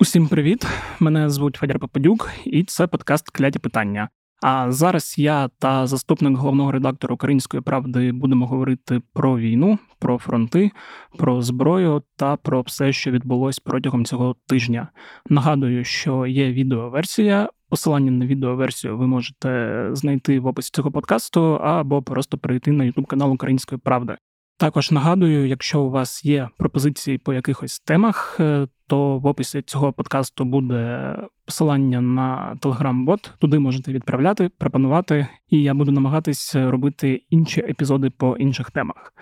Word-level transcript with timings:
Усім 0.00 0.28
привіт! 0.28 0.66
Мене 1.00 1.30
звуть 1.30 1.56
Федір 1.56 1.78
Попадюк, 1.78 2.30
і 2.44 2.64
це 2.64 2.86
подкаст 2.86 3.30
Кляті 3.30 3.58
питання. 3.58 4.08
А 4.42 4.72
зараз 4.72 5.14
я 5.18 5.48
та 5.58 5.86
заступник 5.86 6.36
головного 6.36 6.72
редактора 6.72 7.14
Української 7.14 7.62
правди 7.62 8.12
будемо 8.12 8.46
говорити 8.46 9.00
про 9.12 9.38
війну, 9.38 9.78
про 9.98 10.18
фронти, 10.18 10.70
про 11.16 11.42
зброю 11.42 12.02
та 12.16 12.36
про 12.36 12.60
все, 12.60 12.92
що 12.92 13.10
відбулось 13.10 13.58
протягом 13.58 14.04
цього 14.04 14.36
тижня. 14.46 14.88
Нагадую, 15.28 15.84
що 15.84 16.26
є 16.26 16.52
відеоверсія. 16.52 17.48
Посилання 17.68 18.10
на 18.10 18.26
відеоверсію 18.26 18.98
ви 18.98 19.06
можете 19.06 19.88
знайти 19.92 20.40
в 20.40 20.46
описі 20.46 20.70
цього 20.72 20.90
подкасту 20.90 21.42
або 21.42 22.02
просто 22.02 22.38
перейти 22.38 22.72
на 22.72 22.84
YouTube 22.84 23.06
канал 23.06 23.32
Української 23.32 23.80
правди. 23.84 24.16
Також 24.60 24.90
нагадую, 24.90 25.48
якщо 25.48 25.80
у 25.80 25.90
вас 25.90 26.24
є 26.24 26.48
пропозиції 26.56 27.18
по 27.18 27.34
якихось 27.34 27.80
темах, 27.80 28.36
е, 28.40 28.68
то 28.86 29.18
в 29.18 29.26
описі 29.26 29.62
цього 29.62 29.92
подкасту 29.92 30.44
буде 30.44 31.14
посилання 31.46 32.00
на 32.00 32.56
телеграм-бот. 32.60 33.32
Туди 33.38 33.58
можете 33.58 33.92
відправляти, 33.92 34.50
пропонувати, 34.58 35.26
і 35.50 35.62
я 35.62 35.74
буду 35.74 35.92
намагатись 35.92 36.54
робити 36.54 37.22
інші 37.30 37.60
епізоди 37.60 38.10
по 38.10 38.36
інших 38.36 38.70
темах. 38.70 39.14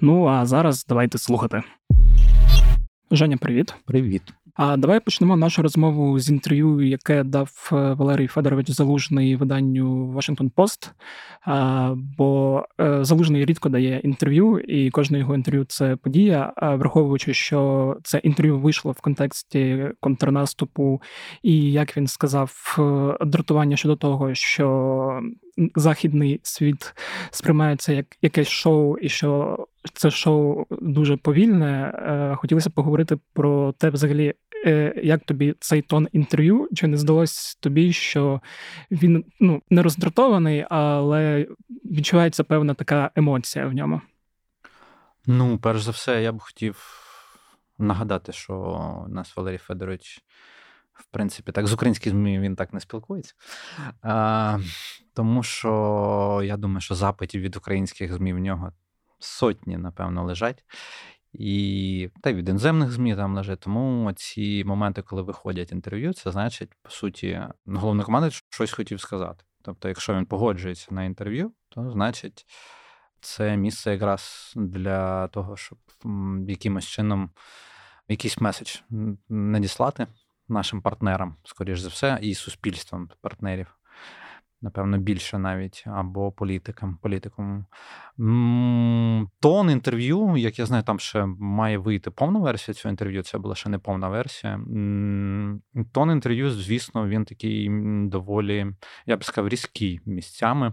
Ну 0.00 0.26
а 0.26 0.46
зараз 0.46 0.86
давайте 0.88 1.18
слухати. 1.18 1.62
Женя, 3.10 3.36
привіт. 3.36 3.74
Привіт. 3.86 4.22
А 4.56 4.76
давай 4.76 5.00
почнемо 5.00 5.36
нашу 5.36 5.62
розмову 5.62 6.18
з 6.18 6.30
інтерв'ю, 6.30 6.80
яке 6.80 7.24
дав 7.24 7.70
е, 7.72 7.76
Валерій 7.92 8.26
Федорович 8.26 8.70
Залужний 8.70 9.36
виданню 9.36 10.12
Washington 10.12 10.50
Post. 10.50 10.90
Бо 12.18 12.62
е, 12.80 13.04
Залужний 13.04 13.44
рідко 13.44 13.68
дає 13.68 13.98
інтерв'ю, 13.98 14.58
і 14.58 14.90
кожне 14.90 15.18
його 15.18 15.34
інтерв'ю 15.34 15.64
це 15.64 15.96
подія. 15.96 16.52
Враховуючи, 16.62 17.34
що 17.34 17.96
це 18.02 18.18
інтерв'ю 18.18 18.58
вийшло 18.58 18.92
в 18.92 19.00
контексті 19.00 19.88
контрнаступу, 20.00 21.02
і 21.42 21.72
як 21.72 21.96
він 21.96 22.06
сказав, 22.06 22.76
е, 22.78 23.24
дратування 23.24 23.76
щодо 23.76 23.96
того, 23.96 24.34
що 24.34 25.20
західний 25.76 26.40
світ 26.42 26.94
сприймається 27.30 27.92
як 27.92 28.06
якесь 28.22 28.48
шоу, 28.48 28.98
і 28.98 29.08
що 29.08 29.58
це 29.94 30.10
шоу 30.10 30.64
дуже 30.70 31.16
повільне. 31.16 31.92
Хотілося 32.36 32.70
поговорити 32.70 33.18
про 33.32 33.72
те, 33.72 33.90
взагалі, 33.90 34.34
Е, 34.66 35.00
як 35.02 35.24
тобі 35.24 35.54
цей 35.60 35.82
тон 35.82 36.08
інтерв'ю? 36.12 36.68
Чи 36.74 36.86
не 36.86 36.96
здалось 36.96 37.54
тобі, 37.54 37.92
що 37.92 38.40
він 38.90 39.24
ну 39.40 39.62
не 39.70 39.82
роздратований, 39.82 40.66
але 40.70 41.46
відчувається 41.84 42.44
певна 42.44 42.74
така 42.74 43.10
емоція 43.14 43.66
в 43.66 43.72
ньому? 43.72 44.00
Ну, 45.26 45.58
перш 45.58 45.82
за 45.82 45.90
все, 45.90 46.22
я 46.22 46.32
б 46.32 46.40
хотів 46.40 47.00
нагадати, 47.78 48.32
що 48.32 48.54
у 49.06 49.08
нас 49.08 49.36
Валерій 49.36 49.58
Федорович. 49.58 50.20
В 50.94 51.06
принципі, 51.06 51.52
так, 51.52 51.66
з 51.66 51.72
українських 51.72 52.12
ЗМІ 52.12 52.40
він 52.40 52.56
так 52.56 52.72
не 52.72 52.80
спілкується. 52.80 53.34
А, 54.02 54.58
Тому 55.14 55.42
що 55.42 56.40
я 56.44 56.56
думаю, 56.56 56.80
що 56.80 56.94
запитів 56.94 57.40
від 57.40 57.56
українських 57.56 58.14
ЗМІ 58.14 58.32
в 58.32 58.38
нього 58.38 58.72
сотні, 59.18 59.76
напевно, 59.76 60.24
лежать. 60.24 60.64
І 61.32 62.10
та 62.22 62.30
й 62.30 62.34
від 62.34 62.48
іноземних 62.48 62.92
ЗМІ 62.92 63.16
там 63.16 63.36
лежить. 63.36 63.60
Тому 63.60 64.12
ці 64.16 64.64
моменти, 64.64 65.02
коли 65.02 65.22
виходять 65.22 65.72
інтерв'ю, 65.72 66.12
це 66.12 66.32
значить, 66.32 66.70
по 66.82 66.90
суті, 66.90 67.42
головний 67.66 68.04
командир 68.04 68.32
щось 68.50 68.72
хотів 68.72 69.00
сказати. 69.00 69.44
Тобто, 69.62 69.88
якщо 69.88 70.14
він 70.14 70.26
погоджується 70.26 70.94
на 70.94 71.04
інтерв'ю, 71.04 71.52
то 71.68 71.90
значить 71.90 72.46
це 73.20 73.56
місце 73.56 73.92
якраз 73.92 74.52
для 74.56 75.28
того, 75.28 75.56
щоб 75.56 75.78
якимось 76.48 76.84
чином 76.84 77.30
якийсь 78.08 78.40
меседж 78.40 78.76
надіслати 79.28 80.06
нашим 80.48 80.82
партнерам, 80.82 81.36
скоріш 81.44 81.80
за 81.80 81.88
все, 81.88 82.18
і 82.22 82.34
суспільством 82.34 83.08
партнерів 83.20 83.78
напевно, 84.64 84.98
більше 84.98 85.38
навіть, 85.38 85.84
або 85.86 86.32
політикам. 86.32 86.98
політикам. 87.02 87.66
Тон 89.40 89.70
інтерв'ю, 89.70 90.36
як 90.36 90.58
я 90.58 90.66
знаю, 90.66 90.82
там 90.82 90.98
ще 90.98 91.26
має 91.38 91.78
вийти 91.78 92.10
повна 92.10 92.38
версія 92.38 92.74
цього 92.74 92.90
інтерв'ю. 92.90 93.22
Це 93.22 93.38
була 93.38 93.54
ще 93.54 93.68
не 93.68 93.78
повна 93.78 94.08
версія. 94.08 94.60
Тон 95.92 96.10
інтерв'ю, 96.10 96.50
звісно, 96.50 97.08
він 97.08 97.24
такий 97.24 97.68
доволі, 98.08 98.66
я 99.06 99.16
б 99.16 99.24
сказав, 99.24 99.48
різкий 99.48 100.00
місцями. 100.06 100.72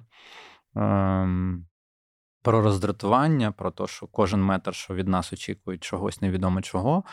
Про 2.41 2.61
роздратування, 2.61 3.51
про 3.51 3.71
те, 3.71 3.87
що 3.87 4.07
кожен 4.07 4.43
метр, 4.43 4.75
що 4.75 4.95
від 4.95 5.07
нас 5.07 5.33
очікують 5.33 5.83
чогось 5.83 6.21
невідомо 6.21 6.61
чого. 6.61 7.03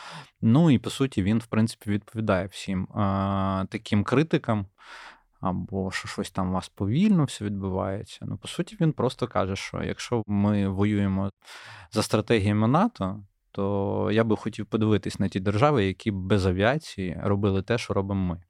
Ну 0.41 0.71
і 0.71 0.79
по 0.79 0.89
суті, 0.89 1.23
він, 1.23 1.39
в 1.39 1.45
принципі, 1.45 1.89
відповідає 1.89 2.47
всім 2.47 2.83
е, 2.83 2.87
таким 3.69 4.03
критикам, 4.03 4.65
або 5.41 5.91
що 5.91 6.07
щось 6.07 6.31
там 6.31 6.49
у 6.49 6.53
вас 6.53 6.69
повільно 6.69 7.23
все 7.23 7.45
відбувається. 7.45 8.19
Ну, 8.21 8.37
по 8.37 8.47
суті, 8.47 8.77
він 8.81 8.91
просто 8.91 9.27
каже, 9.27 9.55
що 9.55 9.83
якщо 9.83 10.23
ми 10.27 10.67
воюємо 10.67 11.29
за 11.91 12.03
стратегіями 12.03 12.67
НАТО, 12.67 13.23
то 13.51 14.09
я 14.11 14.23
би 14.23 14.37
хотів 14.37 14.65
подивитись 14.65 15.19
на 15.19 15.27
ті 15.27 15.39
держави, 15.39 15.85
які 15.85 16.11
без 16.11 16.45
авіації 16.45 17.19
робили 17.23 17.61
те, 17.61 17.77
що 17.77 17.93
робимо 17.93 18.33
ми. 18.33 18.43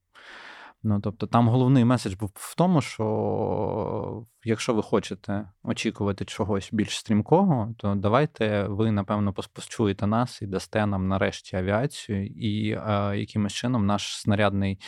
Ну, 0.83 0.99
тобто, 1.01 1.27
там 1.27 1.47
головний 1.47 1.85
меседж 1.85 2.13
був 2.13 2.31
в 2.33 2.55
тому, 2.55 2.81
що 2.81 4.25
якщо 4.43 4.73
ви 4.73 4.81
хочете 4.81 5.49
очікувати 5.63 6.25
чогось 6.25 6.69
більш 6.71 6.97
стрімкого, 6.97 7.73
то 7.77 7.95
давайте 7.95 8.67
ви, 8.67 8.91
напевно, 8.91 9.33
почуєте 9.33 10.07
нас 10.07 10.41
і 10.41 10.47
дасте 10.47 10.85
нам 10.85 11.07
нарешті 11.07 11.55
авіацію, 11.55 12.25
і 12.25 12.71
е, 12.71 13.17
якимось 13.17 13.53
чином 13.53 13.85
наш 13.85 14.21
снарядний, 14.21 14.79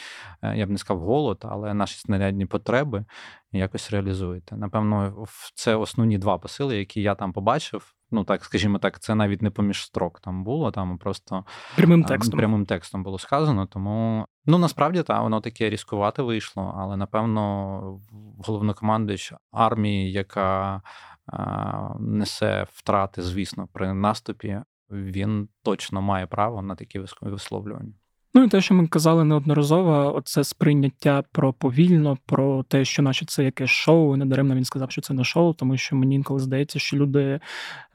е, 0.42 0.58
я 0.58 0.66
б 0.66 0.70
не 0.70 0.78
сказав, 0.78 1.04
голод, 1.04 1.42
але 1.50 1.74
наші 1.74 2.00
снарядні 2.00 2.46
потреби 2.46 3.06
якось 3.52 3.92
реалізуєте. 3.92 4.58
Напевно, 4.58 5.26
це 5.56 5.76
основні 5.76 6.18
два 6.18 6.38
посили, 6.38 6.78
які 6.78 7.02
я 7.02 7.16
там 7.16 7.34
побачив. 7.34 7.96
Ну, 8.12 8.24
так, 8.24 8.44
скажімо 8.44 8.80
так, 8.80 9.00
це 9.00 9.16
навіть 9.16 9.42
не 9.42 9.50
поміж 9.50 9.84
строк 9.84 10.20
там 10.20 10.44
було, 10.44 10.72
там 10.72 10.98
просто 10.98 11.46
прямим 11.76 12.04
текстом 12.04 12.40
прямим 12.40 12.66
текстом 12.66 13.04
було 13.04 13.20
сказано. 13.20 13.66
Тому 13.66 14.26
ну 14.46 14.58
насправді 14.58 15.04
так, 15.04 15.22
воно 15.22 15.42
таке 15.42 15.70
різкувате 15.70 16.22
вийшло, 16.22 16.76
але 16.78 16.98
напевно 16.98 18.02
головнокомандуюча 18.38 19.38
армії, 19.52 20.12
яка 20.12 20.82
а, 21.26 21.96
несе 22.00 22.68
втрати, 22.72 23.22
звісно, 23.22 23.68
при 23.74 23.94
наступі, 23.94 24.62
він 24.90 25.50
точно 25.64 26.02
має 26.02 26.28
право 26.28 26.62
на 26.62 26.76
такі 26.76 27.00
висловлювання. 27.22 27.94
Ну 28.34 28.44
і 28.44 28.48
те, 28.48 28.62
що 28.62 28.74
ми 28.74 28.88
казали 28.88 29.24
неодноразово, 29.24 30.16
оце 30.16 30.44
сприйняття 30.44 31.24
про 31.32 31.54
повільно, 31.54 32.18
про 32.26 32.64
те, 32.64 32.86
що 32.86 33.02
наче 33.02 33.26
це 33.26 33.44
якесь 33.44 33.70
шоу. 33.70 34.16
Недаремно 34.16 34.56
він 34.56 34.66
сказав, 34.66 34.92
що 34.92 35.02
це 35.02 35.14
не 35.14 35.24
шоу, 35.24 35.54
тому 35.54 35.78
що 35.78 35.96
мені 35.96 36.16
інколи 36.16 36.40
здається, 36.40 36.80
що 36.80 36.98
люди, 36.98 37.40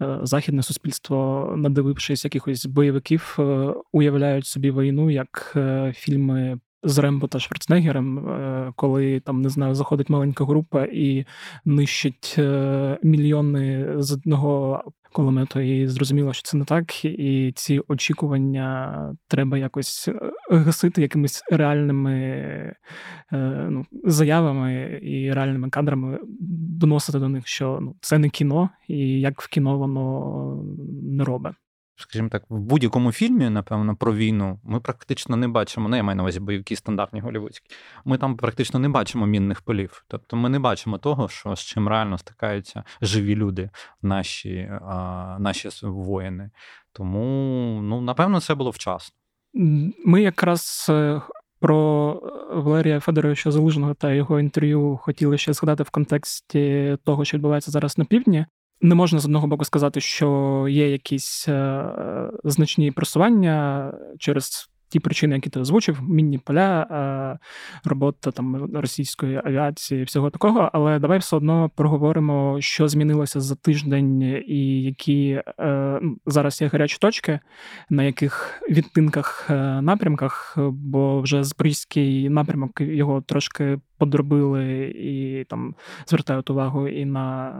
е, 0.03 0.19
західне 0.23 0.63
суспільство, 0.63 1.53
надивившись 1.57 2.25
якихось 2.25 2.67
бойовиків, 2.67 3.37
е, 3.39 3.75
уявляють 3.93 4.47
собі 4.47 4.71
війну 4.71 5.11
як 5.11 5.53
е, 5.57 5.93
фільми. 5.97 6.59
З 6.89 6.99
Рембо 6.99 7.27
та 7.27 7.39
Шварценеггером, 7.39 8.73
коли 8.77 9.21
там 9.21 9.43
не 9.43 9.49
знаю, 9.49 9.75
заходить 9.75 10.11
маленька 10.11 10.45
група 10.45 10.85
і 10.85 11.27
нищить 11.65 12.39
мільйони 13.03 13.95
з 13.97 14.13
одного 14.13 14.83
кулемету, 15.17 15.61
і 15.61 15.89
зрозуміло, 15.89 16.33
що 16.33 16.43
це 16.43 16.57
не 16.57 16.65
так, 16.65 17.05
і 17.05 17.53
ці 17.57 17.81
очікування 17.89 19.17
треба 19.29 19.59
якось 19.59 20.09
е, 20.09 20.33
гасити 20.51 21.03
якимись 21.03 21.45
реальними 21.51 22.13
е, 23.33 23.67
ну, 23.71 23.87
заявами 24.05 25.01
і 25.03 25.33
реальними 25.33 25.71
кадрами, 25.71 26.19
доносити 26.81 27.19
до 27.19 27.29
них, 27.29 27.47
що 27.47 27.79
ну, 27.83 27.97
це 28.01 28.19
не 28.19 28.29
кіно, 28.29 28.71
і 28.89 29.21
як 29.21 29.43
в 29.43 29.49
кіно 29.49 29.79
воно 29.79 30.65
не 31.03 31.25
робить 31.25 31.55
скажімо 31.97 32.29
так, 32.29 32.45
в 32.49 32.59
будь-якому 32.59 33.13
фільмі, 33.13 33.51
напевно, 33.51 33.97
про 33.97 34.15
війну 34.15 34.61
ми 34.65 34.81
практично 34.81 35.37
не 35.37 35.49
бачимо, 35.49 35.89
ну 35.89 35.97
я 35.97 36.03
маю 36.03 36.17
на 36.17 36.23
увазі 36.23 36.41
бойовики 36.41 36.77
стандартні 36.77 37.21
голівудські, 37.21 37.71
ми 38.05 38.19
там 38.19 38.37
практично 38.37 38.81
не 38.81 38.89
бачимо 38.89 39.27
мінних 39.27 39.61
полів. 39.61 40.05
Тобто 40.09 40.37
ми 40.37 40.49
не 40.49 40.59
бачимо 40.59 40.99
того, 40.99 41.29
що 41.29 41.57
з 41.57 41.61
чим 41.61 41.89
реально 41.89 42.19
стикаються 42.19 42.85
живі 43.03 43.37
люди, 43.37 43.71
наші 44.03 44.71
а, 44.83 45.37
наші 45.41 45.69
воїни. 45.83 46.51
Тому, 46.93 47.81
ну, 47.83 48.01
напевно, 48.01 48.41
це 48.41 48.55
було 48.55 48.71
вчасно. 48.71 49.17
Ми 50.05 50.23
якраз. 50.23 50.87
Е, 50.89 51.23
про 51.61 52.13
Валерія 52.51 53.01
Федоровича 53.01 53.51
Залужного 53.51 53.95
та 53.95 54.13
його 54.13 54.41
інтерв'ю 54.41 54.97
хотіли 55.03 55.39
ще 55.39 55.53
згадати 55.53 55.83
в 55.83 55.91
контексті 55.91 56.97
того, 57.05 57.25
що 57.25 57.37
відбувається 57.37 57.71
зараз 57.71 57.99
на 57.99 58.05
півдні. 58.05 58.47
Не 58.81 58.95
можна 58.95 59.19
з 59.19 59.25
одного 59.25 59.47
боку 59.47 59.65
сказати, 59.65 60.01
що 60.01 60.67
є 60.71 60.91
якісь 60.91 61.49
е, 61.49 61.85
значні 62.45 62.91
просування 62.91 63.93
через 64.19 64.71
ті 64.89 65.01
причини, 65.01 65.35
які 65.35 65.51
ти 65.51 65.61
озвучив, 65.61 66.03
мінні 66.03 66.39
поля, 66.39 67.39
робота 67.85 68.31
там 68.31 68.71
російської 68.75 69.41
авіації, 69.45 70.05
всього 70.05 70.31
такого. 70.31 70.71
Але 70.73 70.99
давай 70.99 71.19
все 71.19 71.37
одно 71.37 71.71
проговоримо, 71.75 72.57
що 72.61 72.89
змінилося 72.89 73.41
за 73.41 73.55
тиждень, 73.55 74.23
і 74.47 74.83
які 74.83 75.43
ну, 76.03 76.17
зараз 76.27 76.63
є 76.63 76.69
гарячі 76.69 76.99
точки, 76.99 77.41
на 77.91 78.03
яких 78.03 78.63
відтинках 78.71 79.51
напрямках, 79.81 80.59
бо 80.73 81.21
вже 81.21 81.45
Запорізький 81.45 82.29
напрямок 82.29 82.81
його 82.81 83.21
трошки 83.21 83.79
подробили 83.99 84.85
і 84.85 85.45
там 85.45 85.75
звертають 86.07 86.51
увагу 86.51 86.89
і 86.89 87.05
на 87.05 87.53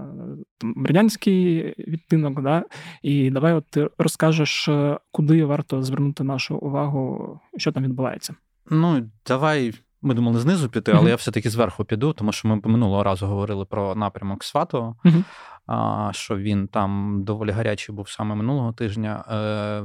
там, 0.59 0.87
радянський 0.87 1.75
відтинок. 1.79 2.43
Да? 2.43 2.65
І 3.03 3.31
давай 3.31 3.53
от 3.53 3.65
ти 3.71 3.89
розкажеш, 3.99 4.69
куди 5.13 5.45
варто 5.45 5.83
звернути 5.83 6.25
нашу 6.25 6.57
увагу, 6.57 7.41
що 7.57 7.73
там 7.73 7.85
відбувається. 7.85 8.35
Ну, 8.71 9.11
давай. 9.27 9.75
Ми 10.03 10.15
думали 10.15 10.41
знизу 10.41 10.69
піти, 10.69 10.93
але 10.93 11.07
uh-huh. 11.07 11.09
я 11.09 11.15
все-таки 11.15 11.51
зверху 11.51 11.85
піду, 11.85 12.13
тому 12.13 12.33
що 12.33 12.49
ми 12.49 12.61
минулого 12.65 13.03
разу 13.03 13.27
говорили 13.27 13.65
про 13.65 13.95
напрямок 13.95 14.45
Сватого, 14.45 14.97
uh-huh. 15.05 16.13
що 16.13 16.37
він 16.37 16.69
там 16.69 17.21
доволі 17.25 17.51
гарячий 17.51 17.95
був 17.95 18.09
саме 18.09 18.35
минулого 18.35 18.73
тижня. 18.73 19.25
Е, 19.31 19.83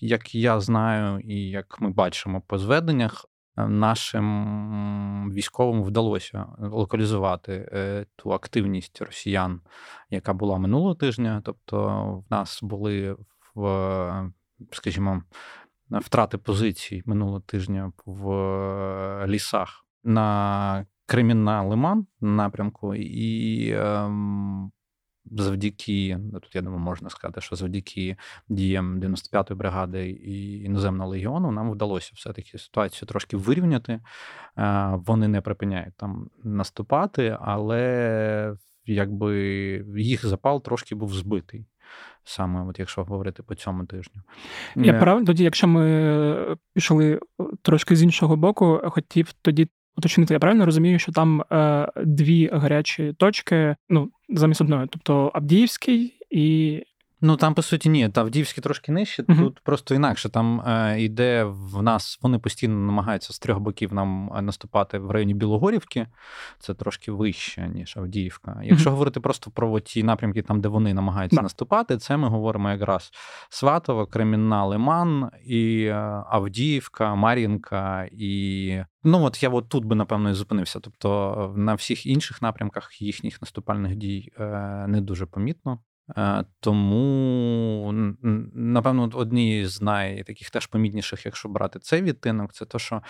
Як 0.00 0.34
я 0.34 0.60
знаю, 0.60 1.20
і 1.20 1.34
як 1.34 1.80
ми 1.80 1.90
бачимо 1.90 2.42
по 2.46 2.58
зведеннях, 2.58 3.24
Е, 3.24 3.29
нашим 3.68 5.32
військовим 5.32 5.82
вдалося 5.82 6.46
локалізувати 6.58 7.68
е, 7.72 8.06
ту 8.16 8.32
активність 8.32 9.02
росіян, 9.02 9.60
яка 10.10 10.32
була 10.32 10.58
минулого 10.58 10.94
тижня. 10.94 11.42
Тобто, 11.44 12.04
в 12.28 12.30
нас 12.30 12.62
були 12.62 13.16
в, 13.54 14.32
скажімо, 14.72 15.22
втрати 15.90 16.38
позицій 16.38 17.02
минулого 17.06 17.40
тижня 17.40 17.92
в 18.06 19.26
лісах 19.26 19.86
на 20.04 20.86
Кремінна 21.06 21.62
Лиман 21.62 22.06
напрямку, 22.20 22.94
і 22.94 23.70
ем, 23.72 24.72
завдяки, 25.30 26.18
ну, 26.32 26.40
тут 26.40 26.54
я 26.54 26.62
думаю, 26.62 26.80
можна 26.80 27.10
сказати, 27.10 27.40
що 27.40 27.56
завдяки 27.56 28.16
діям 28.48 29.00
95-ї 29.00 29.54
бригади 29.54 30.10
і 30.10 30.62
іноземного 30.62 31.10
легіону 31.10 31.50
нам 31.50 31.70
вдалося 31.70 32.12
все-таки 32.14 32.58
ситуацію 32.58 33.08
трошки 33.08 33.36
вирівняти. 33.36 34.00
Вони 34.92 35.28
не 35.28 35.40
припиняють 35.40 35.94
там 35.96 36.30
наступати, 36.44 37.36
але 37.40 38.56
якби 38.86 39.36
їх 39.96 40.26
запал 40.26 40.62
трошки 40.62 40.94
був 40.94 41.14
збитий. 41.14 41.66
Саме, 42.24 42.64
от 42.68 42.78
якщо 42.78 43.04
говорити 43.04 43.42
по 43.42 43.54
цьому 43.54 43.84
тижню. 43.84 44.22
Я 44.76 44.94
правильно, 44.94 45.26
тоді, 45.26 45.44
якщо 45.44 45.68
ми 45.68 46.56
пішли 46.74 47.20
трошки 47.62 47.96
з 47.96 48.02
іншого 48.02 48.36
боку, 48.36 48.80
хотів 48.84 49.32
тоді 49.32 49.68
уточнити, 49.96 50.34
я 50.34 50.40
правильно 50.40 50.66
розумію, 50.66 50.98
що 50.98 51.12
там 51.12 51.42
е, 51.52 51.92
дві 52.04 52.50
гарячі 52.52 53.12
точки, 53.12 53.76
ну, 53.88 54.10
замість 54.30 54.60
одної, 54.60 54.86
тобто 54.90 55.30
Абдіївський 55.34 56.14
і 56.30 56.82
Ну 57.22 57.36
там 57.36 57.54
по 57.54 57.62
суті 57.62 57.88
ні, 57.88 58.08
та 58.08 58.20
Авдіївський 58.20 58.62
трошки 58.62 58.92
нижче. 58.92 59.22
uh 59.22 59.38
Тут 59.38 59.60
просто 59.60 59.94
інакше. 59.94 60.28
Там 60.28 60.60
е, 60.60 61.00
йде 61.00 61.44
в 61.44 61.82
нас, 61.82 62.18
вони 62.22 62.38
постійно 62.38 62.74
намагаються 62.74 63.32
з 63.32 63.38
трьох 63.38 63.58
боків 63.58 63.94
нам 63.94 64.32
е, 64.36 64.42
наступати 64.42 64.98
в 64.98 65.10
районі 65.10 65.34
Білогорівки. 65.34 66.06
Це 66.58 66.74
трошки 66.74 67.12
вище, 67.12 67.68
ніж 67.68 67.96
Авдіївка. 67.96 68.60
Якщо 68.64 68.90
uh 68.90 68.92
говорити 68.92 69.20
просто 69.20 69.50
про 69.50 69.80
ті 69.80 70.02
напрямки, 70.02 70.42
там 70.42 70.60
де 70.60 70.68
вони 70.68 70.94
намагаються 70.94 71.40
yeah. 71.40 71.42
наступати, 71.42 71.96
це 71.96 72.16
ми 72.16 72.28
говоримо 72.28 72.70
якраз 72.70 73.10
Сватово, 73.48 74.06
Кремінна, 74.06 74.64
Лиман 74.64 75.30
і 75.44 75.84
е, 75.84 75.94
Авдіївка, 76.26 77.14
Мар'їнка 77.14 78.08
і. 78.12 78.82
Ну 79.04 79.24
от 79.24 79.42
я 79.42 79.48
от 79.48 79.68
тут 79.68 79.84
би 79.84 79.96
напевно 79.96 80.30
і 80.30 80.34
зупинився. 80.34 80.80
Тобто 80.80 81.52
на 81.56 81.74
всіх 81.74 82.06
інших 82.06 82.42
напрямках 82.42 83.02
їхніх 83.02 83.42
наступальних 83.42 83.96
дій 83.96 84.32
е, 84.38 84.44
не 84.88 85.00
дуже 85.00 85.26
помітно. 85.26 85.78
Е, 86.16 86.44
тому, 86.60 87.92
напевно, 88.54 89.10
одні 89.14 89.66
з 89.66 89.82
найтаких 89.82 90.50
теж 90.50 90.66
помітніших, 90.66 91.26
якщо 91.26 91.48
брати 91.48 91.78
цей 91.78 92.02
відтинок, 92.02 92.52
це 92.52 92.64
то, 92.64 92.78
що 92.78 93.02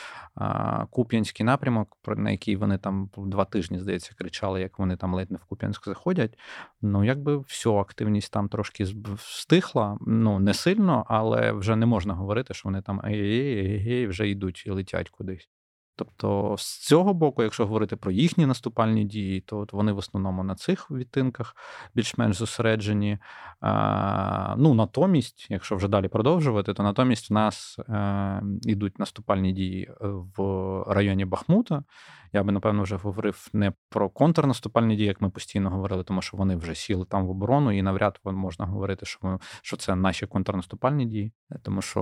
Куп'янський 0.91 1.47
напрямок, 1.47 1.97
на 2.07 2.31
який 2.31 2.57
вони 2.57 2.79
там 2.79 3.11
два 3.17 3.45
тижні, 3.45 3.79
здається, 3.79 4.15
кричали, 4.19 4.61
як 4.61 4.79
вони 4.79 4.97
там 4.97 5.15
ледь 5.15 5.31
не 5.31 5.39
в 5.39 5.45
Куп'янськ 5.45 5.85
заходять. 5.85 6.39
Ну, 6.83 7.05
якби 7.05 7.39
все, 7.39 7.71
активність 7.71 8.33
там 8.33 8.49
трошки 8.49 8.87
стихла, 9.19 9.99
ну 10.01 10.39
не 10.39 10.55
сильно, 10.55 11.05
але 11.09 11.53
вже 11.53 11.77
не 11.77 11.87
можна 11.87 12.15
говорити, 12.15 12.55
що 12.55 12.69
вони 12.69 12.83
там 12.83 13.01
ей-ей-ей, 13.05 14.07
вже 14.07 14.29
йдуть 14.29 14.65
і 14.67 14.71
летять 14.71 15.11
кудись. 15.11 15.49
Тобто, 16.01 16.55
з 16.59 16.79
цього 16.79 17.15
боку, 17.15 17.43
якщо 17.43 17.67
говорити 17.67 17.97
про 17.97 18.11
їхні 18.11 18.47
наступальні 18.47 19.05
дії, 19.05 19.41
то 19.41 19.59
от 19.59 19.73
вони 19.73 19.93
в 19.93 19.99
основному 19.99 20.45
на 20.45 20.55
цих 20.55 20.91
відтинках 20.91 21.57
більш-менш 21.95 22.37
зосереджені. 22.37 23.19
Ну, 24.57 24.75
натомість, 24.75 25.47
якщо 25.51 25.77
вже 25.77 25.89
далі 25.89 26.09
продовжувати, 26.09 26.75
то 26.75 26.83
натомість 26.83 27.31
в 27.31 27.33
нас 27.33 27.79
е, 27.79 28.43
йдуть 28.63 28.99
наступальні 28.99 29.53
дії 29.53 29.91
в 30.37 30.43
районі 30.89 31.25
Бахмута. 31.25 31.85
Я 32.33 32.43
би, 32.43 32.53
напевно, 32.53 32.83
вже 32.83 32.97
говорив 32.97 33.49
не 33.53 33.73
про 33.89 34.11
контрнаступальні 34.11 34.97
дії, 34.97 35.09
як 35.09 35.21
ми 35.21 35.31
постійно 35.31 35.71
говорили, 35.71 36.05
тому 36.05 36.23
що 36.23 36.37
вони 36.37 36.57
вже 36.57 36.75
сіли 36.75 37.05
там 37.05 37.27
в 37.27 37.31
оборону, 37.31 37.73
і 37.73 37.83
навряд 37.83 38.21
можна 38.25 38.67
говорити, 38.67 39.07
що 39.07 39.19
ми, 39.23 39.39
що 39.63 39.77
це 39.77 39.95
наші 39.97 40.27
контрнаступальні 40.27 41.07
дії, 41.07 41.33
тому 41.63 41.83
що 41.83 42.01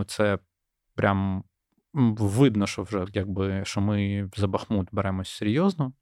е, 0.00 0.04
це 0.06 0.38
прям 0.94 1.44
видно, 1.94 2.66
що 2.66 2.82
вже 2.82 3.06
якби 3.12 3.64
що 3.64 3.80
ми 3.80 4.30
за 4.36 4.46
Бахмут 4.46 4.88
беремось 4.92 5.28
серйозно. 5.28 5.92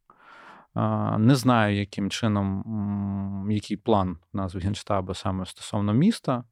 Не 1.19 1.35
знаю, 1.35 1.77
яким 1.77 2.11
чином, 2.11 3.49
який 3.51 3.77
план 3.77 4.19
у 4.35 4.37
нас 4.37 4.55
в 4.55 4.59
Генштабу 4.59 5.15
саме 5.15 5.47
стосовно 5.47 5.93
міста 5.93 6.45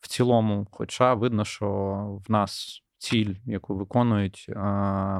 в 0.00 0.08
цілому, 0.08 0.66
хоча 0.70 1.14
видно, 1.14 1.44
що 1.44 1.68
в 2.28 2.30
нас 2.30 2.82
ціль, 2.98 3.34
яку 3.44 3.76
виконують 3.76 4.46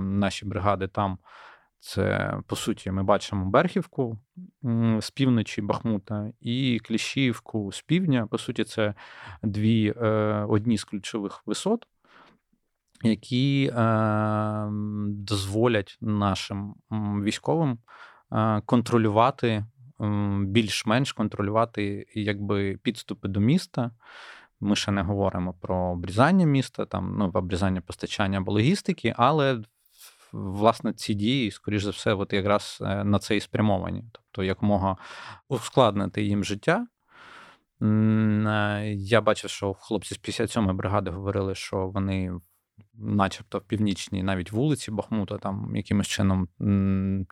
наші 0.00 0.46
бригади 0.46 0.88
там, 0.88 1.18
це 1.80 2.34
по 2.46 2.56
суті 2.56 2.90
ми 2.90 3.02
бачимо 3.02 3.50
Берхівку 3.50 4.18
з 5.00 5.10
півночі 5.10 5.62
Бахмута 5.62 6.32
і 6.40 6.80
Кліщівку 6.84 7.72
з 7.72 7.82
півдня. 7.82 8.26
По 8.26 8.38
суті, 8.38 8.64
це 8.64 8.94
дві 9.42 9.94
е, 9.96 10.06
одні 10.48 10.78
з 10.78 10.84
ключових 10.84 11.42
висот 11.46 11.86
які 13.02 13.72
е, 13.76 14.68
дозволять 15.08 15.98
нашим 16.00 16.74
військовим 17.22 17.78
контролювати 18.66 19.64
більш-менш 20.40 21.12
контролювати 21.12 22.06
якби 22.14 22.76
підступи 22.82 23.28
до 23.28 23.40
міста. 23.40 23.90
Ми 24.60 24.76
ще 24.76 24.90
не 24.90 25.02
говоримо 25.02 25.52
про 25.52 25.76
обрізання 25.76 26.46
міста, 26.46 26.86
там 26.86 27.16
ну 27.18 27.30
обрізання 27.34 27.80
постачання 27.80 28.38
або 28.38 28.52
логістики, 28.52 29.14
але 29.16 29.62
власне 30.32 30.92
ці 30.92 31.14
дії, 31.14 31.50
скоріш 31.50 31.82
за 31.82 31.90
все, 31.90 32.14
от 32.14 32.32
якраз 32.32 32.78
е, 32.80 33.04
на 33.04 33.18
це 33.18 33.36
і 33.36 33.40
спрямовані, 33.40 34.04
тобто 34.12 34.44
якомога 34.44 34.96
ускладнити 35.48 36.22
їм 36.22 36.44
життя. 36.44 36.86
Е, 37.82 38.92
я 38.96 39.20
бачив, 39.20 39.50
що 39.50 39.74
хлопці 39.74 40.14
з 40.14 40.18
57-ї 40.18 40.72
бригади 40.72 41.10
говорили, 41.10 41.54
що 41.54 41.88
вони 41.88 42.32
начебто 42.94 43.58
в 43.58 43.62
північній 43.62 44.22
навіть 44.22 44.52
вулиці 44.52 44.90
Бахмута, 44.90 45.38
там 45.38 45.76
якимось 45.76 46.06
чином 46.06 46.48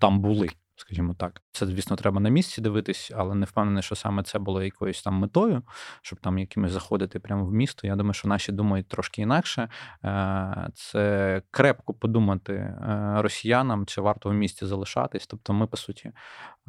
там 0.00 0.20
були. 0.20 0.48
Скажімо 0.76 1.14
так, 1.14 1.42
це, 1.52 1.66
звісно, 1.66 1.96
треба 1.96 2.20
на 2.20 2.28
місці 2.28 2.60
дивитись, 2.60 3.12
але 3.16 3.34
не 3.34 3.46
впевнений, 3.46 3.82
що 3.82 3.94
саме 3.94 4.22
це 4.22 4.38
було 4.38 4.62
якоюсь 4.62 5.02
там 5.02 5.14
метою, 5.14 5.62
щоб 6.02 6.20
там 6.20 6.38
якимось 6.38 6.72
заходити 6.72 7.18
прямо 7.18 7.44
в 7.44 7.52
місто. 7.52 7.86
Я 7.86 7.96
думаю, 7.96 8.14
що 8.14 8.28
наші 8.28 8.52
думають 8.52 8.88
трошки 8.88 9.22
інакше. 9.22 9.68
Е, 10.04 10.68
це 10.74 11.42
крепко 11.50 11.94
подумати 11.94 12.52
е, 12.52 13.14
росіянам, 13.18 13.86
чи 13.86 14.00
варто 14.00 14.28
в 14.30 14.34
місті 14.34 14.66
залишатись. 14.66 15.26
Тобто, 15.26 15.52
ми, 15.52 15.66
по 15.66 15.76
суті, 15.76 16.12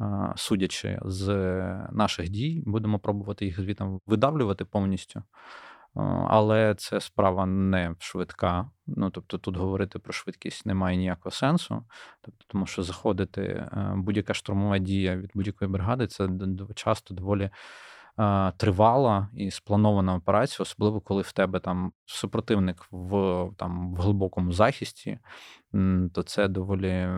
е, 0.00 0.32
судячи 0.36 0.98
з 1.04 1.26
наших 1.92 2.28
дій, 2.28 2.62
будемо 2.66 2.98
пробувати 2.98 3.44
їх 3.44 3.60
звітом 3.60 4.00
видавлювати 4.06 4.64
повністю. 4.64 5.22
Але 6.28 6.74
це 6.74 7.00
справа 7.00 7.46
не 7.46 7.94
швидка. 7.98 8.70
Ну 8.86 9.10
тобто, 9.10 9.38
тут 9.38 9.56
говорити 9.56 9.98
про 9.98 10.12
швидкість 10.12 10.66
немає 10.66 10.96
ніякого 10.96 11.30
сенсу. 11.30 11.84
Тобто, 12.20 12.44
тому 12.48 12.66
що 12.66 12.82
заходити 12.82 13.42
е, 13.42 13.92
будь-яка 13.96 14.34
штурмова 14.34 14.78
дія 14.78 15.16
від 15.16 15.30
будь-якої 15.34 15.70
бригади 15.70 16.06
це 16.06 16.28
часто 16.74 17.14
доволі 17.14 17.50
тривала 18.56 19.28
і 19.34 19.50
спланована 19.50 20.14
операція, 20.14 20.62
особливо 20.62 21.00
коли 21.00 21.22
в 21.22 21.32
тебе 21.32 21.60
там 21.60 21.92
супротивник 22.06 22.86
в 22.90 23.50
там 23.56 23.94
в 23.94 23.96
глибокому 23.96 24.52
захисті, 24.52 25.18
то 26.12 26.22
це 26.22 26.48
доволі 26.48 27.08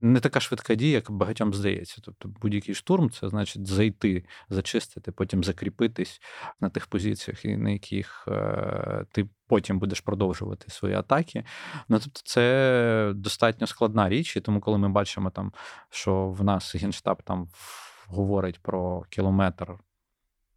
не 0.00 0.20
така 0.20 0.40
швидка 0.40 0.74
дія, 0.74 0.92
як 0.92 1.10
багатьом 1.10 1.54
здається. 1.54 2.00
Тобто 2.04 2.28
будь-який 2.28 2.74
штурм 2.74 3.10
це 3.10 3.28
значить 3.28 3.66
зайти, 3.66 4.24
зачистити, 4.48 5.12
потім 5.12 5.44
закріпитись 5.44 6.20
на 6.60 6.68
тих 6.68 6.86
позиціях, 6.86 7.44
на 7.44 7.70
яких 7.70 8.24
е, 8.28 9.04
ти 9.12 9.28
потім 9.46 9.78
будеш 9.78 10.00
продовжувати 10.00 10.70
свої 10.70 10.94
атаки. 10.94 11.44
Ну 11.88 11.98
тобто, 11.98 12.20
це 12.24 13.12
достатньо 13.14 13.66
складна 13.66 14.08
річ, 14.08 14.36
і 14.36 14.40
тому, 14.40 14.60
коли 14.60 14.78
ми 14.78 14.88
бачимо 14.88 15.30
там, 15.30 15.52
що 15.90 16.28
в 16.28 16.44
нас 16.44 16.74
генштаб 16.74 17.22
там 17.22 17.48
говорить 18.12 18.58
про 18.62 19.04
кілометр 19.10 19.76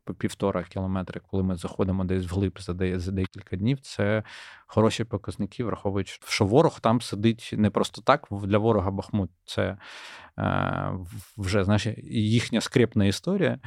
по 0.06 0.14
півтора 0.14 0.64
кілометри, 0.64 1.22
коли 1.32 1.44
ми 1.44 1.56
заходимо 1.56 2.04
десь 2.04 2.32
вглиб 2.32 2.60
за 2.60 3.00
за 3.00 3.12
декілька 3.12 3.56
днів, 3.56 3.80
це 3.80 4.24
хороші 4.68 5.04
показники, 5.04 5.64
враховуючи, 5.64 6.20
що 6.28 6.46
ворог 6.46 6.80
там 6.80 7.02
сидить 7.02 7.50
не 7.58 7.70
просто 7.70 8.02
так. 8.02 8.28
Для 8.32 8.58
ворога 8.58 8.92
Бахмут 8.92 9.30
це 9.46 9.78
е, 10.40 10.92
вже 11.38 11.64
знаєш, 11.64 11.88
їхня 12.08 12.62
скрепна 12.62 13.06
історія, 13.06 13.60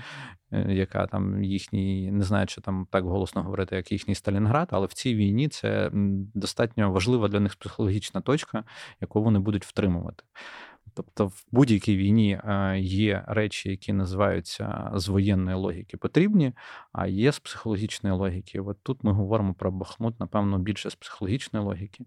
е, 0.52 0.73
яка 0.73 1.07
там 1.07 1.45
їхній, 1.45 2.12
не 2.12 2.25
знаю, 2.25 2.47
чи 2.47 2.61
там 2.61 2.87
так 2.90 3.04
голосно 3.04 3.42
говорити, 3.42 3.76
як 3.76 3.92
їхній 3.92 4.14
Сталінград, 4.14 4.68
але 4.71 4.87
в 4.87 4.92
цій 4.92 5.14
війні 5.14 5.49
це 5.49 5.90
достатньо 6.35 6.92
важлива 6.92 7.28
для 7.28 7.40
них 7.40 7.57
психологічна 7.57 8.21
точка, 8.21 8.64
яку 9.00 9.23
вони 9.23 9.38
будуть 9.38 9.64
втримувати. 9.64 10.25
Тобто 10.95 11.26
в 11.26 11.45
будь-якій 11.52 11.97
війні 11.97 12.40
е, 12.45 12.78
є 12.78 13.25
речі, 13.26 13.71
які 13.71 13.92
називаються 13.92 14.90
з 14.95 15.09
воєнної 15.09 15.57
логіки 15.57 15.97
потрібні, 15.97 16.52
а 16.92 17.07
є 17.07 17.33
з 17.33 17.38
психологічної 17.38 18.16
логіки. 18.16 18.61
От 18.61 18.76
тут 18.83 19.04
ми 19.04 19.12
говоримо 19.12 19.54
про 19.54 19.71
Бахмут, 19.71 20.21
напевно, 20.21 20.59
більше 20.59 20.90
з 20.90 20.95
психологічної 20.95 21.64
логіки. 21.64 22.04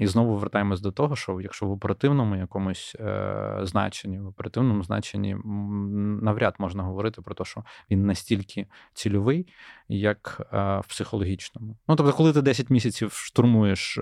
І 0.00 0.06
знову 0.06 0.36
вертаємось 0.36 0.80
до 0.80 0.92
того, 0.92 1.16
що 1.16 1.40
якщо 1.40 1.66
в 1.66 1.70
оперативному 1.70 2.36
якомусь 2.36 2.96
е, 3.00 3.58
значенні, 3.62 4.20
в 4.20 4.26
оперативному 4.26 4.82
значенні 4.82 5.36
навряд 6.22 6.54
можна 6.58 6.82
говорити 6.82 7.22
про 7.22 7.34
те, 7.34 7.44
що 7.44 7.64
він 7.90 8.06
настільки 8.06 8.66
цільовий, 8.94 9.46
як 9.88 10.48
е, 10.52 10.80
в 10.84 10.86
психологічному. 10.88 11.76
Ну 11.88 11.96
тобто, 11.96 12.12
коли 12.12 12.32
ти 12.32 12.42
10 12.42 12.70
місяців 12.70 13.12
штурмуєш 13.12 13.98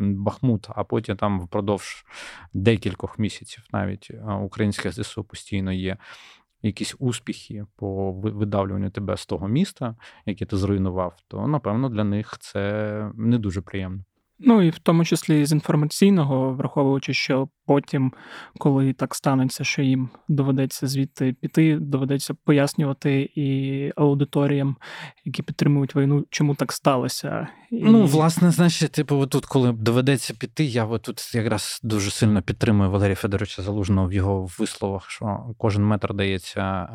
Бахмут, 0.00 0.66
а 0.68 0.84
потім 0.84 1.16
там 1.16 1.40
впродовж 1.40 2.04
декількох 2.54 3.18
місяців 3.18 3.33
місяців 3.34 3.64
навіть 3.72 4.10
українське 4.42 4.92
ЗСУ 4.92 5.24
постійно 5.24 5.72
є. 5.72 5.96
Якісь 6.62 6.96
успіхи 6.98 7.66
по 7.76 8.12
видавлюванню 8.12 8.90
тебе 8.90 9.16
з 9.16 9.26
того 9.26 9.48
міста, 9.48 9.96
яке 10.26 10.46
ти 10.46 10.56
зруйнував, 10.56 11.16
то 11.28 11.46
напевно 11.46 11.88
для 11.88 12.04
них 12.04 12.36
це 12.40 13.10
не 13.14 13.38
дуже 13.38 13.60
приємно. 13.60 14.04
Ну 14.38 14.62
і 14.62 14.70
в 14.70 14.78
тому 14.78 15.04
числі 15.04 15.46
з 15.46 15.52
інформаційного, 15.52 16.52
враховуючи, 16.52 17.14
що 17.14 17.48
потім, 17.66 18.12
коли 18.58 18.92
так 18.92 19.14
станеться, 19.14 19.64
що 19.64 19.82
їм 19.82 20.08
доведеться 20.28 20.86
звідти 20.86 21.32
піти, 21.40 21.78
доведеться 21.80 22.34
пояснювати 22.44 23.30
і 23.34 23.92
аудиторіям, 23.96 24.76
які 25.24 25.42
підтримують 25.42 25.96
війну, 25.96 26.24
чому 26.30 26.54
так 26.54 26.72
сталося. 26.72 27.48
І... 27.70 27.84
Ну, 27.84 28.06
власне, 28.06 28.50
значить, 28.50 28.92
типу, 28.92 29.26
тут, 29.26 29.46
коли 29.46 29.72
доведеться 29.72 30.34
піти, 30.34 30.64
я 30.64 30.98
тут 30.98 31.34
якраз 31.34 31.80
дуже 31.82 32.10
сильно 32.10 32.42
підтримую 32.42 32.90
Валерія 32.90 33.16
Федоровича 33.16 33.62
Залужного 33.62 34.08
в 34.08 34.12
його 34.12 34.48
висловах, 34.58 35.10
що 35.10 35.54
кожен 35.58 35.84
метр 35.84 36.14
дається 36.14 36.88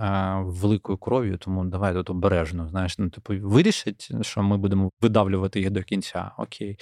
великою 0.45 0.97
кров'ю, 0.97 1.37
тому 1.37 1.65
давай 1.65 1.93
тут 1.93 2.09
обережно. 2.09 2.67
Знаєш, 2.67 2.97
ну 2.97 3.09
типу 3.09 3.33
вирішить, 3.41 4.11
що 4.21 4.43
ми 4.43 4.57
будемо 4.57 4.89
видавлювати 5.01 5.59
їх 5.59 5.71
до 5.71 5.83
кінця. 5.83 6.31
Окей, 6.37 6.77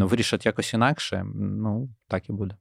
ну 0.00 0.06
вирішать 0.06 0.46
якось 0.46 0.74
інакше. 0.74 1.26
Ну 1.34 1.88
так 2.08 2.28
і 2.28 2.32
буде. 2.32 2.56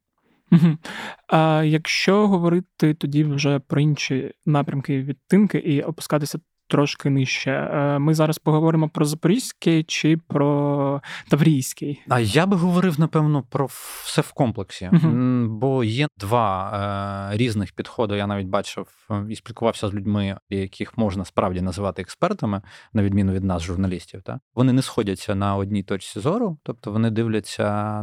А 1.27 1.63
якщо 1.65 2.27
говорити 2.27 2.93
тоді 2.93 3.23
вже 3.23 3.59
про 3.59 3.81
інші 3.81 4.33
напрямки 4.45 5.03
відтинки 5.03 5.57
і 5.57 5.81
опускатися 5.81 6.39
трошки 6.69 7.09
нижче. 7.09 7.51
Е, 7.51 7.99
ми 7.99 8.13
зараз 8.13 8.37
поговоримо 8.37 8.89
про 8.89 9.05
Запорізький 9.05 9.83
чи 9.83 10.17
про 10.17 11.01
Таврійський. 11.29 12.01
А 12.09 12.19
я 12.19 12.45
би 12.45 12.57
говорив, 12.57 12.99
напевно, 12.99 13.43
про 13.49 13.65
все 14.03 14.21
в 14.21 14.31
комплексі, 14.31 14.89
uh 14.93 15.47
бо 15.47 15.83
є 15.83 16.07
два 16.17 17.29
е, 17.33 17.37
різних 17.37 17.71
підходи. 17.71 18.17
Я 18.17 18.27
навіть 18.27 18.47
бачив 18.47 18.87
е, 19.11 19.25
і 19.29 19.35
спілкувався 19.35 19.87
з 19.87 19.93
людьми, 19.93 20.37
яких 20.49 20.97
можна 20.97 21.25
справді 21.25 21.61
називати 21.61 22.01
експертами, 22.01 22.61
на 22.93 23.03
відміну 23.03 23.33
від 23.33 23.43
нас, 23.43 23.63
журналістів. 23.63 24.21
Та 24.21 24.39
вони 24.55 24.73
не 24.73 24.81
сходяться 24.81 25.35
на 25.35 25.55
одній 25.55 25.83
точці 25.83 26.19
зору, 26.19 26.57
тобто 26.63 26.91
вони 26.91 27.09
дивляться 27.09 28.01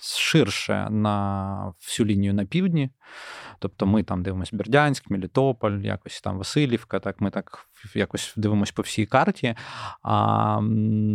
ширше 0.00 0.88
на 0.90 1.72
всю 1.80 2.06
лінію 2.06 2.34
на 2.34 2.44
півдні. 2.44 2.90
Тобто 3.58 3.86
ми 3.86 4.02
там 4.02 4.22
дивимося 4.22 4.56
Бердянськ, 4.56 5.10
Мелітополь, 5.10 5.78
якось 5.78 6.20
там 6.20 6.38
Васильівка. 6.38 7.00
Так, 7.00 7.20
ми 7.20 7.30
так 7.34 7.68
якось 7.94 8.32
дивимося 8.36 8.72
по 8.76 8.82
всій 8.82 9.06
карті. 9.06 9.54
А 10.02 10.60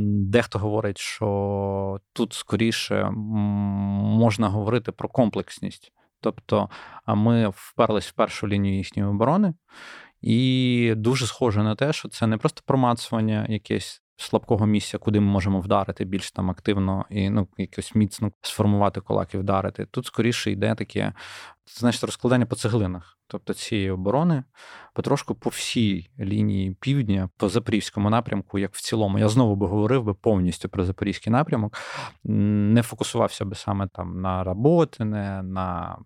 дехто 0.07 0.59
говорить, 0.59 0.97
що 0.97 1.99
тут 2.13 2.33
скоріше 2.33 3.09
можна 3.09 4.49
говорити 4.49 4.91
про 4.91 5.09
комплексність. 5.09 5.91
Тобто 6.21 6.69
ми 7.07 7.47
вперлись 7.55 8.07
в 8.07 8.11
першу 8.11 8.47
лінію 8.47 8.77
їхньої 8.77 9.09
оборони, 9.09 9.53
і 10.21 10.93
дуже 10.97 11.27
схоже 11.27 11.63
на 11.63 11.75
те, 11.75 11.93
що 11.93 12.09
це 12.09 12.27
не 12.27 12.37
просто 12.37 12.61
промацування 12.65 13.45
якесь. 13.49 14.03
Слабкого 14.21 14.65
місця, 14.65 14.97
куди 14.97 15.19
ми 15.19 15.31
можемо 15.31 15.59
вдарити 15.59 16.05
більш 16.05 16.31
там 16.31 16.51
активно 16.51 17.05
і 17.09 17.29
ну 17.29 17.47
якось 17.57 17.95
міцно 17.95 18.31
сформувати 18.41 19.01
кулак 19.01 19.33
і 19.33 19.37
вдарити. 19.37 19.85
Тут 19.85 20.05
скоріше 20.05 20.51
йде 20.51 20.75
таке 20.75 21.13
це 21.65 21.79
значить 21.79 22.03
розкладання 22.03 22.45
по 22.45 22.55
цеглинах, 22.55 23.18
тобто 23.31 23.53
цієї 23.53 23.91
оборони, 23.91 24.43
потрошку 24.93 25.35
по 25.35 25.49
всій 25.49 26.09
лінії 26.19 26.75
півдня, 26.79 27.29
по 27.37 27.49
запорізькому 27.49 28.09
напрямку, 28.09 28.59
як 28.59 28.73
в 28.75 28.81
цілому, 28.81 29.19
я 29.19 29.29
знову 29.29 29.55
би 29.55 29.67
говорив 29.67 30.03
би 30.03 30.13
повністю 30.13 30.69
про 30.69 30.85
запорізький 30.85 31.33
напрямок, 31.33 31.77
не 32.23 32.81
фокусувався 32.81 33.45
би 33.45 33.55
саме 33.55 33.87
там 33.87 34.21
на 34.21 34.43
Работине, 34.43 35.43
на 35.43 35.97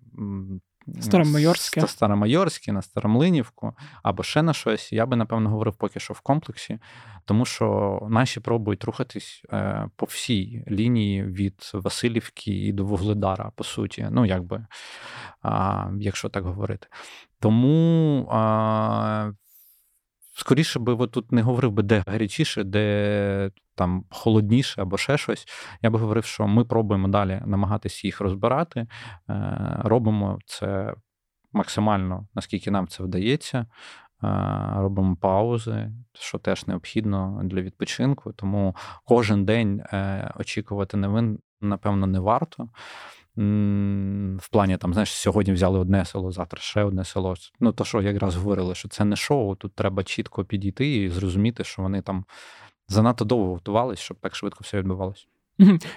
Старомайорське. 0.99 1.87
Старомайорське, 1.87 2.71
на 2.71 2.81
Старомлинівку 2.81 3.73
або 4.03 4.23
ще 4.23 4.41
на 4.41 4.53
щось. 4.53 4.93
Я 4.93 5.05
би, 5.05 5.15
напевно, 5.15 5.49
говорив 5.49 5.75
поки 5.75 5.99
що 5.99 6.13
в 6.13 6.19
комплексі, 6.19 6.79
тому 7.25 7.45
що 7.45 7.99
наші 8.09 8.39
пробують 8.39 8.83
рухатись 8.83 9.41
е, 9.53 9.89
по 9.95 10.05
всій 10.05 10.63
лінії 10.67 11.23
від 11.23 11.71
Васильівки 11.73 12.51
і 12.51 12.73
до 12.73 12.85
Вугледара, 12.85 13.51
по 13.55 13.63
суті. 13.63 14.07
Ну, 14.11 14.25
якби, 14.25 14.65
якщо 15.99 16.29
так 16.29 16.43
говорити. 16.43 16.87
Тому 17.39 18.29
скоріше 20.33 20.79
би 20.79 21.07
тут 21.07 21.31
не 21.31 21.41
говорив 21.41 21.71
би, 21.71 21.83
де 21.83 22.03
гарячіше, 22.07 22.63
де 22.63 23.51
там 23.75 24.05
холодніше 24.09 24.81
або 24.81 24.97
ще 24.97 25.17
щось. 25.17 25.47
Я 25.81 25.89
би 25.89 25.99
говорив, 25.99 26.25
що 26.25 26.47
ми 26.47 26.65
пробуємо 26.65 27.07
далі 27.07 27.41
намагатися 27.45 28.07
їх 28.07 28.21
розбирати. 28.21 28.87
Е, 29.29 29.75
робимо 29.83 30.39
це 30.45 30.93
максимально, 31.53 32.27
наскільки 32.33 32.71
нам 32.71 32.87
це 32.87 33.03
вдається. 33.03 33.57
Е, 33.59 33.67
робимо 34.75 35.15
паузи, 35.15 35.91
що 36.13 36.37
теж 36.37 36.67
необхідно 36.67 37.41
для 37.43 37.61
відпочинку. 37.61 38.33
Тому 38.33 38.75
кожен 39.05 39.45
день 39.45 39.79
е, 39.79 40.31
очікувати 40.39 40.97
новин, 40.97 41.39
напевно, 41.61 42.07
не 42.07 42.19
варто. 42.19 42.69
В 43.35 44.49
плані 44.51 44.77
там, 44.77 44.93
знаєш, 44.93 45.13
сьогодні 45.13 45.53
взяли 45.53 45.79
одне 45.79 46.05
село, 46.05 46.31
завтра 46.31 46.61
ще 46.61 46.83
одне 46.83 47.05
село. 47.05 47.35
Ну, 47.59 47.71
то, 47.71 47.85
що 47.85 48.01
якраз 48.01 48.35
говорили, 48.35 48.75
що 48.75 48.89
це 48.89 49.05
не 49.05 49.15
шоу, 49.15 49.55
тут 49.55 49.73
треба 49.75 50.03
чітко 50.03 50.45
підійти 50.45 50.95
і 50.95 51.09
зрозуміти, 51.09 51.63
що 51.63 51.81
вони 51.81 52.01
там 52.01 52.25
занадто 52.87 53.25
довго 53.25 53.53
готувалися, 53.53 54.01
щоб 54.03 54.17
так 54.19 54.35
швидко 54.35 54.59
все 54.61 54.77
відбувалося. 54.77 55.25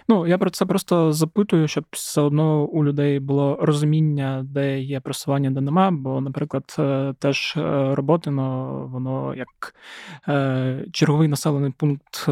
Ну, 0.08 0.26
я 0.26 0.38
про 0.38 0.50
це 0.50 0.66
просто 0.66 1.12
запитую, 1.12 1.68
щоб 1.68 1.84
все 1.90 2.20
одно 2.20 2.64
у 2.64 2.84
людей 2.84 3.20
було 3.20 3.58
розуміння, 3.60 4.46
де 4.48 4.80
є 4.80 5.00
просування, 5.00 5.50
де 5.50 5.60
нема. 5.60 5.90
Бо, 5.90 6.20
наприклад, 6.20 6.76
е, 6.78 7.14
теж 7.18 7.54
е, 7.56 7.94
роботино, 7.94 8.88
воно 8.92 9.34
як 9.34 9.74
е, 10.28 10.84
черговий 10.92 11.28
населений 11.28 11.72
пункт, 11.76 12.24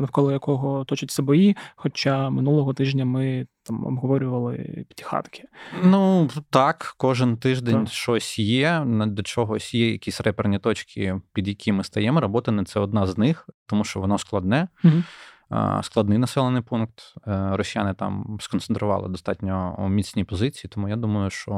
навколо 0.00 0.32
якого 0.32 0.84
точаться 0.84 1.22
бої. 1.22 1.56
Хоча 1.76 2.30
минулого 2.30 2.74
тижня 2.74 3.04
ми 3.04 3.46
там 3.64 3.86
обговорювали 3.86 4.84
п'ятихатки. 4.88 5.44
Ну 5.84 6.28
так, 6.50 6.94
кожен 6.96 7.36
тиждень 7.36 7.84
так. 7.84 7.88
щось 7.88 8.38
є. 8.38 8.84
До 8.86 9.22
чогось 9.22 9.74
є 9.74 9.90
якісь 9.90 10.20
реперні 10.20 10.58
точки, 10.58 11.20
під 11.32 11.48
які 11.48 11.72
ми 11.72 11.84
стаємо. 11.84 12.20
Роботине 12.20 12.64
це 12.64 12.80
одна 12.80 13.06
з 13.06 13.18
них, 13.18 13.48
тому 13.66 13.84
що 13.84 14.00
воно 14.00 14.18
складне. 14.18 14.68
Угу 14.84 15.02
складний 15.82 16.18
населений 16.18 16.62
пункт. 16.62 17.14
Е, 17.26 17.56
росіяни 17.56 17.94
там 17.94 18.36
сконцентрували 18.40 19.08
достатньо 19.08 19.86
міцні 19.90 20.24
позиції, 20.24 20.70
тому 20.74 20.88
я 20.88 20.96
думаю, 20.96 21.30
що 21.30 21.52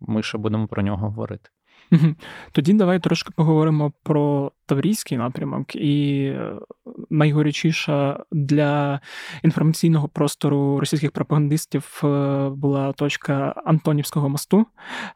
ми 0.00 0.22
ще 0.22 0.38
будемо 0.38 0.66
про 0.66 0.82
нього 0.82 1.06
говорити. 1.06 1.50
Тоді 2.52 2.72
давай 2.72 3.00
трошки 3.00 3.30
поговоримо 3.36 3.92
про 4.02 4.52
Таврійський 4.66 5.18
напрямок, 5.18 5.76
і 5.76 6.22
е, 6.24 6.52
найгорячіша 7.10 8.24
для 8.32 9.00
інформаційного 9.42 10.08
простору 10.08 10.80
російських 10.80 11.12
пропагандистів 11.12 12.00
е, 12.04 12.48
була 12.48 12.92
точка 12.92 13.54
Антонівського 13.64 14.28
мосту, 14.28 14.66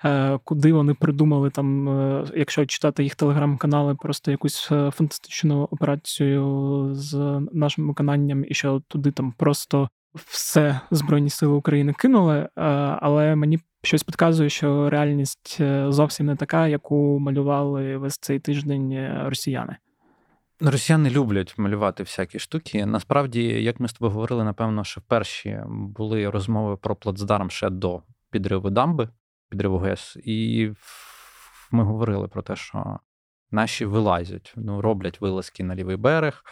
е, 0.04 0.38
куди 0.44 0.72
вони 0.72 0.94
придумали 0.94 1.50
там, 1.50 1.88
якщо 2.36 2.66
читати 2.66 3.02
їх 3.02 3.14
телеграм-канали, 3.14 3.94
просто 3.94 4.30
якусь 4.30 4.62
фантастичну 4.66 5.68
операцію 5.70 6.88
з 6.94 7.40
нашим 7.52 7.88
виконанням, 7.88 8.44
і 8.48 8.54
що 8.54 8.82
туди 8.88 9.10
там 9.10 9.32
просто 9.32 9.88
все 10.14 10.80
Збройні 10.90 11.30
Сили 11.30 11.52
України 11.52 11.92
кинули. 11.92 12.48
Але 13.00 13.36
мені 13.36 13.58
щось 13.82 14.02
підказує, 14.02 14.50
що 14.50 14.90
реальність 14.90 15.56
е, 15.60 15.86
зовсім 15.88 16.26
не 16.26 16.36
така, 16.36 16.68
яку 16.68 17.18
малювали 17.18 17.96
весь 17.96 18.18
цей 18.18 18.38
тиждень 18.38 18.92
е, 18.92 19.22
росіяни. 19.26 19.76
Росіяни 20.60 21.10
люблять 21.10 21.54
малювати 21.58 22.02
всякі 22.02 22.38
штуки. 22.38 22.86
Насправді, 22.86 23.42
як 23.42 23.80
ми 23.80 23.88
з 23.88 23.92
тобою 23.92 24.12
говорили, 24.12 24.44
напевно, 24.44 24.84
що 24.84 25.00
перші 25.00 25.60
були 25.68 26.30
розмови 26.30 26.76
про 26.76 26.96
плацдарм 26.96 27.50
ще 27.50 27.70
до 27.70 28.02
підриву 28.30 28.70
дамби, 28.70 29.08
підриву 29.48 29.78
ГЕС, 29.78 30.16
і 30.24 30.70
ми 31.70 31.84
говорили 31.84 32.28
про 32.28 32.42
те, 32.42 32.56
що 32.56 32.98
наші 33.52 33.84
вилазять, 33.84 34.52
ну 34.56 34.80
роблять 34.80 35.20
вилазки 35.20 35.64
на 35.64 35.74
лівий 35.74 35.96
берег 35.96 36.44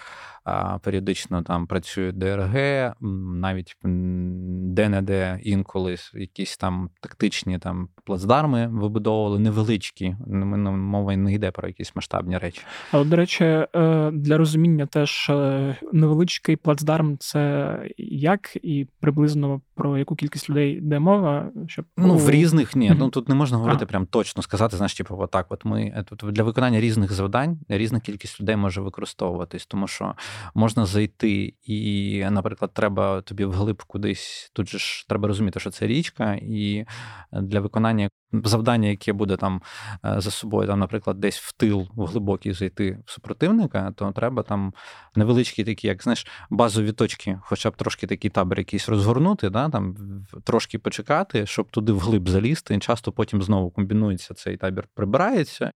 періодично 0.82 1.42
там 1.42 1.66
працює 1.66 2.12
ДРГ, 2.12 2.92
навіть 3.40 3.76
де-не-де 3.84 5.40
інколи 5.42 5.96
якісь 6.14 6.56
там 6.56 6.90
тактичні 7.00 7.58
там 7.58 7.88
плацдарми 8.04 8.66
вибудовували 8.66 9.38
невеличкі. 9.38 10.16
Ну, 10.26 10.46
мова 10.72 11.16
не 11.16 11.34
йде 11.34 11.50
про 11.50 11.68
якісь 11.68 11.96
масштабні 11.96 12.38
речі. 12.38 12.62
А 12.92 12.98
от, 12.98 13.08
до 13.08 13.16
речі, 13.16 13.44
е, 13.44 13.66
для 14.12 14.36
розуміння 14.36 14.86
теж 14.86 15.26
е, 15.30 15.76
невеличкий 15.92 16.56
плацдарм 16.56 17.16
це 17.18 17.76
як 17.98 18.56
і 18.62 18.86
приблизно 19.00 19.60
про 19.74 19.98
яку 19.98 20.16
кількість 20.16 20.50
людей 20.50 20.72
йде 20.72 20.98
мова? 20.98 21.50
Щоб 21.66 21.84
ну 21.96 22.16
в 22.16 22.30
різних 22.30 22.76
ні. 22.76 22.90
Mm-hmm. 22.90 22.96
Ну 22.98 23.08
тут 23.08 23.28
не 23.28 23.34
можна 23.34 23.56
говорити 23.56 23.86
прям 23.86 24.06
точно 24.06 24.42
сказати, 24.42 24.76
знаєш, 24.76 24.94
типу, 24.94 25.18
отак. 25.18 25.46
От 25.48 25.64
ми 25.64 25.82
е, 25.82 26.04
тут 26.16 26.32
для 26.32 26.42
виконання 26.42 26.80
різних 26.80 26.89
завдань 26.92 27.60
різна 27.68 28.00
кількість 28.00 28.40
людей 28.40 28.56
може 28.56 28.80
використовуватись, 28.80 29.66
тому 29.66 29.88
що 29.88 30.14
можна 30.54 30.86
зайти, 30.86 31.54
і, 31.62 32.24
наприклад, 32.30 32.74
треба 32.74 33.22
тобі 33.22 33.44
вглиб 33.44 33.82
кудись. 33.82 34.50
Тут 34.52 34.68
же 34.68 34.78
ж 34.78 35.08
треба 35.08 35.28
розуміти, 35.28 35.60
що 35.60 35.70
це 35.70 35.86
річка, 35.86 36.38
і 36.42 36.84
для 37.32 37.60
виконання 37.60 38.10
завдання, 38.32 38.88
яке 38.88 39.12
буде 39.12 39.36
там 39.36 39.62
е, 40.04 40.20
за 40.20 40.30
собою, 40.30 40.68
там, 40.68 40.78
наприклад, 40.78 41.20
десь 41.20 41.38
в 41.38 41.52
тил 41.52 41.88
в 41.94 42.06
глибокий 42.06 42.52
зайти 42.52 42.98
в 43.06 43.10
супротивника, 43.10 43.92
то 43.96 44.12
треба 44.12 44.42
там 44.42 44.74
невеличкі 45.14 45.64
такі, 45.64 45.86
як 45.86 46.02
знаєш, 46.02 46.26
базові 46.50 46.92
точки, 46.92 47.38
хоча 47.42 47.70
б 47.70 47.76
трошки 47.76 48.06
такий 48.06 48.30
табір 48.30 48.58
якийсь 48.58 48.88
розгорнути, 48.88 49.50
да, 49.50 49.68
там 49.68 49.96
трошки 50.44 50.78
почекати, 50.78 51.46
щоб 51.46 51.70
туди 51.70 51.92
вглиб 51.92 52.28
залізти. 52.28 52.74
І 52.74 52.78
часто 52.78 53.12
потім 53.12 53.42
знову 53.42 53.70
комбінується 53.70 54.34
цей 54.34 54.56
табір, 54.56 54.88
прибирається, 54.94 55.70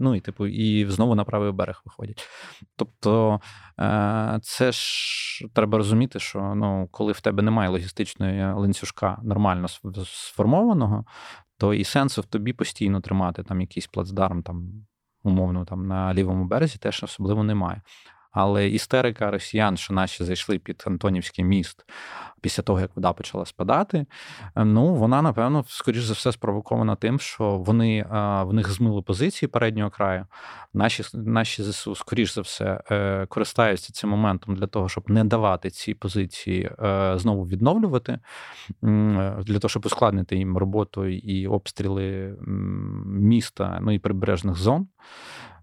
Ну 0.00 0.14
і 0.14 0.20
типу, 0.20 0.46
і 0.46 0.90
знову 0.90 1.14
на 1.14 1.24
правий 1.24 1.52
берег 1.52 1.82
виходять. 1.84 2.28
Тобто 2.76 3.40
е, 3.78 4.38
це 4.42 4.72
ж 4.72 5.46
треба 5.54 5.78
розуміти, 5.78 6.18
що 6.18 6.54
ну, 6.54 6.88
коли 6.90 7.12
в 7.12 7.20
тебе 7.20 7.42
немає 7.42 7.68
логістичної 7.70 8.52
ланцюжка 8.52 9.18
нормально 9.22 9.66
сформованого, 10.04 11.04
то 11.58 11.74
і 11.74 11.84
сенсу 11.84 12.20
в 12.20 12.26
тобі 12.26 12.52
постійно 12.52 13.00
тримати 13.00 13.42
там 13.42 13.60
якийсь 13.60 13.86
плацдарм, 13.86 14.42
там, 14.42 14.86
умовно, 15.22 15.64
там 15.64 15.86
на 15.86 16.14
лівому 16.14 16.44
березі, 16.44 16.78
теж 16.78 17.02
особливо 17.02 17.44
немає. 17.44 17.82
Але 18.30 18.68
істерика 18.68 19.30
росіян, 19.30 19.76
що 19.76 19.94
наші 19.94 20.24
зайшли 20.24 20.58
під 20.58 20.84
Антонівський 20.86 21.44
міст 21.44 21.84
після 22.40 22.62
того, 22.62 22.80
як 22.80 22.96
вода 22.96 23.12
почала 23.12 23.46
спадати, 23.46 24.06
е, 24.56 24.64
ну 24.64 24.94
вона, 24.94 25.22
напевно, 25.22 25.64
скоріш 25.68 26.02
за 26.02 26.12
все, 26.12 26.32
спровокована 26.32 26.96
тим, 26.96 27.18
що 27.18 27.58
вони 27.58 27.98
е, 27.98 28.06
в 28.42 28.52
них 28.52 28.70
змили 28.72 29.02
позиції 29.02 29.48
переднього 29.48 29.90
краю. 29.90 30.26
Наші 30.74 31.02
наші 31.14 31.62
ЗСУ, 31.62 31.94
скоріш 31.94 32.34
за 32.34 32.40
все, 32.40 32.80
е, 32.90 33.26
користаються 33.26 33.92
цим 33.92 34.10
моментом 34.10 34.56
для 34.56 34.66
того, 34.66 34.88
щоб 34.88 35.10
не 35.10 35.24
давати 35.24 35.70
ці 35.70 35.94
позиції 35.94 36.70
знову 37.14 37.46
відновлювати, 37.46 38.18
для 39.42 39.58
того, 39.58 39.68
щоб 39.68 39.86
ускладнити 39.86 40.36
їм 40.36 40.56
роботу 40.56 41.06
і 41.06 41.46
обстріли 41.46 42.36
міста, 43.06 43.78
ну 43.82 43.92
і 43.92 43.98
прибережних 43.98 44.56
зон. 44.56 44.88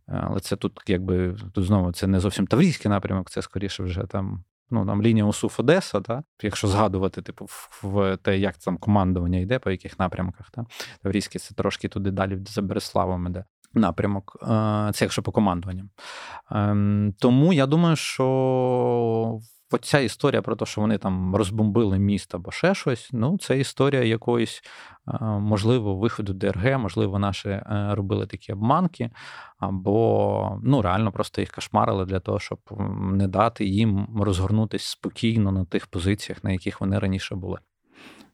Але 0.07 0.39
це 0.39 0.55
тут, 0.55 0.81
якби 0.87 1.35
тут 1.53 1.65
знову 1.65 1.91
це 1.91 2.07
не 2.07 2.19
зовсім 2.19 2.47
таврійський 2.47 2.89
напрямок, 2.89 3.29
це 3.29 3.41
скоріше 3.41 3.83
вже 3.83 4.03
там. 4.03 4.43
Ну, 4.69 4.85
там 4.85 5.01
лінія 5.01 5.25
Усуф 5.25 5.59
Одеса, 5.59 6.01
та? 6.01 6.23
якщо 6.41 6.67
згадувати, 6.67 7.21
типу, 7.21 7.47
в 7.83 8.17
те, 8.17 8.37
як 8.37 8.57
там 8.57 8.77
командування 8.77 9.39
йде, 9.39 9.59
по 9.59 9.71
яких 9.71 9.99
напрямках. 9.99 10.49
Та? 10.51 10.65
Таврійський 11.03 11.39
це 11.39 11.55
трошки 11.55 11.87
туди 11.87 12.11
далі 12.11 12.39
за 12.47 12.61
Береславом 12.61 13.27
іде 13.27 13.45
напрямок. 13.73 14.37
Це 14.93 15.05
якщо 15.05 15.21
по 15.21 15.31
командуванням. 15.31 15.89
Ем, 16.51 17.13
тому 17.19 17.53
я 17.53 17.65
думаю, 17.65 17.95
що 17.95 19.39
оця 19.71 19.99
історія 19.99 20.41
про 20.41 20.55
те, 20.55 20.65
що 20.65 20.81
вони 20.81 20.97
там 20.97 21.35
розбомбили 21.35 21.99
міст 21.99 22.35
або 22.35 22.51
ще 22.51 22.75
щось, 22.75 23.09
ну, 23.13 23.37
це 23.37 23.59
історія 23.59 24.03
якоїсь, 24.03 24.61
можливо, 25.21 25.95
виходу 25.95 26.33
ДРГ, 26.33 26.79
можливо, 26.79 27.19
наші 27.19 27.49
е, 27.49 27.89
робили 27.91 28.27
такі 28.27 28.53
обманки, 28.53 29.09
або 29.59 30.59
ну, 30.63 30.81
реально 30.81 31.11
просто 31.11 31.41
їх 31.41 31.51
кошмарили 31.51 32.05
для 32.05 32.19
того, 32.19 32.39
щоб 32.39 32.59
не 32.99 33.27
дати 33.27 33.65
їм 33.65 34.07
розгорнутися 34.19 34.89
спокійно 34.89 35.51
на 35.51 35.65
тих 35.65 35.87
позиціях, 35.87 36.43
на 36.43 36.51
яких 36.51 36.81
вони 36.81 36.99
раніше 36.99 37.35
були. 37.35 37.59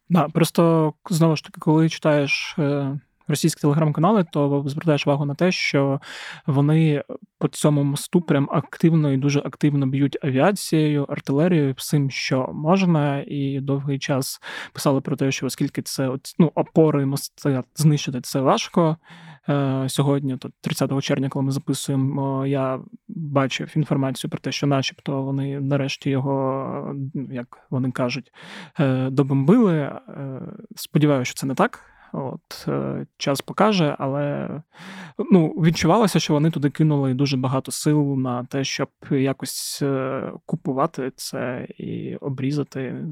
Да, 0.10 0.30
Просто 0.30 0.94
знову 1.10 1.36
ж 1.36 1.44
таки, 1.44 1.60
коли 1.60 1.90
читаєш 1.90 2.56
е, 2.60 3.00
російські 3.28 3.62
телеграм-канали, 3.62 4.26
то 4.32 4.64
звертаєш 4.68 5.08
увагу 5.08 5.26
на 5.26 5.36
те, 5.36 5.52
що 5.52 6.00
вони 6.48 7.04
по 7.40 7.48
цьому 7.48 7.84
мосту 7.84 8.22
прям 8.22 8.50
активно 8.52 9.12
і 9.12 9.18
дуже 9.18 9.40
активно 9.40 9.88
б'ють 9.88 10.18
авіацією, 10.24 11.04
артилерією, 11.04 11.74
всім, 11.78 12.12
що 12.12 12.50
можна, 12.54 13.24
і 13.28 13.60
довгий 13.60 14.00
час 14.00 14.42
писали 14.74 15.02
про 15.02 15.16
те, 15.16 15.32
що 15.32 15.46
оскільки 15.46 15.82
це 15.82 16.10
ну, 16.40 16.52
опори 16.56 17.06
мости 17.06 17.64
знищити, 17.76 18.22
це 18.22 18.42
важко. 18.42 18.98
Е, 19.50 19.86
сьогодні, 19.90 20.38
то 20.38 20.50
30 20.62 21.04
червня, 21.04 21.30
коли 21.30 21.46
ми 21.46 21.52
записуємо, 21.52 22.46
я 22.46 22.80
бачив 23.08 23.72
інформацію 23.76 24.32
про 24.32 24.40
те, 24.40 24.52
що, 24.52 24.68
начебто, 24.68 25.24
вони 25.24 25.60
нарешті 25.60 26.10
його, 26.10 26.96
як 27.32 27.68
вони 27.70 27.92
кажуть, 27.92 28.32
е, 28.80 29.10
добомбили. 29.10 29.78
Е, 29.80 30.02
сподіваюся, 30.76 31.30
що 31.30 31.40
це 31.40 31.46
не 31.46 31.56
так. 31.56 31.93
От 32.14 32.66
е, 32.68 33.06
час 33.18 33.42
покаже, 33.42 33.96
але 34.00 34.50
ну, 35.32 35.48
відчувалося, 35.48 36.20
що 36.20 36.34
вони 36.34 36.52
туди 36.52 36.70
кинули 36.70 37.14
дуже 37.14 37.38
багато 37.38 37.72
сил 37.72 38.16
на 38.18 38.44
те, 38.44 38.64
щоб 38.64 38.90
якось 39.10 39.80
е, 39.82 40.32
купувати 40.46 41.12
це 41.16 41.68
і 41.78 42.16
обрізати. 42.16 43.06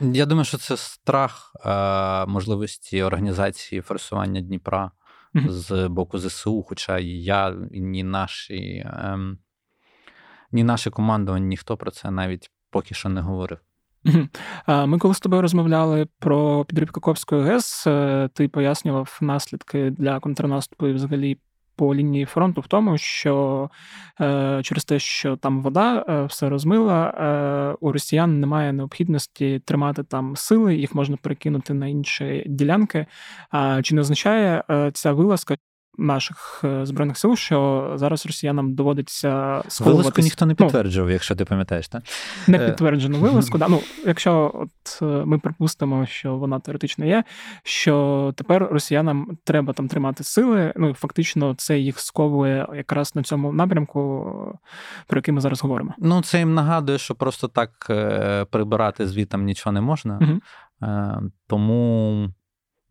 Я 0.00 0.26
думаю, 0.26 0.44
що 0.44 0.58
це 0.58 0.76
страх 0.76 1.52
е, 1.64 2.26
можливості 2.26 3.02
організації 3.02 3.80
форсування 3.80 4.40
Дніпра 4.40 4.90
mm-hmm. 5.34 5.48
з 5.48 5.88
боку 5.88 6.18
ЗСУ. 6.18 6.62
Хоча 6.62 6.98
я 6.98 7.50
ні 7.70 8.04
наші, 8.04 8.54
е, 8.54 9.18
ні 10.52 10.64
наше 10.64 10.90
командування, 10.90 11.46
ніхто 11.46 11.76
про 11.76 11.90
це 11.90 12.10
навіть 12.10 12.50
поки 12.70 12.94
що 12.94 13.08
не 13.08 13.20
говорив. 13.20 13.58
Ми 14.86 14.98
коли 14.98 15.14
з 15.14 15.20
тобою 15.20 15.42
розмовляли 15.42 16.06
про 16.18 16.64
підрив 16.64 16.90
Коковської 16.90 17.42
ГЕС, 17.42 17.86
е, 17.86 18.28
ти 18.34 18.48
пояснював 18.48 19.18
наслідки 19.20 19.90
для 19.90 20.20
контрнаступу 20.20 20.86
і 20.86 20.92
взагалі 20.92 21.38
по 21.76 21.94
лінії 21.94 22.24
фронту 22.24 22.60
в 22.60 22.66
тому, 22.66 22.98
що 22.98 23.70
е, 24.20 24.60
через 24.64 24.84
те, 24.84 24.98
що 24.98 25.36
там 25.36 25.62
вода 25.62 26.04
е, 26.08 26.24
все 26.24 26.48
розмила, 26.48 27.76
у 27.80 27.92
росіян 27.92 28.40
немає 28.40 28.72
необхідності 28.72 29.62
тримати 29.64 30.02
там 30.02 30.36
сили, 30.36 30.76
їх 30.76 30.94
можна 30.94 31.16
перекинути 31.16 31.74
на 31.74 31.86
інші 31.86 32.44
ділянки. 32.46 33.06
Чи 33.82 33.94
не 33.94 34.00
означає 34.00 34.64
ця 34.92 35.12
вилазка, 35.12 35.56
наших 36.00 36.60
е, 36.64 36.86
збройних 36.86 37.18
сил, 37.18 37.36
що 37.36 37.90
зараз 37.94 38.26
росіянам 38.26 38.74
доводиться 38.74 39.62
сховуватись. 39.68 40.04
Вилазку 40.04 40.22
ніхто 40.22 40.46
не 40.46 40.50
ну, 40.50 40.56
підтверджував, 40.56 41.08
ну, 41.08 41.12
якщо 41.12 41.34
ти 41.34 41.44
пам'ятаєш, 41.44 41.88
так? 41.88 42.02
Не 42.46 42.58
е. 42.58 42.66
підтверджену 42.66 43.18
вилазку. 43.18 43.58
Да. 43.58 43.68
Ну, 43.68 43.80
Якщо 44.06 44.52
от 44.54 45.02
е, 45.02 45.04
ми 45.04 45.38
припустимо, 45.38 46.06
що 46.06 46.36
вона 46.36 46.60
теоретично 46.60 47.04
є, 47.04 47.24
що 47.62 48.34
тепер 48.36 48.68
росіянам 48.70 49.38
треба 49.44 49.72
там 49.72 49.88
тримати 49.88 50.24
сили, 50.24 50.72
ну 50.76 50.94
фактично 50.94 51.54
це 51.54 51.78
їх 51.78 52.00
сковує 52.00 52.66
якраз 52.74 53.16
на 53.16 53.22
цьому 53.22 53.52
напрямку, 53.52 54.00
про 55.06 55.18
який 55.18 55.34
ми 55.34 55.40
зараз 55.40 55.62
говоримо. 55.62 55.94
Ну, 55.98 56.22
це 56.22 56.38
їм 56.38 56.54
нагадує, 56.54 56.98
що 56.98 57.14
просто 57.14 57.48
так 57.48 57.70
прибирати 58.50 59.06
звітом 59.06 59.44
нічого 59.44 59.72
не 59.72 59.80
можна. 59.80 60.18
Угу. 60.22 60.40
Тому 61.46 62.28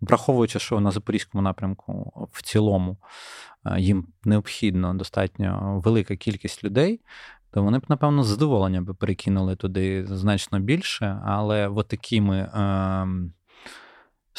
враховуючи, 0.02 0.60
що 0.60 0.80
на 0.80 0.92
запорізькому 0.92 1.42
напрямку 1.42 2.12
в 2.32 2.42
цілому 2.42 2.98
їм 3.78 4.08
необхідно 4.24 4.94
достатньо 4.94 5.82
велика 5.86 6.16
кількість 6.16 6.64
людей, 6.64 7.02
то 7.52 7.64
вони 7.64 7.80
б, 7.80 7.86
напевно, 7.90 8.24
з 8.24 8.28
задоволенням 8.28 8.86
перекинули 8.86 9.56
туди 9.56 10.06
значно 10.08 10.60
більше, 10.60 11.22
але 11.26 11.68
от 11.68 11.88
такими 11.88 12.38
е, 12.38 13.08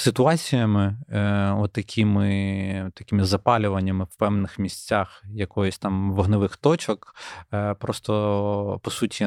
ситуаціями, 0.00 0.96
е, 1.08 1.50
от 1.50 1.72
такими, 1.72 2.90
такими 2.94 3.24
запалюваннями 3.24 4.04
в 4.04 4.16
певних 4.16 4.58
місцях 4.58 5.24
якоїсь 5.28 5.78
там 5.78 6.12
вогневих 6.12 6.56
точок, 6.56 7.14
е, 7.52 7.74
просто 7.74 8.80
по 8.82 8.90
суті 8.90 9.26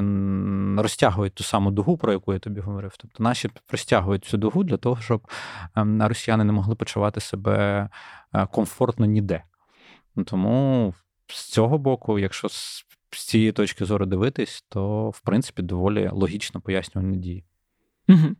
розтягують 0.77 1.33
ту 1.33 1.43
саму 1.43 1.71
дугу, 1.71 1.97
про 1.97 2.13
яку 2.13 2.33
я 2.33 2.39
тобі 2.39 2.61
говорив. 2.61 2.93
Тобто 2.97 3.23
наші 3.23 3.49
розтягують 3.71 4.25
цю 4.25 4.37
дугу 4.37 4.63
для 4.63 4.77
того, 4.77 5.01
щоб 5.01 5.27
ем, 5.75 6.03
росіяни 6.03 6.43
не 6.43 6.53
могли 6.53 6.75
почувати 6.75 7.19
себе 7.19 7.89
е, 8.33 8.45
комфортно 8.45 9.05
ніде. 9.05 9.43
Тому 10.25 10.93
з 11.27 11.43
цього 11.43 11.77
боку, 11.77 12.19
якщо 12.19 12.49
з 12.49 12.85
цієї 13.11 13.51
точки 13.51 13.85
зору 13.85 14.05
дивитись, 14.05 14.65
то 14.69 15.09
в 15.09 15.19
принципі 15.19 15.61
доволі 15.61 16.09
логічно 16.11 16.61
пояснювальні 16.61 17.17
дії. 17.17 17.45
Угу. 18.09 18.35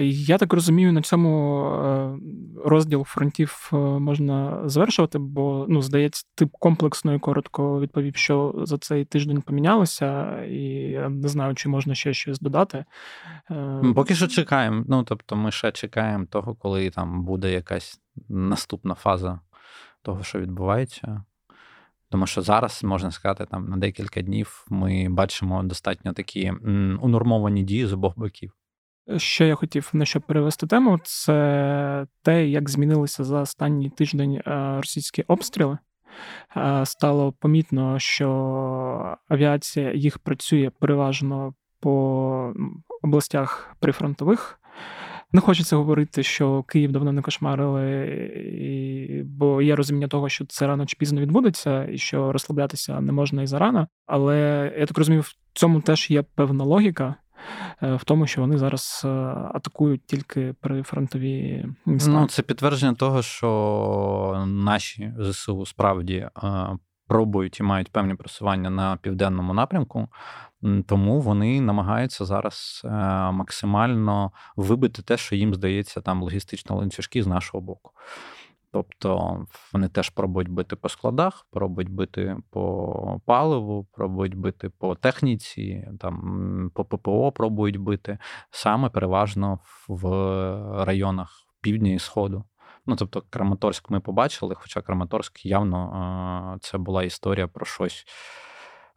Я 0.00 0.38
так 0.38 0.52
розумію, 0.52 0.92
на 0.92 1.02
цьому 1.02 1.64
е, 1.64 2.18
розділ 2.64 3.04
фронтів 3.04 3.70
е, 3.72 3.76
можна 3.76 4.68
завершувати, 4.68 5.18
бо 5.18 5.66
ну, 5.68 5.82
здається, 5.82 6.24
ти 6.34 6.48
комплексно 6.52 7.14
і 7.14 7.18
коротко 7.18 7.80
відповів, 7.80 8.16
що 8.16 8.54
за 8.62 8.78
цей 8.78 9.04
тиждень 9.04 9.42
помінялося, 9.42 10.40
і 10.42 10.98
не 11.08 11.28
знаю, 11.28 11.54
чи 11.54 11.68
можна 11.68 11.94
ще 11.94 12.14
щось 12.14 12.40
додати. 12.40 12.84
Е, 13.50 13.92
поки 13.94 14.14
що 14.14 14.26
чекаємо. 14.26 14.84
Ну 14.88 15.02
тобто, 15.02 15.36
ми 15.36 15.50
ще 15.50 15.72
чекаємо 15.72 16.26
того, 16.26 16.54
коли 16.54 16.90
там 16.90 17.24
буде 17.24 17.52
якась 17.52 18.00
наступна 18.28 18.94
фаза 18.94 19.40
того, 20.02 20.22
що 20.22 20.40
відбувається. 20.40 21.24
Тому 22.10 22.26
що 22.26 22.42
зараз 22.42 22.84
можна 22.84 23.10
сказати, 23.10 23.46
там 23.50 23.68
на 23.68 23.76
декілька 23.76 24.22
днів 24.22 24.66
ми 24.68 25.08
бачимо 25.08 25.62
достатньо 25.62 26.12
такі 26.12 26.50
унормовані 27.00 27.62
дії 27.62 27.86
з 27.86 27.92
обох 27.92 28.18
боків. 28.18 28.52
Що 29.16 29.44
я 29.44 29.54
хотів 29.54 29.90
на 29.92 30.04
що 30.04 30.20
перевести 30.20 30.66
тему, 30.66 30.98
це 31.02 32.06
те, 32.22 32.48
як 32.48 32.70
змінилися 32.70 33.24
за 33.24 33.40
останній 33.40 33.90
тиждень 33.90 34.34
е, 34.34 34.76
російські 34.76 35.22
обстріли. 35.22 35.78
Е, 36.56 36.86
стало 36.86 37.32
помітно, 37.32 37.98
що 37.98 38.28
авіація 39.28 39.92
їх 39.92 40.18
працює 40.18 40.70
переважно 40.80 41.54
по 41.80 42.54
областях 43.02 43.76
прифронтових. 43.80 44.60
Не 45.32 45.40
хочеться 45.40 45.76
говорити, 45.76 46.22
що 46.22 46.62
Київ 46.62 46.92
давно 46.92 47.12
не 47.12 47.22
кошмарили, 47.22 49.24
бо 49.26 49.62
є 49.62 49.76
розуміння 49.76 50.08
того, 50.08 50.28
що 50.28 50.46
це 50.46 50.66
рано 50.66 50.86
чи 50.86 50.96
пізно 50.98 51.20
відбудеться, 51.20 51.84
і 51.84 51.98
що 51.98 52.32
розслаблятися 52.32 53.00
не 53.00 53.12
можна 53.12 53.42
і 53.42 53.46
зарано. 53.46 53.88
Але 54.06 54.72
я 54.78 54.86
так 54.86 54.98
розумію, 54.98 55.20
в 55.20 55.34
цьому 55.52 55.80
теж 55.80 56.10
є 56.10 56.22
певна 56.22 56.64
логіка. 56.64 57.14
Е, 57.82 57.94
в 57.94 58.04
тому, 58.04 58.26
що 58.26 58.40
вони 58.40 58.58
зараз 58.58 59.02
е, 59.04 59.08
атакують 59.54 60.06
тільки 60.06 60.54
прифронтові 60.60 61.66
міста. 61.86 62.10
Ну, 62.10 62.26
це 62.26 62.42
підтвердження 62.42 62.94
того, 62.94 63.22
що 63.22 64.44
наші 64.46 65.12
ЗСУ 65.18 65.66
справді 65.66 66.14
е, 66.16 66.30
пробують 67.08 67.60
і 67.60 67.62
мають 67.62 67.92
певні 67.92 68.14
просування 68.14 68.70
на 68.70 68.96
південному 68.96 69.54
напрямку. 69.54 70.08
Тому 70.86 71.20
вони 71.20 71.60
намагаються 71.60 72.24
зараз 72.24 72.82
максимально 73.32 74.32
вибити 74.56 75.02
те, 75.02 75.16
що 75.16 75.36
їм 75.36 75.54
здається, 75.54 76.00
там 76.00 76.22
логістично 76.22 76.76
ланцюжки 76.76 77.22
з 77.22 77.26
нашого 77.26 77.60
боку. 77.60 77.90
Тобто 78.72 79.38
вони 79.72 79.88
теж 79.88 80.10
пробують 80.10 80.48
бити 80.48 80.76
по 80.76 80.88
складах, 80.88 81.46
пробують 81.50 81.90
бити 81.90 82.36
по 82.50 83.20
паливу, 83.26 83.84
пробують 83.92 84.34
бити 84.34 84.68
по 84.68 84.94
техніці, 84.94 85.88
там 86.00 86.70
по 86.74 86.84
ППО 86.84 87.32
пробують 87.32 87.76
бити 87.76 88.18
саме 88.50 88.88
переважно 88.88 89.58
в 89.88 90.04
районах 90.84 91.46
півдня 91.60 91.92
і 91.92 91.98
сходу. 91.98 92.44
Ну, 92.86 92.96
тобто, 92.96 93.22
Краматорськ 93.30 93.90
ми 93.90 94.00
побачили, 94.00 94.54
хоча 94.54 94.80
Краматорськ 94.80 95.46
явно 95.46 96.58
це 96.60 96.78
була 96.78 97.02
історія 97.02 97.48
про 97.48 97.66
щось 97.66 98.04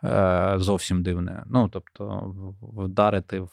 е, 0.03 0.53
зовсім 0.57 1.03
дивне. 1.03 1.43
Ну, 1.47 1.69
тобто, 1.69 2.33
вдарити 2.61 3.47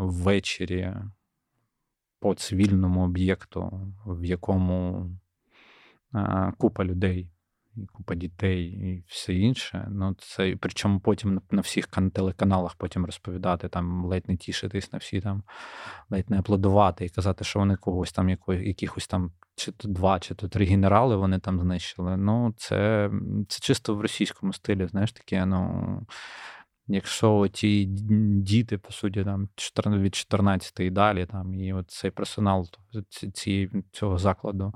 ввечері 0.00 0.94
по 2.20 2.34
цивільному 2.34 3.04
об'єкту, 3.04 3.92
в 4.06 4.24
якому 4.24 5.06
купа 6.58 6.84
людей, 6.84 7.30
купа 7.92 8.14
дітей 8.14 8.64
і 8.64 9.04
все 9.08 9.34
інше. 9.34 9.88
Ну, 9.90 10.16
це 10.18 10.56
Причому 10.60 11.00
потім 11.00 11.40
на 11.50 11.60
всіх 11.60 11.86
телеканалах 11.86 12.74
потім 12.74 13.06
розповідати, 13.06 13.68
там 13.68 14.04
ледь 14.04 14.28
не 14.28 14.36
тішитись 14.36 14.92
на 14.92 14.98
всі 14.98 15.20
там, 15.20 15.42
ледь 16.10 16.30
не 16.30 16.38
аплодувати 16.38 17.04
і 17.04 17.08
казати, 17.08 17.44
що 17.44 17.58
вони 17.58 17.76
когось 17.76 18.12
там, 18.12 18.28
якихось 18.48 19.06
там, 19.06 19.32
чи 19.56 19.72
то 19.72 19.88
два, 19.88 20.20
чи 20.20 20.34
то 20.34 20.48
три 20.48 20.64
генерали 20.64 21.16
вони 21.16 21.38
там 21.38 21.60
знищили. 21.60 22.16
Ну, 22.16 22.54
це, 22.56 23.10
це 23.48 23.60
чисто 23.60 23.94
в 23.94 24.00
російському 24.00 24.52
стилі, 24.52 24.86
знаєш, 24.86 25.12
таке, 25.12 25.46
ну. 25.46 26.06
Якщо 26.88 27.48
ті 27.52 27.84
діти, 27.84 28.78
по 28.78 28.92
суті, 28.92 29.24
там 29.24 29.48
від 29.86 30.14
14 30.14 30.80
і 30.80 30.90
далі, 30.90 31.26
там, 31.26 31.54
і 31.54 31.72
от 31.72 31.90
цей 31.90 32.10
персонал 32.10 32.66
ці, 33.32 33.70
цього 33.92 34.18
закладу, 34.18 34.72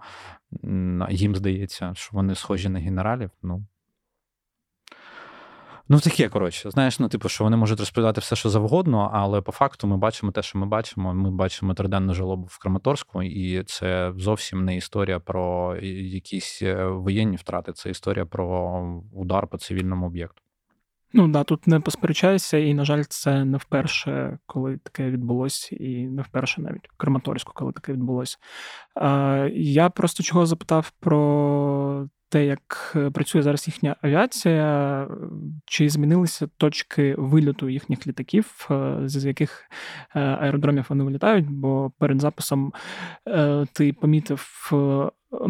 їм 1.11 1.37
здається, 1.37 1.92
що 1.94 2.11
вони 2.12 2.35
схожі 2.35 2.68
на 2.68 2.79
генералів, 2.79 3.31
ну. 3.42 3.66
Ну, 5.92 6.01
таке, 6.01 6.29
коротше, 6.29 6.70
знаєш, 6.70 7.01
ну, 7.01 7.09
типу, 7.09 7.29
що 7.29 7.44
вони 7.44 7.57
можуть 7.57 7.79
розповідати 7.79 8.20
все, 8.20 8.37
що 8.37 8.49
завгодно, 8.49 9.11
але 9.12 9.40
по 9.40 9.53
факту 9.53 9.87
ми 9.87 9.96
бачимо 9.96 10.33
те, 10.33 10.42
що 10.42 10.59
ми 10.59 10.66
бачимо. 10.66 11.14
Ми 11.14 11.31
бачимо 11.31 11.75
триденну 11.75 12.14
жалобу 12.14 12.44
в 12.51 12.59
Краматорську, 12.59 13.23
і 13.23 13.64
це 13.64 14.12
зовсім 14.16 14.64
не 14.64 14.77
історія 14.77 15.20
про 15.20 15.77
якісь 15.83 16.62
е, 16.62 16.85
воєнні 16.87 17.37
втрати, 17.37 17.73
це 17.73 17.90
історія 17.90 18.27
про 18.27 18.83
удар 19.12 19.46
по 19.46 19.59
цивільному 19.59 20.07
об'єкту. 20.07 20.42
Ну 21.12 21.29
да, 21.29 21.44
тут 21.44 21.66
не 21.66 21.81
посперечаюся, 21.81 22.59
і, 22.59 22.75
на 22.75 22.85
жаль, 22.85 23.03
це 23.09 23.44
не 23.44 23.59
вперше, 23.59 24.38
коли 24.46 24.77
таке 24.77 25.11
відбулося, 25.11 25.77
і 25.77 26.07
не 26.07 26.23
вперше 26.23 26.61
навіть 26.61 26.88
в 26.88 26.96
Краматорську, 26.96 27.53
коли 27.55 27.73
таке 27.73 27.92
відбулося. 27.92 28.37
Я 29.55 29.90
просто 29.90 30.23
чого 30.23 30.46
запитав 30.46 30.92
про 31.01 32.09
те, 32.31 32.46
як 32.46 32.96
працює 33.14 33.42
зараз 33.42 33.66
їхня 33.66 33.96
авіація, 34.03 35.09
чи 35.64 35.88
змінилися 35.88 36.46
точки 36.57 37.14
вильоту 37.18 37.68
їхніх 37.68 38.07
літаків, 38.07 38.68
е, 38.70 38.96
з 39.05 39.25
яких 39.25 39.62
е, 40.14 40.20
аеродромів 40.20 40.87
вони 40.88 41.05
вилітають? 41.05 41.51
Бо 41.51 41.92
перед 41.99 42.20
записом 42.20 42.73
е, 43.29 43.66
ти 43.73 43.92
помітив 43.92 44.70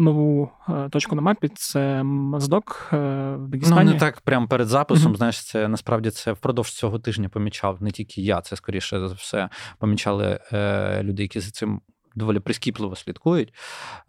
нову 0.01 0.51
е, 0.69 0.89
точку 0.89 1.15
на 1.15 1.21
мапі 1.21 1.49
це 1.55 2.03
Маздок 2.03 2.89
е, 2.93 2.97
в 3.35 3.47
Дагестані. 3.47 3.85
Ну, 3.85 3.93
не 3.93 3.99
так 3.99 4.21
прямо 4.21 4.47
перед 4.47 4.67
записом. 4.67 5.11
Mm-hmm. 5.11 5.17
Знаєш, 5.17 5.45
це 5.45 5.67
насправді 5.67 6.09
це 6.09 6.31
впродовж 6.31 6.71
цього 6.71 6.99
тижня 6.99 7.29
помічав 7.29 7.83
не 7.83 7.91
тільки 7.91 8.21
я, 8.21 8.41
це 8.41 8.55
скоріше 8.55 9.07
за 9.07 9.13
все 9.13 9.49
помічали 9.79 10.39
е, 10.53 11.03
люди, 11.03 11.21
які 11.21 11.39
за 11.39 11.51
цим. 11.51 11.81
Доволі 12.15 12.39
прискіпливо 12.39 12.95
слідкують, 12.95 13.53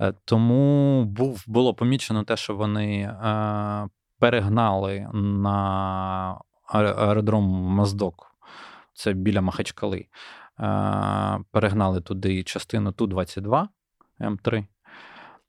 е, 0.00 0.14
тому 0.24 1.04
був 1.04 1.44
було 1.46 1.74
помічено 1.74 2.24
те, 2.24 2.36
що 2.36 2.54
вони 2.54 3.00
е, 3.00 3.88
перегнали 4.18 5.08
на 5.14 6.38
аеродром 6.66 7.44
Маздок, 7.50 8.36
це 8.94 9.12
біля 9.12 9.40
Махачкали. 9.40 10.06
Е, 10.60 11.38
перегнали 11.50 12.00
туди 12.00 12.42
частину 12.42 12.92
Ту-22 12.92 13.68
М3. 14.20 14.66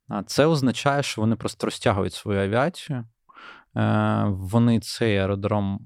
А 0.07 0.23
це 0.23 0.45
означає, 0.45 1.03
що 1.03 1.21
вони 1.21 1.35
просто 1.35 1.67
розтягують 1.67 2.13
свою 2.13 2.39
авіацію. 2.39 3.05
Е, 3.77 4.23
вони 4.27 4.79
цей 4.79 5.17
аеродром 5.17 5.79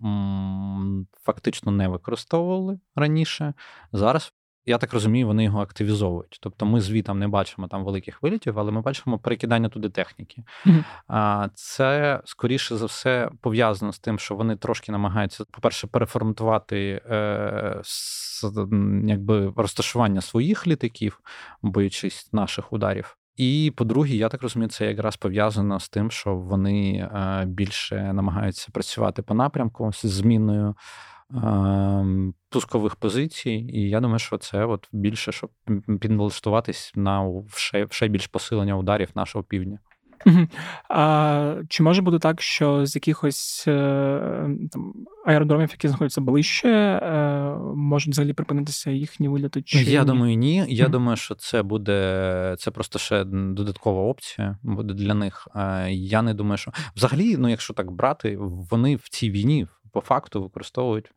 фактично 1.24 1.72
не 1.72 1.88
використовували 1.88 2.80
раніше. 2.96 3.54
Зараз, 3.92 4.34
я 4.66 4.78
так 4.78 4.94
розумію, 4.94 5.28
вони 5.28 5.44
його 5.44 5.62
активізовують. 5.62 6.38
Тобто 6.42 6.66
ми 6.66 6.82
звітом 6.82 7.20
не 7.20 7.28
бачимо 7.28 7.68
там 7.68 7.84
великих 7.84 8.24
вилітів, 8.24 8.60
але 8.60 8.72
ми 8.72 8.82
бачимо 8.82 9.20
перекидання 9.20 9.70
туди 9.70 9.90
техніки. 9.90 10.44
Mm-hmm. 10.66 11.50
Це, 11.54 12.22
скоріше 12.26 12.78
за 12.78 12.86
все, 12.86 13.30
пов'язано 13.42 13.94
з 13.94 14.00
тим, 14.00 14.20
що 14.20 14.36
вони 14.36 14.56
трошки 14.56 14.92
намагаються, 14.92 15.46
по-перше, 15.52 15.88
переформатувати 15.88 17.02
е, 17.06 17.82
якби 19.04 19.54
розташування 19.56 20.22
своїх 20.22 20.68
літаків, 20.68 21.22
боючись 21.62 22.34
наших 22.34 22.74
ударів. 22.74 23.18
І 23.38 23.74
по-друге, 23.76 24.16
я 24.16 24.30
так 24.30 24.42
розумію, 24.42 24.70
це 24.70 24.86
якраз 24.86 25.18
пов'язано 25.18 25.80
з 25.80 25.90
тим, 25.90 26.12
що 26.12 26.36
вони 26.36 26.92
е, 26.94 27.46
більше 27.46 28.14
намагаються 28.14 28.68
працювати 28.74 29.22
по 29.22 29.34
напрямку 29.34 29.92
з 29.94 30.06
зміною 30.06 30.76
пускових 32.50 32.96
позицій, 32.96 33.52
і 33.52 33.90
я 33.90 34.00
думаю, 34.00 34.20
що 34.20 34.38
це 34.38 34.66
от 34.66 34.90
більше, 34.92 35.32
щоб 35.32 35.50
підналаштуватись 36.02 36.92
на 36.96 37.44
ще, 37.56 37.88
ще 37.90 38.08
більш 38.08 38.28
посилення 38.28 38.78
ударів 38.78 39.10
нашого 39.16 39.44
півдня. 39.44 39.80
А 40.90 41.56
Чи 41.70 41.84
може 41.84 42.02
бути 42.02 42.20
так, 42.20 42.42
що 42.42 42.86
з 42.86 42.96
якихось 42.96 43.66
е, 43.68 44.50
там 44.72 44.94
аеродромів, 45.26 45.70
які 45.72 45.88
знаходяться 45.88 46.22
ближче, 46.22 46.70
е, 46.70 47.56
можуть 47.76 48.14
взагалі 48.14 48.34
припинитися 48.34 48.92
їхні 48.92 49.28
виліти? 49.28 49.62
Чи 49.62 49.84
Я 49.84 50.04
думаю, 50.04 50.36
ні. 50.36 50.66
Я 50.68 50.86
mm-hmm. 50.86 50.90
думаю, 50.90 51.18
що 51.18 51.36
це 51.36 51.64
буде 51.64 52.56
це 52.60 52.72
просто 52.72 53.00
ще 53.00 53.24
додаткова 53.24 54.02
опція 54.02 54.58
буде 54.64 54.94
для 54.94 55.14
них. 55.14 55.48
Я 55.90 56.22
не 56.22 56.34
думаю, 56.34 56.58
що 56.58 56.72
взагалі, 56.96 57.38
ну 57.38 57.50
якщо 57.50 57.74
так 57.74 57.92
брати, 57.92 58.38
вони 58.40 58.96
в 58.96 59.10
цій 59.10 59.32
війні 59.32 59.68
по 59.92 60.02
факту 60.02 60.44
використовують 60.44 61.12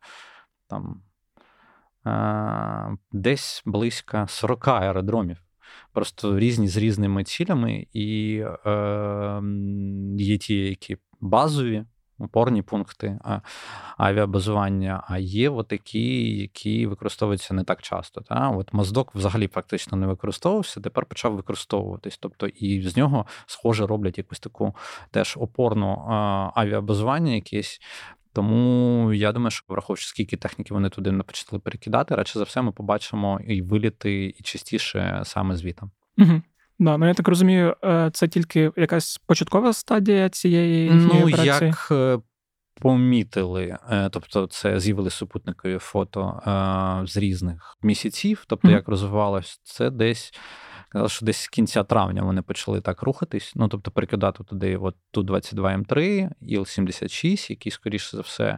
там 0.69 1.01
десь 3.11 3.63
близько 3.65 4.25
40 4.27 4.67
аеродромів 4.67 5.37
просто 5.93 6.39
різні 6.39 6.67
з 6.67 6.77
різними 6.77 7.23
цілями, 7.23 7.87
і 7.93 8.37
е, 8.65 9.41
є 10.17 10.37
ті, 10.37 10.55
які 10.55 10.97
базові. 11.21 11.85
Опорні 12.21 12.61
пункти 12.61 13.19
авіабазування, 13.97 15.03
а 15.07 15.17
є 15.17 15.63
такі, 15.63 16.37
які 16.37 16.87
використовуються 16.87 17.53
не 17.53 17.63
так 17.63 17.81
часто. 17.81 18.21
Та? 18.21 18.49
От 18.49 18.73
Моздок 18.73 19.15
взагалі 19.15 19.47
фактично 19.47 19.97
не 19.97 20.07
використовувався, 20.07 20.81
тепер 20.81 21.05
почав 21.05 21.35
використовуватись. 21.35 22.17
Тобто, 22.17 22.47
і 22.47 22.81
з 22.81 22.97
нього, 22.97 23.25
схоже, 23.45 23.87
роблять 23.87 24.17
якусь 24.17 24.39
таку 24.39 24.75
теж 25.11 25.37
опорну 25.39 26.05
авіабазування, 26.55 27.31
якесь 27.31 27.81
тому 28.33 29.13
я 29.13 29.31
думаю, 29.31 29.51
що 29.51 29.65
враховуючи, 29.67 30.07
скільки 30.07 30.37
техніки 30.37 30.73
вони 30.73 30.89
туди 30.89 31.11
не 31.11 31.23
почали 31.23 31.59
перекидати, 31.59 32.15
радше 32.15 32.39
за 32.39 32.45
все, 32.45 32.61
ми 32.61 32.71
побачимо 32.71 33.39
і 33.47 33.61
виліти, 33.61 34.25
і 34.25 34.43
частіше 34.43 35.21
саме 35.23 35.55
звітом. 35.55 35.91
Угу. 36.17 36.41
Да, 36.79 36.97
ну 36.97 37.07
я 37.07 37.13
так 37.13 37.27
розумію, 37.27 37.75
е, 37.83 38.09
це 38.13 38.27
тільки 38.27 38.71
якась 38.77 39.17
початкова 39.17 39.73
стадія 39.73 40.29
цієї 40.29 40.89
ну, 40.89 41.27
операції? 41.27 41.69
як 41.69 41.87
е, 41.91 42.19
помітили, 42.81 43.77
е, 43.91 44.09
тобто 44.09 44.47
це 44.47 44.79
з'явили 44.79 45.09
супутникові 45.09 45.77
фото 45.77 46.41
з 47.07 47.17
різних 47.17 47.77
місяців, 47.83 48.45
тобто 48.47 48.67
mm 48.67 48.71
як 48.71 48.87
розвивалось, 48.87 49.59
це 49.63 49.89
десь 49.89 50.33
що 51.07 51.25
десь 51.25 51.37
з 51.37 51.47
кінця 51.47 51.83
травня 51.83 52.23
вони 52.23 52.41
почали 52.41 52.81
так 52.81 53.01
рухатись. 53.01 53.53
Ну, 53.55 53.67
тобто, 53.67 53.91
перекидати 53.91 54.43
туди 54.43 54.77
от 54.77 54.95
ту 55.11 55.23
22 55.23 55.75
М3, 55.75 56.29
Іл-76, 56.41 57.49
який, 57.51 57.71
скоріше 57.71 58.17
за 58.17 58.21
все, 58.21 58.57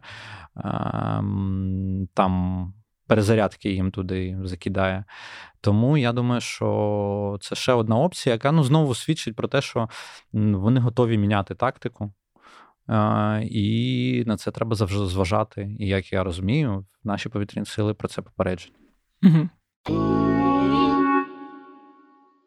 ем, 0.56 2.08
там 2.14 2.74
перезарядки 3.08 3.72
їм 3.72 3.92
туди 3.92 4.38
закидає. 4.44 5.06
Тому 5.62 5.98
я 5.98 6.14
думаю, 6.14 6.42
що 6.42 7.38
це 7.42 7.56
ще 7.56 7.74
одна 7.74 7.98
опція, 7.98 8.34
яка 8.34 8.52
ну, 8.52 8.64
знову 8.64 8.96
свідчить 8.96 9.36
про 9.36 9.48
те, 9.48 9.62
що 9.62 9.90
вони 10.34 10.80
готові 10.80 11.18
міняти 11.18 11.56
тактику. 11.56 12.14
І 13.42 14.24
на 14.28 14.38
це 14.38 14.52
треба 14.52 14.76
завжди 14.76 15.06
зважати. 15.06 15.76
І 15.80 15.88
як 15.88 16.14
я 16.14 16.24
розумію, 16.24 16.86
наші 17.04 17.30
повітряні 17.30 17.66
сили 17.66 17.94
про 17.94 18.08
це 18.08 18.22
попереджені. 18.22 18.76
Угу. 19.24 20.33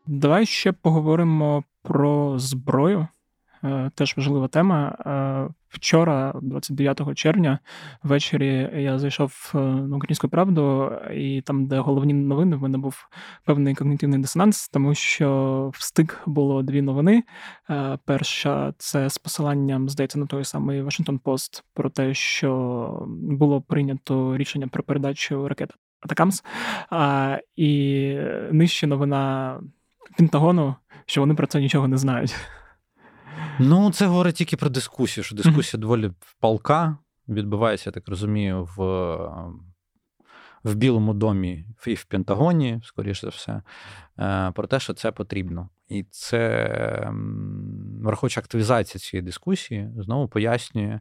Давай 0.06 0.46
ще 0.46 0.72
поговоримо 0.72 1.64
про 1.82 2.38
зброю. 2.38 3.08
Е, 3.64 3.90
теж 3.94 4.16
важлива 4.16 4.48
тема. 4.48 4.96
Е, 5.06 5.54
вчора, 5.68 6.34
29 6.42 7.14
червня, 7.14 7.58
ввечері 8.02 8.70
я 8.76 8.98
зайшов 8.98 9.52
е, 9.54 9.58
на 9.58 9.96
українську 9.96 10.28
правду, 10.28 10.92
і 11.14 11.40
там, 11.40 11.66
де 11.66 11.78
головні 11.78 12.14
новини, 12.14 12.56
в 12.56 12.62
мене 12.62 12.78
був 12.78 13.08
певний 13.44 13.74
когнітивний 13.74 14.20
дисонанс, 14.20 14.68
тому 14.68 14.94
що 14.94 15.70
в 15.74 15.82
стик 15.82 16.22
було 16.26 16.62
дві 16.62 16.82
новини. 16.82 17.22
Перша 18.04 18.74
це 18.78 19.10
з 19.10 19.18
посиланням, 19.18 19.88
здається, 19.88 20.18
на 20.18 20.26
той 20.26 20.44
самий 20.44 20.82
Вашингтон 20.82 21.18
Пост 21.18 21.64
про 21.74 21.90
те, 21.90 22.14
що 22.14 23.06
було 23.08 23.60
прийнято 23.62 24.36
рішення 24.36 24.68
про 24.68 24.82
передачу 24.82 25.48
ракет 25.48 25.70
Атакамс. 26.00 26.44
І 27.56 28.12
нижче 28.50 28.86
новина 28.86 29.60
Пентагону, 30.18 30.74
що 31.06 31.20
вони 31.20 31.34
про 31.34 31.46
це 31.46 31.60
нічого 31.60 31.88
не 31.88 31.96
знають. 31.96 32.34
Ну, 33.58 33.92
це 33.92 34.06
говорить 34.06 34.34
тільки 34.34 34.56
про 34.56 34.70
дискусію, 34.70 35.24
що 35.24 35.34
дискусія 35.36 35.78
mm-hmm. 35.78 35.82
доволі 35.82 36.10
палка 36.40 36.98
відбувається, 37.28 37.90
я 37.90 37.92
так 37.92 38.08
розумію, 38.08 38.68
в 38.76 38.82
в 40.64 40.74
Білому 40.74 41.14
домі 41.14 41.64
і 41.86 41.94
в 41.94 42.04
Пентагоні, 42.04 42.80
скоріш 42.84 43.20
за 43.20 43.28
все, 43.28 43.62
е, 44.18 44.52
про 44.54 44.66
те, 44.66 44.80
що 44.80 44.94
це 44.94 45.12
потрібно. 45.12 45.68
І 45.88 46.04
це, 46.10 47.12
враховуючи 48.02 48.40
активізація 48.40 49.00
цієї 49.00 49.22
дискусії, 49.22 49.90
знову 49.96 50.28
пояснює. 50.28 51.00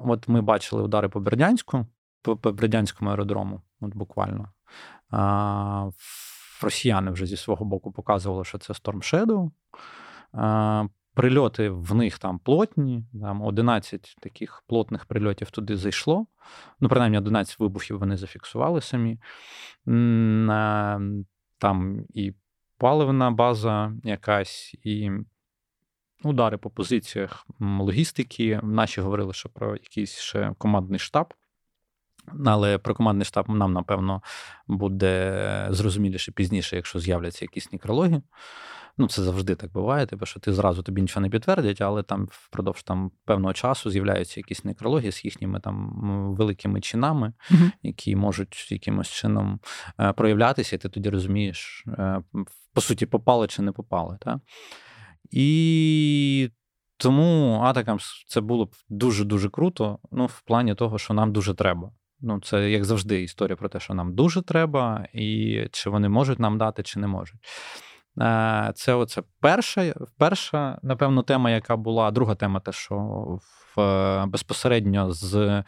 От 0.00 0.28
ми 0.28 0.42
бачили 0.42 0.82
удари 0.82 1.08
по 1.08 1.20
Бердянську, 1.20 1.86
по 2.22 2.52
Бердянському 2.52 3.10
аеродрому, 3.10 3.62
от 3.80 3.94
буквально. 3.94 4.52
Росіяни 6.62 7.10
вже 7.10 7.26
зі 7.26 7.36
свого 7.36 7.64
боку 7.64 7.92
показували, 7.92 8.44
що 8.44 8.58
це 8.58 8.72
Storm 8.72 8.96
Shadow. 8.96 9.50
Прильоти 11.14 11.68
в 11.70 11.94
них 11.94 12.18
там 12.18 12.38
плотні, 12.38 13.04
там 13.20 13.42
11 13.42 14.16
таких 14.20 14.62
плотних 14.66 15.04
прильотів 15.04 15.50
туди 15.50 15.76
зайшло. 15.76 16.26
Ну, 16.80 16.88
принаймні, 16.88 17.18
11 17.18 17.58
вибухів 17.58 17.98
вони 17.98 18.16
зафіксували 18.16 18.80
самі. 18.80 19.18
Там 21.58 22.04
і 22.14 22.34
паливна 22.76 23.30
база 23.30 23.92
якась, 24.04 24.74
і 24.84 25.10
удари 26.24 26.56
по 26.58 26.70
позиціях 26.70 27.46
логістики. 27.60 28.60
Наші 28.62 29.00
говорили, 29.00 29.32
що 29.32 29.48
про 29.48 29.72
якийсь 29.72 30.18
ще 30.18 30.54
командний 30.58 30.98
штаб. 30.98 31.34
Але 32.46 32.78
про 32.78 32.94
командний 32.94 33.24
штаб 33.24 33.48
нам, 33.48 33.72
напевно, 33.72 34.22
буде 34.66 35.68
зрозуміліше 35.70 36.32
пізніше, 36.32 36.76
якщо 36.76 37.00
з'являться 37.00 37.44
якісь 37.44 37.72
некрологи. 37.72 38.22
Ну, 39.00 39.08
це 39.08 39.22
завжди 39.22 39.54
так 39.54 39.72
буває, 39.72 40.06
типу, 40.06 40.26
що 40.26 40.40
ти 40.40 40.52
зразу 40.52 40.82
тобі 40.82 41.02
нічого 41.02 41.20
не 41.20 41.30
підтвердять, 41.30 41.80
але 41.80 42.02
там 42.02 42.28
впродовж 42.30 42.82
там 42.82 43.10
певного 43.24 43.52
часу 43.52 43.90
з'являються 43.90 44.40
якісь 44.40 44.64
некрологи 44.64 45.12
з 45.12 45.24
їхніми 45.24 45.60
там 45.60 45.94
великими 46.34 46.80
чинами, 46.80 47.32
mm-hmm. 47.50 47.70
які 47.82 48.16
можуть 48.16 48.72
якимось 48.72 49.08
чином 49.08 49.60
е, 50.00 50.12
проявлятися, 50.12 50.76
і 50.76 50.78
ти 50.78 50.88
тоді 50.88 51.10
розумієш, 51.10 51.84
е, 51.88 52.22
по 52.72 52.80
суті, 52.80 53.06
попали 53.06 53.46
чи 53.46 53.62
не 53.62 53.72
попали. 53.72 54.18
Так? 54.20 54.38
І 55.30 56.50
тому 56.96 57.60
атакам 57.62 57.98
це 58.26 58.40
було 58.40 58.64
б 58.64 58.74
дуже-дуже 58.88 59.50
круто, 59.50 59.98
ну, 60.12 60.26
в 60.26 60.40
плані 60.40 60.74
того, 60.74 60.98
що 60.98 61.14
нам 61.14 61.32
дуже 61.32 61.54
треба. 61.54 61.92
Ну, 62.20 62.40
це 62.40 62.70
як 62.70 62.84
завжди 62.84 63.22
історія 63.22 63.56
про 63.56 63.68
те, 63.68 63.80
що 63.80 63.94
нам 63.94 64.14
дуже 64.14 64.42
треба, 64.42 65.06
і 65.12 65.62
чи 65.72 65.90
вони 65.90 66.08
можуть 66.08 66.38
нам 66.38 66.58
дати, 66.58 66.82
чи 66.82 67.00
не 67.00 67.06
можуть. 67.06 67.40
Е, 68.20 68.72
це 68.74 68.94
оце 68.94 69.22
перша, 69.40 69.94
перша, 70.18 70.78
напевно, 70.82 71.22
тема, 71.22 71.50
яка 71.50 71.76
була. 71.76 72.10
Друга 72.10 72.34
тема, 72.34 72.60
те, 72.60 72.72
що 72.72 72.96
в, 73.76 74.26
безпосередньо 74.26 75.12
з 75.12 75.64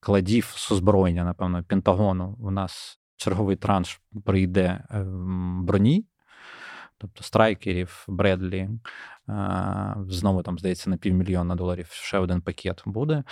складів 0.00 0.44
з 0.56 0.72
озброєння, 0.72 1.24
напевно, 1.24 1.64
Пентагону, 1.64 2.36
у 2.40 2.50
нас 2.50 2.98
черговий 3.16 3.56
транш 3.56 4.00
прийде 4.24 4.84
ем, 4.90 5.66
броні, 5.66 6.06
тобто 6.98 7.24
страйкерів, 7.24 8.04
Бредлі. 8.08 8.68
Е, 9.30 9.96
знову 10.08 10.42
там, 10.42 10.58
здається, 10.58 10.90
на 10.90 10.96
півмільйона 10.96 11.54
доларів 11.54 11.88
ще 11.90 12.18
один 12.18 12.40
пакет 12.40 12.82
буде. 12.86 13.24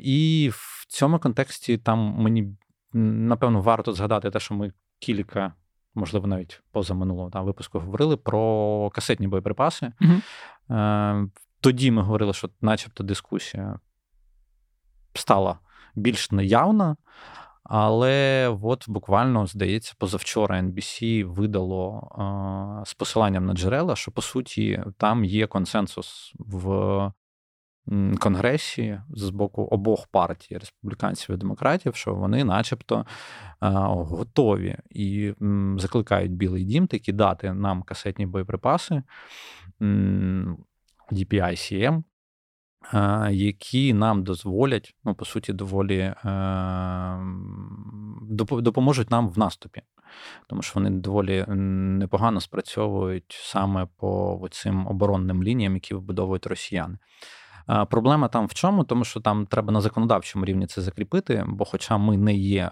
І 0.00 0.50
в 0.52 0.86
цьому 0.88 1.18
контексті 1.18 1.78
там 1.78 1.98
мені 1.98 2.56
напевно 2.92 3.62
варто 3.62 3.92
згадати 3.92 4.30
те, 4.30 4.40
що 4.40 4.54
ми 4.54 4.72
кілька, 4.98 5.52
можливо, 5.94 6.26
навіть 6.26 6.62
поза 6.72 6.94
минулого 6.94 7.30
там, 7.30 7.44
випуску 7.44 7.78
говорили 7.78 8.16
про 8.16 8.90
касетні 8.94 9.28
боєприпаси. 9.28 9.92
mm 10.70 11.30
Тоді 11.60 11.90
ми 11.90 12.02
говорили, 12.02 12.32
що, 12.32 12.50
начебто, 12.60 13.04
дискусія 13.04 13.80
стала 15.14 15.58
більш 15.94 16.30
неявна. 16.30 16.96
Але 17.68 18.48
от 18.62 18.84
буквально, 18.88 19.46
здається, 19.46 19.94
позавчора 19.98 20.60
NBC 20.60 21.24
видало 21.24 22.08
е, 22.82 22.86
з 22.86 22.94
посиланням 22.94 23.46
на 23.46 23.54
джерела, 23.54 23.96
що 23.96 24.10
по 24.10 24.22
суті 24.22 24.82
там 24.96 25.24
є 25.24 25.46
консенсус 25.46 26.32
в 26.38 27.12
Конгресі 28.18 29.00
з 29.10 29.30
боку 29.30 29.62
обох 29.62 30.06
партій 30.06 30.58
республіканців 30.58 31.34
і 31.34 31.38
демократів, 31.38 31.94
що 31.94 32.14
вони, 32.14 32.44
начебто, 32.44 33.06
готові 33.60 34.76
і 34.90 35.34
закликають 35.78 36.32
Білий 36.32 36.64
Дім 36.64 36.86
таки 36.86 37.12
дати 37.12 37.52
нам 37.52 37.82
касетні 37.82 38.26
боєприпаси 38.26 39.02
DPI-CM, 41.12 42.02
які 43.30 43.92
нам 43.92 44.24
дозволять, 44.24 44.94
ну, 45.04 45.14
по 45.14 45.24
суті, 45.24 45.52
доволі 45.52 46.14
допоможуть 48.50 49.10
нам 49.10 49.28
в 49.28 49.38
наступі. 49.38 49.82
Тому 50.46 50.62
що 50.62 50.72
вони 50.74 50.90
доволі 50.90 51.44
непогано 51.48 52.40
спрацьовують 52.40 53.38
саме 53.42 53.86
по 53.96 54.48
цим 54.50 54.86
оборонним 54.86 55.42
лініям, 55.42 55.74
які 55.74 55.94
вибудовують 55.94 56.46
росіяни. 56.46 56.98
Проблема 57.90 58.28
там 58.28 58.46
в 58.46 58.54
чому? 58.54 58.84
Тому 58.84 59.04
що 59.04 59.20
там 59.20 59.46
треба 59.46 59.72
на 59.72 59.80
законодавчому 59.80 60.44
рівні 60.44 60.66
це 60.66 60.82
закріпити, 60.82 61.44
бо, 61.48 61.64
хоча 61.64 61.98
ми 61.98 62.16
не 62.16 62.34
є 62.34 62.70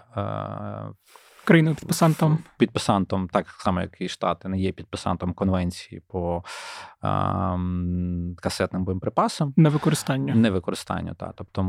країною 1.47 1.75
підписантом. 1.75 2.37
Підписантом, 2.57 3.27
так 3.27 3.49
само, 3.49 3.81
як 3.81 4.01
і 4.01 4.09
Штати, 4.09 4.49
не 4.49 4.59
є 4.59 4.71
підписантом 4.71 5.33
конвенції 5.33 6.01
по 6.07 6.43
а, 7.01 7.57
касетним 8.35 8.83
боєприпасам. 8.83 9.53
Невикористанню. 9.57 10.35
Невикористанню, 10.35 11.13
так. 11.13 11.31
Тобто 11.35 11.63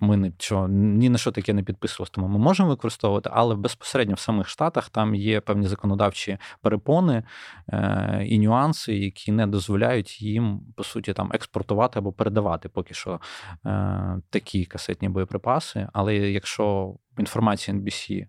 ми 0.00 0.16
нічого, 0.16 0.68
ні 0.68 1.08
на 1.08 1.18
що 1.18 1.32
таке 1.32 1.52
не 1.52 1.62
підписувалися, 1.62 2.12
тому 2.14 2.28
ми 2.28 2.38
можемо 2.38 2.68
використовувати, 2.68 3.30
але 3.32 3.54
безпосередньо 3.54 4.14
в 4.14 4.18
самих 4.18 4.48
Штатах 4.48 4.88
там 4.88 5.14
є 5.14 5.40
певні 5.40 5.66
законодавчі 5.66 6.38
перепони 6.62 7.22
е, 7.68 8.22
і 8.26 8.38
нюанси, 8.38 8.94
які 8.94 9.32
не 9.32 9.46
дозволяють 9.46 10.22
їм, 10.22 10.60
по 10.76 10.84
суті, 10.84 11.12
там 11.12 11.30
експортувати 11.34 11.98
або 11.98 12.12
передавати 12.12 12.68
поки 12.68 12.94
що 12.94 13.20
е, 13.66 14.20
такі 14.30 14.64
касетні 14.64 15.08
боєприпаси. 15.08 15.88
Але 15.92 16.16
якщо 16.16 16.94
інформація 17.18 17.76
NBC 17.76 18.26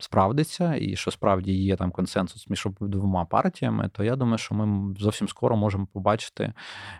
справдиться, 0.00 0.76
і 0.80 0.96
що 0.96 1.10
справді 1.10 1.52
є 1.52 1.76
там 1.76 1.90
консенсус 1.90 2.48
між 2.48 2.66
двома 2.80 3.24
партіями, 3.24 3.90
то 3.92 4.04
я 4.04 4.16
думаю, 4.16 4.38
що 4.38 4.54
ми 4.54 4.94
зовсім 4.98 5.28
скоро 5.28 5.56
можемо 5.56 5.86
побачити 5.86 6.52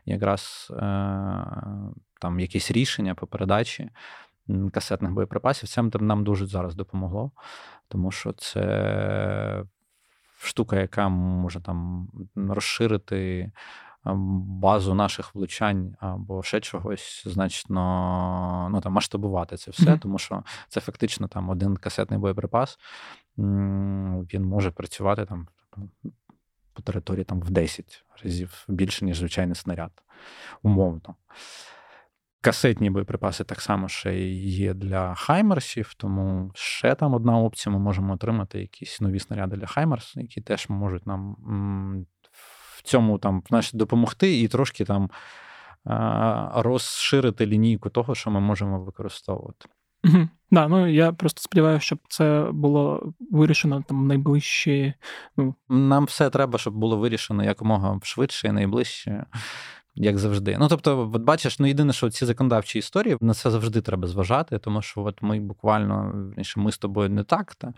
якраз 0.04 0.68
е, 0.70 0.76
там 2.20 2.40
якісь 2.40 2.70
рішення 2.70 3.14
по 3.14 3.26
передачі 3.26 3.90
касетних 4.72 5.12
боєприпасів. 5.12 5.68
Це 5.68 5.82
нам 6.00 6.24
дуже 6.24 6.46
зараз 6.46 6.74
допомогло, 6.74 7.30
тому 7.88 8.10
що 8.10 8.32
це 8.32 9.64
штука, 10.40 10.80
яка 10.80 11.08
може 11.08 11.60
там 11.60 12.08
розширити 12.36 13.52
базу 14.04 14.94
наших 14.94 15.34
влучань 15.34 15.96
або 16.00 16.42
ще 16.42 16.60
чогось 16.60 17.22
значно 17.26 18.68
ну, 18.72 18.80
там, 18.80 18.92
масштабувати 18.92 19.56
це 19.56 19.70
все, 19.70 19.84
mm-hmm. 19.84 19.98
тому 19.98 20.18
що 20.18 20.42
це 20.68 20.80
фактично 20.80 21.28
там 21.28 21.50
один 21.50 21.76
касетний 21.76 22.18
боєприпас, 22.18 22.78
він 23.38 24.44
може 24.44 24.70
працювати 24.70 25.26
там 25.26 25.48
по 26.72 26.82
території 26.82 27.24
там 27.24 27.40
в 27.40 27.50
10 27.50 28.04
разів 28.24 28.64
більше, 28.68 29.04
ніж 29.04 29.18
звичайний 29.18 29.54
снаряд, 29.54 29.92
умовно. 30.62 31.14
Касетні 32.42 32.90
боєприпаси 32.90 33.44
так 33.44 33.60
само 33.60 33.88
ще 33.88 34.28
є 34.30 34.74
для 34.74 35.14
Хаймерсів, 35.14 35.94
тому 35.94 36.50
ще 36.54 36.94
там 36.94 37.14
одна 37.14 37.38
опція: 37.38 37.72
ми 37.72 37.78
можемо 37.78 38.14
отримати 38.14 38.60
якісь 38.60 39.00
нові 39.00 39.18
снаряди 39.18 39.56
для 39.56 39.66
Хаймерс, 39.66 40.16
які 40.16 40.40
теж 40.40 40.68
можуть 40.68 41.06
нам 41.06 41.36
в 42.80 42.82
цьому 42.82 43.18
там 43.18 43.42
значить, 43.48 43.76
допомогти 43.76 44.40
і 44.40 44.48
трошки 44.48 44.84
там 44.84 45.10
розширити 46.54 47.46
лінійку 47.46 47.90
того, 47.90 48.14
що 48.14 48.30
ми 48.30 48.40
можемо 48.40 48.80
використовувати. 48.80 49.68
Угу. 50.04 50.28
Да, 50.50 50.68
ну 50.68 50.86
я 50.86 51.12
просто 51.12 51.42
сподіваюся, 51.42 51.86
щоб 51.86 51.98
це 52.08 52.48
було 52.52 53.12
вирішено 53.30 53.84
там 53.88 54.06
найближчі. 54.06 54.94
Ну 55.36 55.54
нам 55.68 56.04
все 56.04 56.30
треба, 56.30 56.58
щоб 56.58 56.74
було 56.74 56.96
вирішено 56.96 57.44
якомога 57.44 58.00
швидше 58.02 58.48
і 58.48 58.52
найближче 58.52 59.24
як 59.94 60.18
завжди. 60.18 60.56
Ну 60.60 60.68
тобто, 60.68 61.10
от 61.14 61.22
бачиш, 61.22 61.58
ну 61.58 61.66
єдине, 61.66 61.92
що 61.92 62.10
ці 62.10 62.26
законодавчі 62.26 62.78
історії 62.78 63.16
на 63.20 63.34
це 63.34 63.50
завжди 63.50 63.80
треба 63.80 64.08
зважати, 64.08 64.58
тому 64.58 64.82
що 64.82 65.00
от 65.04 65.22
ми 65.22 65.40
буквально 65.40 66.12
ми 66.56 66.72
з 66.72 66.78
тобою 66.78 67.10
не 67.10 67.24
так, 67.24 67.54
та 67.54 67.72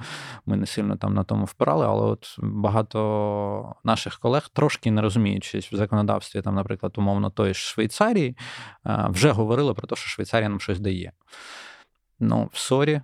ми 0.47 0.57
не 0.57 0.67
сильно 0.67 0.97
там 0.97 1.15
на 1.15 1.25
тому 1.25 1.45
впирали, 1.45 1.87
але 1.87 2.03
от 2.03 2.37
багато 2.39 3.75
наших 3.85 4.19
колег 4.19 4.49
трошки 4.53 4.91
не 4.91 5.03
розуміючись 5.03 5.73
в 5.73 5.77
законодавстві, 5.77 6.43
там, 6.43 6.55
наприклад, 6.55 6.93
умовно 6.97 7.31
тої 7.31 7.55
ж 7.55 7.61
Швейцарії, 7.61 8.37
вже 9.09 9.31
говорили 9.31 9.75
про 9.75 9.87
те, 9.87 9.97
що 9.97 10.09
Швейцарія 10.09 10.49
нам 10.49 10.61
щось 10.61 10.81
дає. 10.81 11.13
Ну, 12.21 12.51
sorry, 12.53 13.01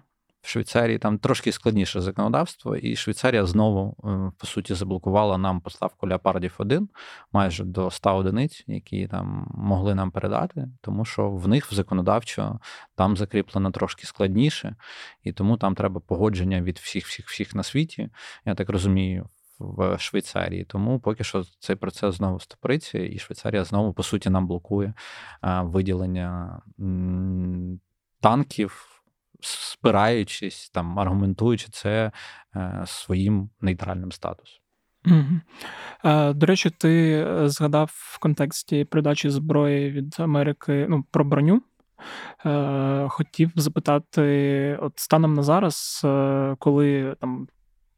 Швейцарії 0.48 0.98
там 0.98 1.18
трошки 1.18 1.52
складніше 1.52 2.00
законодавство, 2.00 2.76
і 2.76 2.96
Швейцарія 2.96 3.46
знову, 3.46 3.96
е, 4.04 4.32
по 4.38 4.46
суті, 4.46 4.74
заблокувала 4.74 5.38
нам 5.38 5.60
поставку 5.60 6.06
леопардів 6.06 6.54
1 6.58 6.88
майже 7.32 7.64
до 7.64 7.90
100 7.90 8.16
одиниць, 8.16 8.64
які 8.66 9.06
там 9.06 9.52
могли 9.54 9.94
нам 9.94 10.10
передати, 10.10 10.68
тому 10.80 11.04
що 11.04 11.30
в 11.30 11.48
них 11.48 11.72
в 11.72 11.74
законодавчо 11.74 12.60
там 12.96 13.16
закріплено 13.16 13.70
трошки 13.70 14.06
складніше, 14.06 14.76
і 15.22 15.32
тому 15.32 15.56
там 15.56 15.74
треба 15.74 16.00
погодження 16.00 16.62
від 16.62 16.78
всіх, 16.78 17.06
всіх, 17.06 17.28
всіх 17.28 17.54
на 17.54 17.62
світі. 17.62 18.08
Я 18.44 18.54
так 18.54 18.68
розумію. 18.68 19.28
В 19.58 19.98
Швейцарії, 19.98 20.64
тому 20.64 21.00
поки 21.00 21.24
що 21.24 21.44
цей 21.58 21.76
процес 21.76 22.14
знову 22.14 22.40
стопориться, 22.40 22.98
і 22.98 23.18
Швейцарія 23.18 23.64
знову 23.64 23.92
по 23.92 24.02
суті 24.02 24.30
нам 24.30 24.46
блокує 24.46 24.94
виділення 25.42 26.60
танків 28.20 28.97
спираючись, 29.40 30.70
там, 30.70 30.98
аргументуючи 30.98 31.68
це 31.70 32.12
е, 32.56 32.82
своїм 32.86 33.50
нейтральним 33.60 34.12
статусом. 34.12 34.60
Угу. 35.06 35.40
До 36.34 36.46
речі, 36.46 36.70
ти 36.70 37.12
е, 37.12 37.48
згадав 37.48 37.90
в 37.94 38.18
контексті 38.18 38.84
передачі 38.84 39.30
зброї 39.30 39.90
від 39.90 40.16
Америки 40.18 40.86
ну, 40.88 41.04
про 41.10 41.24
броню. 41.24 41.62
Е, 42.46 43.06
хотів 43.08 43.50
запитати, 43.54 44.78
от 44.82 44.92
станом 44.96 45.34
на 45.34 45.42
зараз, 45.42 46.06
коли 46.58 47.16
там 47.20 47.48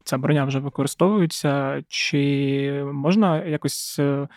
ця 0.03 0.17
броня 0.17 0.45
вже 0.45 0.59
використовується, 0.59 1.83
чи 1.87 2.83
можна 2.93 3.43
якось 3.43 3.99
Е, 3.99 4.27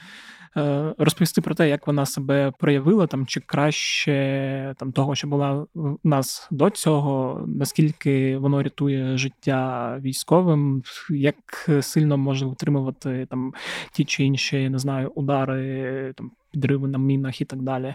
розповісти 0.98 1.40
про 1.40 1.54
те, 1.54 1.68
як 1.68 1.86
вона 1.86 2.06
себе 2.06 2.52
проявила, 2.58 3.06
там 3.06 3.26
чи 3.26 3.40
краще 3.40 4.74
там 4.78 4.92
того, 4.92 5.14
що 5.14 5.26
була 5.26 5.66
в 5.74 5.98
нас 6.04 6.48
до 6.50 6.70
цього, 6.70 7.44
наскільки 7.46 8.38
воно 8.38 8.62
рятує 8.62 9.16
життя 9.16 9.96
військовим, 10.00 10.82
як 11.10 11.70
сильно 11.80 12.18
може 12.18 12.46
утримувати 12.46 13.26
там 13.30 13.54
ті 13.92 14.04
чи 14.04 14.24
інші, 14.24 14.62
я 14.62 14.70
не 14.70 14.78
знаю, 14.78 15.12
удари, 15.14 16.12
там 16.16 16.30
підриви 16.50 16.88
на 16.88 16.98
мінах 16.98 17.40
і 17.40 17.44
так 17.44 17.62
далі. 17.62 17.94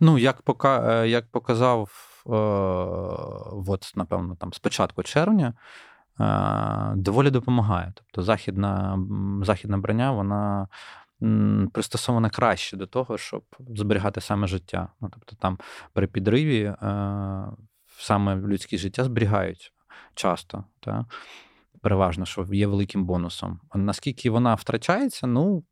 Ну, 0.00 0.18
як 0.18 0.42
пока, 0.42 1.02
е, 1.02 1.08
як 1.08 1.26
показав, 1.30 1.90
е, 2.26 2.30
от, 3.68 3.92
напевно, 3.96 4.36
там 4.36 4.52
з 4.52 4.60
червня. 5.04 5.54
Доволі 6.94 7.30
допомагає. 7.30 7.92
Тобто 7.94 8.22
західна 8.22 8.98
західна 9.42 9.78
броня, 9.78 10.12
вона 10.12 10.68
пристосована 11.72 12.30
краще 12.30 12.76
до 12.76 12.86
того, 12.86 13.18
щоб 13.18 13.42
зберігати 13.58 14.20
саме 14.20 14.46
життя. 14.46 14.88
Ну, 15.00 15.08
Тобто 15.12 15.36
там 15.36 15.58
при 15.92 16.06
підриві 16.06 16.62
е, 16.62 16.76
саме 17.98 18.36
людське 18.36 18.78
життя 18.78 19.04
зберігають 19.04 19.72
часто. 20.14 20.64
Та? 20.80 21.06
Переважно, 21.82 22.26
що 22.26 22.46
є 22.52 22.66
великим 22.66 23.04
бонусом. 23.04 23.60
А 23.70 23.78
наскільки 23.78 24.30
вона 24.30 24.54
втрачається, 24.54 25.26
ну. 25.26 25.64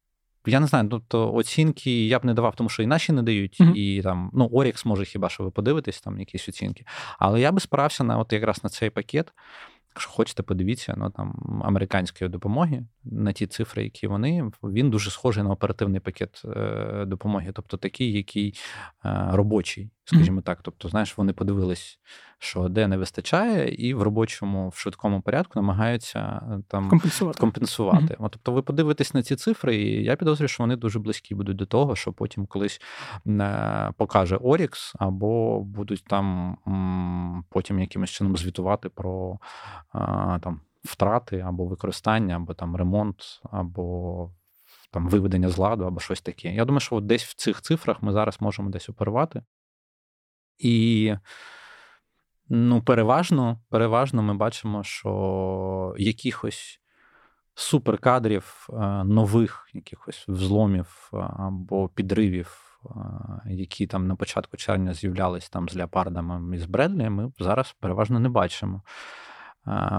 Я 0.48 0.60
не 0.60 0.66
знаю, 0.66 0.88
тобто 0.88 1.34
оцінки 1.34 2.06
я 2.06 2.18
б 2.18 2.24
не 2.24 2.34
давав, 2.34 2.56
тому 2.56 2.68
що 2.68 2.82
і 2.82 2.86
наші 2.86 3.12
не 3.12 3.22
дають, 3.22 3.60
mm-hmm. 3.60 3.74
і 3.74 4.02
там 4.02 4.30
ну 4.32 4.48
Орікс 4.52 4.84
може 4.84 5.04
хіба 5.04 5.28
що 5.28 5.44
ви 5.44 5.50
подивитесь, 5.50 6.00
там 6.00 6.18
якісь 6.20 6.48
оцінки. 6.48 6.84
Але 7.18 7.40
я 7.40 7.52
би 7.52 7.60
спирався 7.60 8.04
на 8.04 8.18
от 8.18 8.32
якраз 8.32 8.64
на 8.64 8.70
цей 8.70 8.90
пакет. 8.90 9.32
Якщо 9.96 10.10
хочете, 10.10 10.42
подивіться 10.42 10.94
ну, 10.96 11.10
там, 11.10 11.62
американської 11.64 12.30
допомоги 12.30 12.86
на 13.04 13.32
ті 13.32 13.46
цифри, 13.46 13.84
які 13.84 14.06
вони, 14.06 14.50
він 14.62 14.90
дуже 14.90 15.10
схожий 15.10 15.44
на 15.44 15.50
оперативний 15.50 16.00
пакет 16.00 16.42
е, 16.44 17.04
допомоги, 17.06 17.50
тобто 17.54 17.76
такий, 17.76 18.12
який 18.12 18.54
е, 19.04 19.26
робочий, 19.30 19.90
скажімо 20.06 20.40
mm-hmm. 20.40 20.44
так. 20.44 20.58
Тобто, 20.62 20.88
знаєш, 20.88 21.18
вони 21.18 21.32
подивились, 21.32 21.98
що 22.38 22.68
де 22.68 22.88
не 22.88 22.96
вистачає, 22.96 23.74
і 23.74 23.94
в 23.94 24.02
робочому, 24.02 24.68
в 24.68 24.76
швидкому 24.76 25.20
порядку 25.20 25.52
намагаються 25.60 26.42
е, 26.50 26.62
там 26.68 26.88
компенсувати. 26.88 27.40
компенсувати. 27.40 28.04
Mm-hmm. 28.04 28.24
От, 28.24 28.32
Тобто, 28.32 28.52
ви 28.52 28.62
подивитесь 28.62 29.14
на 29.14 29.22
ці 29.22 29.36
цифри, 29.36 29.76
і 29.76 30.04
я 30.04 30.16
підозрюю, 30.16 30.48
що 30.48 30.62
вони 30.62 30.76
дуже 30.76 30.98
близькі 30.98 31.34
будуть 31.34 31.56
до 31.56 31.66
того, 31.66 31.96
що 31.96 32.12
потім 32.12 32.46
колись 32.46 32.80
покаже 33.96 34.36
Орікс, 34.36 34.94
або 34.98 35.60
будуть 35.60 36.04
там 36.04 36.56
потім 37.50 37.80
якимось 37.80 38.10
чином 38.10 38.36
звітувати 38.36 38.88
про 38.88 39.38
там 40.40 40.60
втрати 40.84 41.40
або 41.40 41.66
використання, 41.66 42.36
або 42.36 42.54
там 42.54 42.76
ремонт, 42.76 43.40
або 43.50 44.30
там 44.90 45.08
виведення 45.08 45.48
з 45.48 45.58
ладу, 45.58 45.84
або 45.84 46.00
щось 46.00 46.20
таке. 46.20 46.54
Я 46.54 46.64
думаю, 46.64 46.80
що 46.80 46.96
от 46.96 47.06
десь 47.06 47.24
в 47.24 47.34
цих 47.34 47.62
цифрах 47.62 48.02
ми 48.02 48.12
зараз 48.12 48.36
можемо 48.40 48.70
десь 48.70 48.88
оперувати. 48.88 49.42
І 50.58 51.14
ну, 52.48 52.82
переважно, 52.82 53.60
переважно 53.68 54.22
ми 54.22 54.34
бачимо, 54.34 54.84
що 54.84 55.94
якихось 55.98 56.80
суперкадрів, 57.54 58.68
нових 59.04 59.68
якихось 59.72 60.24
взломів 60.28 61.10
або 61.38 61.88
підривів 61.88 62.66
які 63.46 63.86
там 63.86 64.06
на 64.06 64.16
початку 64.16 64.56
червня 64.56 64.94
з'являлись 64.94 65.48
там 65.48 65.68
з 65.68 65.74
леопардами 65.74 66.56
і 66.56 66.58
з 66.58 66.66
Бредлі, 66.66 67.10
ми 67.10 67.32
зараз 67.38 67.76
переважно 67.80 68.20
не 68.20 68.28
бачимо. 68.28 68.82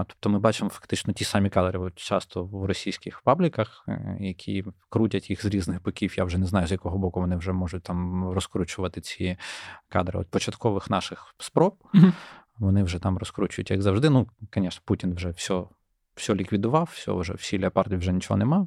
Тобто 0.06 0.30
ми 0.30 0.38
бачимо 0.38 0.70
фактично 0.70 1.12
ті 1.12 1.24
самі 1.24 1.50
кадри 1.50 1.90
часто 1.94 2.44
в 2.44 2.64
російських 2.64 3.20
пабліках, 3.20 3.84
е, 3.88 4.16
які 4.20 4.64
крутять 4.88 5.30
їх 5.30 5.42
з 5.42 5.46
різних 5.46 5.82
боків. 5.82 6.14
Я 6.18 6.24
вже 6.24 6.38
не 6.38 6.46
знаю, 6.46 6.66
з 6.66 6.72
якого 6.72 6.98
боку 6.98 7.20
вони 7.20 7.36
вже 7.36 7.52
можуть 7.52 7.82
там 7.82 8.28
розкручувати 8.30 9.00
ці 9.00 9.36
кадри. 9.88 10.18
От 10.18 10.30
початкових 10.30 10.90
наших 10.90 11.34
спроб 11.38 11.74
mm-hmm. 11.94 12.12
вони 12.58 12.82
вже 12.82 12.98
там 12.98 13.18
розкручують, 13.18 13.70
як 13.70 13.82
завжди. 13.82 14.10
Ну, 14.10 14.26
звісно, 14.54 14.82
Путін 14.84 15.14
вже 15.14 15.30
все 15.30 15.62
все 16.14 16.34
ліквідував, 16.34 16.90
все 16.92 17.12
вже 17.12 17.32
всі 17.32 17.60
леопарди 17.60 17.96
вже 17.96 18.12
нічого 18.12 18.38
нема. 18.38 18.66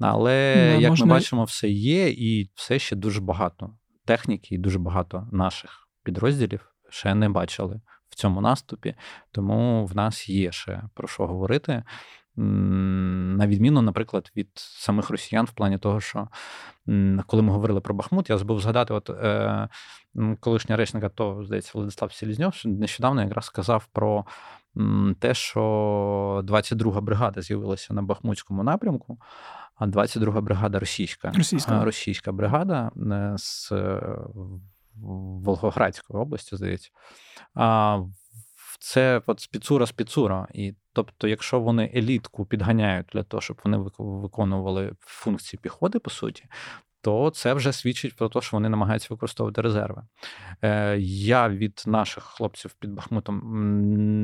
Але 0.00 0.56
не, 0.56 0.80
як 0.80 0.90
можна... 0.90 1.06
ми 1.06 1.12
бачимо, 1.12 1.44
все 1.44 1.68
є, 1.68 2.08
і 2.08 2.50
все 2.54 2.78
ще 2.78 2.96
дуже 2.96 3.20
багато 3.20 3.76
техніки, 4.04 4.54
і 4.54 4.58
дуже 4.58 4.78
багато 4.78 5.28
наших 5.32 5.88
підрозділів 6.02 6.72
ще 6.90 7.14
не 7.14 7.28
бачили 7.28 7.80
цьому 8.16 8.40
наступі, 8.40 8.94
тому 9.32 9.86
в 9.86 9.96
нас 9.96 10.28
є 10.28 10.52
ще 10.52 10.82
про 10.94 11.08
що 11.08 11.26
говорити. 11.26 11.82
На 12.38 13.46
відміну, 13.46 13.82
наприклад, 13.82 14.32
від 14.36 14.48
самих 14.54 15.10
росіян, 15.10 15.44
в 15.44 15.50
плані 15.50 15.78
того, 15.78 16.00
що 16.00 16.28
коли 17.26 17.42
ми 17.42 17.52
говорили 17.52 17.80
про 17.80 17.94
Бахмут, 17.94 18.30
я 18.30 18.38
забув 18.38 18.60
згадати, 18.60 18.94
от 18.94 19.10
е, 19.10 19.68
колишня 20.40 20.76
речника, 20.76 21.08
то 21.08 21.44
здається, 21.44 21.70
Владислав 21.74 22.12
Селізньов 22.12 22.62
нещодавно 22.64 23.22
якраз 23.22 23.44
сказав 23.44 23.86
про 23.92 24.24
те, 25.18 25.34
що 25.34 25.60
22-га 26.44 27.00
бригада 27.00 27.42
з'явилася 27.42 27.94
на 27.94 28.02
Бахмутському 28.02 28.62
напрямку, 28.62 29.18
а 29.76 29.86
22-га 29.86 30.40
бригада 30.40 30.78
російська. 30.78 31.32
Російська, 31.36 31.84
російська 31.84 32.32
бригада 32.32 32.90
е, 32.96 33.34
з 33.38 33.72
Волгоградської 35.44 36.20
області, 36.20 36.56
здається. 36.56 36.90
А 37.54 37.98
це 38.80 39.22
от 39.26 39.40
спіцура 39.40 39.86
спіцура. 39.86 40.48
І 40.54 40.74
тобто, 40.92 41.28
якщо 41.28 41.60
вони 41.60 41.92
елітку 41.94 42.46
підганяють 42.46 43.06
для 43.12 43.22
того, 43.22 43.40
щоб 43.40 43.60
вони 43.64 43.78
виконували 43.98 44.92
функції 45.00 45.60
піхоти, 45.62 45.98
по 45.98 46.10
суті, 46.10 46.44
то 47.06 47.30
це 47.30 47.54
вже 47.54 47.72
свідчить 47.72 48.16
про 48.16 48.28
те, 48.28 48.40
що 48.40 48.56
вони 48.56 48.68
намагаються 48.68 49.08
використовувати 49.10 49.62
резерви. 49.62 50.02
Е, 50.62 50.96
Я 50.98 51.48
від 51.48 51.82
наших 51.86 52.24
хлопців 52.24 52.74
під 52.78 52.90
Бахмутом 52.90 53.42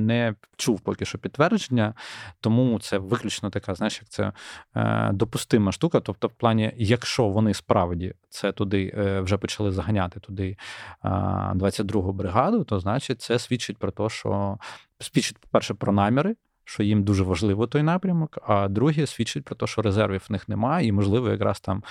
не 0.07 0.35
чув 0.57 0.81
поки 0.81 1.05
що 1.05 1.19
підтвердження, 1.19 1.95
тому 2.41 2.81
це 2.81 2.99
виключно 2.99 3.51
така, 3.51 3.75
знаєш, 3.75 4.01
як 4.03 4.09
це 4.09 4.33
е, 4.77 5.11
допустима 5.13 5.73
штука. 5.73 6.01
Тобто, 6.01 6.29
в 6.29 6.31
плані, 6.33 6.73
якщо 6.77 7.29
вони 7.29 7.55
справді 7.55 8.15
це 8.29 8.53
туди 8.53 8.95
е, 8.99 9.21
вже 9.21 9.37
почали 9.37 9.73
заганяти 9.73 10.21
туди 10.21 10.57
е, 11.05 11.09
22-гу 11.55 12.13
бригаду, 12.13 12.65
то 12.65 12.81
значить 12.81 13.23
це 13.23 13.39
свідчить 13.39 13.79
про 13.79 13.91
те, 13.91 14.09
що 14.09 14.59
свідчить, 14.99 15.39
по-перше, 15.39 15.75
про 15.75 15.93
наміри 15.93 16.35
що 16.65 16.83
їм 16.83 17.05
дуже 17.05 17.25
важливо 17.25 17.67
той 17.67 17.83
напрямок, 17.83 18.39
а 18.47 18.69
друге 18.69 19.07
свідчить 19.07 19.45
про 19.45 19.57
те, 19.57 19.67
що 19.67 19.83
резервів 19.83 20.25
в 20.29 20.33
них 20.33 20.49
немає, 20.49 20.87
і, 20.87 20.93
можливо, 20.93 21.29
якраз 21.29 21.61
там. 21.61 21.83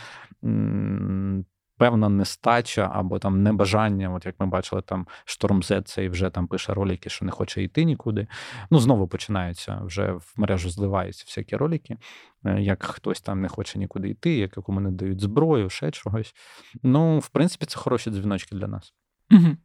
Певна 1.82 2.10
нестача 2.10 2.92
або 2.94 3.20
там 3.20 3.44
небажання, 3.44 4.14
от 4.14 4.26
як 4.26 4.36
ми 4.40 4.46
бачили, 4.46 4.82
там 4.82 5.08
Шторм 5.26 5.64
З 5.64 5.82
цей 5.82 6.10
вже 6.10 6.30
там 6.30 6.48
пише 6.48 6.74
ролики, 6.74 7.10
що 7.10 7.26
не 7.26 7.32
хоче 7.32 7.64
йти 7.64 7.84
нікуди. 7.84 8.28
Ну, 8.72 8.80
знову 8.80 9.08
починаються, 9.08 9.82
вже 9.84 10.12
в 10.12 10.34
мережу 10.38 10.70
зливаються 10.70 11.24
всякі 11.28 11.56
ролики, 11.56 11.98
е, 12.46 12.62
як 12.62 12.84
хтось 12.84 13.22
там 13.22 13.42
не 13.42 13.48
хоче 13.48 13.80
нікуди 13.80 14.10
йти, 14.10 14.38
як 14.38 14.58
якому 14.58 14.80
не 14.80 14.92
дають 14.92 15.22
зброю, 15.22 15.70
ще 15.70 15.92
чогось. 15.92 16.36
Ну, 16.84 17.20
в 17.20 17.30
принципі, 17.30 17.66
це 17.66 17.78
хороші 17.78 18.12
дзвіночки 18.12 18.56
для 18.56 18.68
нас. 18.68 18.94
Угу. 19.32 19.58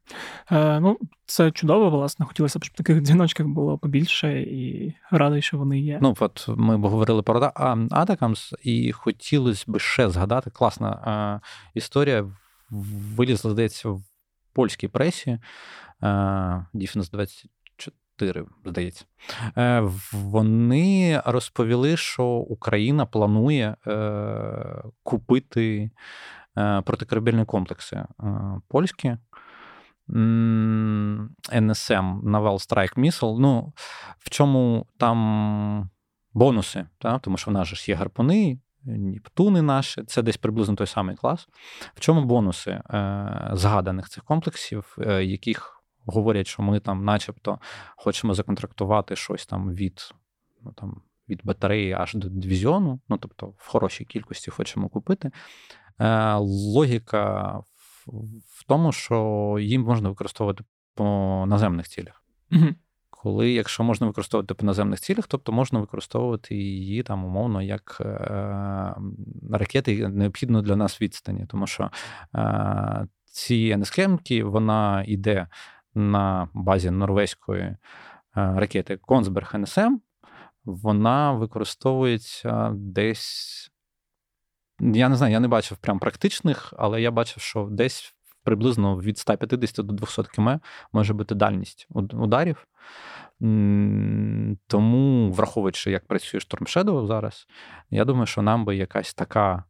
Е, 0.51 0.81
Ну, 0.81 0.99
це 1.27 1.51
чудово, 1.51 1.91
власне. 1.91 2.27
Хотілося 2.27 2.59
б, 2.59 2.65
щоб 2.65 2.77
таких 2.77 3.01
дзвіночків 3.01 3.49
було 3.49 3.79
побільше, 3.79 4.41
і 4.41 4.95
радий, 5.11 5.43
що 5.43 5.59
вони 5.59 5.81
є. 5.81 5.99
Ну, 6.03 6.17
от 6.21 6.49
ми 6.49 6.77
говорили 6.77 7.23
про 7.23 7.53
Атакамс, 7.91 8.55
і 8.63 8.93
хотілося 8.93 9.65
б 9.69 9.79
ще 9.79 10.11
згадати 10.11 10.51
класна 10.51 10.91
е, 11.45 11.47
історія. 11.75 12.27
Вилізла, 13.17 13.51
здається, 13.51 13.89
в 13.89 14.03
польській 14.53 14.89
пресі 14.89 15.31
е, 15.31 16.07
Defense 16.75 17.11
24, 17.11 18.45
здається. 18.65 19.05
Е, 19.57 19.83
Вони 20.13 21.23
розповіли, 21.25 21.97
що 21.97 22.27
Україна 22.27 23.07
планує 23.07 23.77
е, 23.87 24.83
купити 25.03 25.91
е, 26.59 26.83
протикорабельні 26.87 27.45
комплекси 27.45 27.97
е, 27.97 28.07
польські. 28.69 29.17
NSM 30.09 32.23
Naval 32.23 32.69
Strike 32.69 32.99
Missile, 32.99 33.39
Ну, 33.39 33.73
в 34.19 34.31
чому 34.31 34.87
там 34.99 35.91
бонуси, 36.33 36.87
та? 36.99 37.19
тому 37.19 37.37
що 37.37 37.51
в 37.51 37.55
нас 37.55 37.69
ж 37.69 37.91
є 37.91 37.95
гарпуни, 37.95 38.59
Нептуни 38.89 39.63
наші, 39.63 40.03
це 40.03 40.23
десь 40.23 40.37
приблизно 40.37 40.75
той 40.75 40.87
самий 40.87 41.17
клас. 41.17 41.49
В 41.95 42.01
чому 42.01 42.25
бонуси 42.25 42.71
е, 42.71 43.51
згаданих 43.53 44.09
цих 44.09 44.25
комплексів, 44.25 44.97
е, 44.99 45.25
яких 45.25 45.83
говорять, 46.05 46.47
що 46.47 46.63
ми 46.63 46.81
там, 46.81 47.05
начебто, 47.05 47.59
хочемо 47.97 48.35
законтрактувати 48.35 49.17
щось 49.17 49.47
там 49.47 49.75
від 49.75 50.01
ну, 50.63 50.73
там, 50.73 51.03
від 51.29 51.41
батареї 51.45 51.93
аж 51.93 52.15
до 52.15 52.29
дивізіону, 52.29 53.01
ну 53.09 53.17
тобто 53.17 53.47
в 53.47 53.69
хорошій 53.69 54.05
кількості 54.05 54.51
хочемо 54.51 54.89
купити. 54.89 55.31
Е, 55.99 56.35
Логіка 56.75 57.61
в 58.49 58.65
тому, 58.67 58.93
що 58.93 59.57
їм 59.61 59.83
можна 59.83 60.09
використовувати 60.09 60.65
по 60.95 61.45
наземних 61.49 61.89
цілях. 61.89 62.25
Угу. 62.53 62.67
Коли, 63.11 63.51
якщо 63.53 63.85
можна 63.85 64.07
використовувати 64.07 64.55
по 64.55 64.67
наземних 64.67 65.01
цілях, 65.01 65.27
тобто 65.27 65.53
можна 65.53 65.81
використовувати 65.81 66.55
її 66.55 67.03
там 67.03 67.25
умовно 67.25 67.63
як 67.63 67.99
е, 68.01 68.95
ракети 69.51 70.09
необхідно 70.09 70.63
для 70.63 70.77
нас 70.77 71.03
відстані, 71.03 71.47
тому 71.47 71.67
що 71.67 71.91
е, 72.35 73.07
ці 73.25 73.77
НСКМки, 73.77 74.45
вона 74.45 75.05
йде 75.07 75.47
на 75.95 76.49
базі 76.55 76.91
норвезької 76.91 77.63
е, 77.63 77.77
ракети 78.35 78.97
Консберг 78.97 79.55
НСМ, 79.55 79.97
вона 80.65 81.33
використовується 81.33 82.71
десь 82.75 83.71
я 84.81 85.09
не 85.09 85.17
знаю, 85.17 85.33
я 85.33 85.41
не 85.41 85.49
бачив 85.49 85.79
прям 85.79 85.99
практичних, 85.99 86.75
але 86.77 87.03
я 87.03 87.11
бачив, 87.11 87.43
що 87.43 87.69
десь 87.71 88.15
приблизно 88.43 88.97
від 88.99 89.19
150 89.19 89.87
до 89.87 89.93
200 89.93 90.23
км 90.23 90.49
може 90.93 91.15
бути 91.15 91.35
дальність 91.35 91.89
ударів. 92.13 92.67
Тому, 94.67 95.33
враховуючи, 95.33 95.91
як 95.91 96.07
працює 96.07 96.41
Storm 96.41 96.63
Shadow 96.63 97.07
зараз, 97.07 97.47
я 97.91 98.05
думаю, 98.05 98.27
що 98.27 98.43
нам 98.43 98.65
би 98.65 98.77
якась 98.77 99.15
така 99.15 99.55
е, 99.57 99.65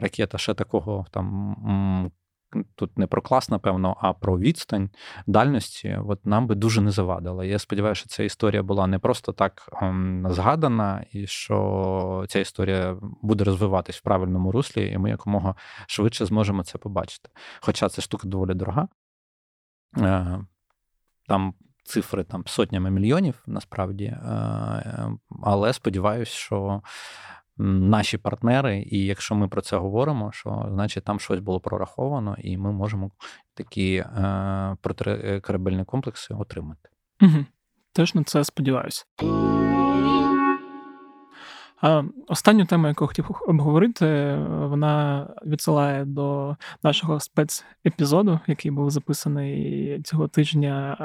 ракета 0.00 0.38
ще 0.38 0.54
такого 0.54 1.06
там 1.10 2.12
тут 2.74 2.98
не 2.98 3.06
про 3.06 3.22
клас, 3.22 3.48
напевно, 3.48 3.96
а 4.00 4.12
про 4.12 4.38
відстань 4.38 4.90
дальності, 5.26 5.98
от 6.06 6.26
нам 6.26 6.46
би 6.46 6.54
дуже 6.54 6.80
не 6.80 6.90
завадило. 6.90 7.44
Я 7.44 7.58
сподіваюся, 7.58 7.98
що 7.98 8.08
ця 8.08 8.22
історія 8.22 8.62
була 8.62 8.86
не 8.86 8.98
просто 8.98 9.32
так 9.32 9.68
ем, 9.82 10.26
згадана, 10.30 11.04
і 11.12 11.26
що 11.26 12.24
ця 12.28 12.38
історія 12.38 12.96
буде 13.22 13.44
розвиватись 13.44 13.96
в 13.96 14.02
правильному 14.02 14.52
руслі, 14.52 14.90
і 14.90 14.98
ми 14.98 15.10
якомога 15.10 15.54
швидше 15.86 16.26
зможемо 16.26 16.64
це 16.64 16.78
побачити. 16.78 17.28
Хоча 17.60 17.88
ця 17.88 18.02
штука 18.02 18.28
доволі 18.28 18.54
дорога. 18.54 18.88
Е, 19.98 20.40
там 21.28 21.54
цифри 21.84 22.24
там 22.24 22.42
сотнями 22.46 22.90
мільйонів 22.90 23.42
насправді, 23.46 24.04
е, 24.04 25.10
але 25.42 25.72
сподіваюся, 25.72 26.32
що 26.32 26.82
наші 27.56 28.18
партнери, 28.18 28.82
і 28.90 29.04
якщо 29.04 29.34
ми 29.34 29.48
про 29.48 29.62
це 29.62 29.76
говоримо, 29.76 30.32
що 30.32 30.66
значить 30.70 31.04
там 31.04 31.20
щось 31.20 31.40
було 31.40 31.60
прораховано, 31.60 32.36
і 32.38 32.58
ми 32.58 32.72
можемо 32.72 33.10
такі 33.54 33.94
е, 33.94 34.76
протикорабельні 34.80 35.84
комплекси 35.84 36.34
отримати. 36.34 36.88
Угу. 37.22 37.44
На 38.14 38.24
це 38.24 38.44
сподіваюся. 38.44 39.04
Останню 42.28 42.64
тему, 42.64 42.88
яку 42.88 43.06
хотів 43.06 43.30
обговорити, 43.48 44.38
вона 44.48 45.26
відсилає 45.46 46.04
до 46.04 46.56
нашого 46.82 47.20
спецепізоду, 47.20 48.40
який 48.46 48.70
був 48.70 48.90
записаний 48.90 50.00
цього 50.04 50.28
тижня, 50.28 50.96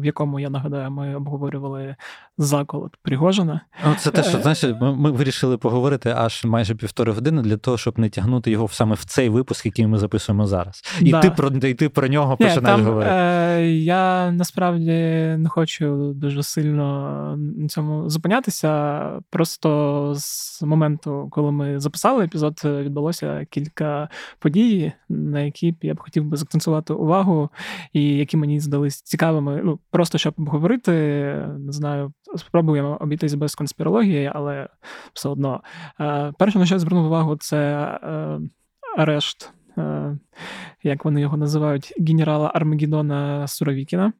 в 0.00 0.04
якому 0.04 0.40
я 0.40 0.50
нагадаю, 0.50 0.90
ми 0.90 1.16
обговорювали 1.16 1.96
заколот 2.38 2.96
Пригожина. 3.02 3.60
Це 3.98 4.10
те, 4.10 4.22
що 4.22 4.38
е, 4.38 4.42
знаєш, 4.42 4.64
ми, 4.80 5.10
вирішили 5.10 5.58
поговорити 5.58 6.14
аж 6.16 6.44
майже 6.44 6.74
півтори 6.74 7.12
години 7.12 7.42
для 7.42 7.56
того, 7.56 7.78
щоб 7.78 7.98
не 7.98 8.08
тягнути 8.08 8.50
його 8.50 8.68
саме 8.68 8.94
в 8.94 9.04
цей 9.04 9.28
випуск, 9.28 9.66
який 9.66 9.86
ми 9.86 9.98
записуємо 9.98 10.46
зараз. 10.46 10.82
І 11.00 11.10
да. 11.10 11.20
ти 11.20 11.30
про 11.30 11.48
і 11.48 11.74
ти 11.74 11.88
про 11.88 12.08
нього 12.08 12.36
починаєш 12.36 12.80
говорити. 12.80 13.10
Е, 13.14 13.70
Я 13.70 14.30
насправді 14.30 14.92
не 15.38 15.46
хочу 15.48 16.12
дуже 16.16 16.42
сильно 16.42 17.34
на 17.36 17.68
цьому 17.68 18.10
зупинятися. 18.10 19.02
Просто 19.30 20.14
з 20.18 20.62
моменту, 20.62 21.28
коли 21.30 21.52
ми 21.52 21.80
записали 21.80 22.24
епізод, 22.24 22.60
відбулося 22.64 23.46
кілька 23.50 24.08
подій, 24.38 24.92
на 25.08 25.40
які 25.40 25.76
я 25.82 25.94
б 25.94 26.00
хотів 26.00 26.24
би 26.24 26.36
закцентувати 26.36 26.92
увагу, 26.92 27.50
і 27.92 28.16
які 28.16 28.36
мені 28.36 28.60
здались 28.60 29.02
цікавими. 29.02 29.60
Ну 29.64 29.78
просто 29.90 30.18
щоб 30.18 30.34
обговорити, 30.38 30.92
не 31.58 31.72
знаю, 31.72 32.12
спробуємо 32.36 32.98
обійтись 33.00 33.34
без 33.34 33.54
конспірології, 33.54 34.30
але 34.34 34.68
все 35.12 35.28
одно. 35.28 35.60
Перше, 36.38 36.58
на 36.58 36.66
що 36.66 36.74
я 36.74 36.78
звернув 36.78 37.06
увагу, 37.06 37.36
це 37.36 37.58
арешт. 38.98 39.52
Як 40.82 41.04
вони 41.04 41.20
його 41.20 41.36
називають, 41.36 41.94
генерала 42.08 42.52
Армагеддона 42.54 43.46
Суровікіна. 43.46 44.12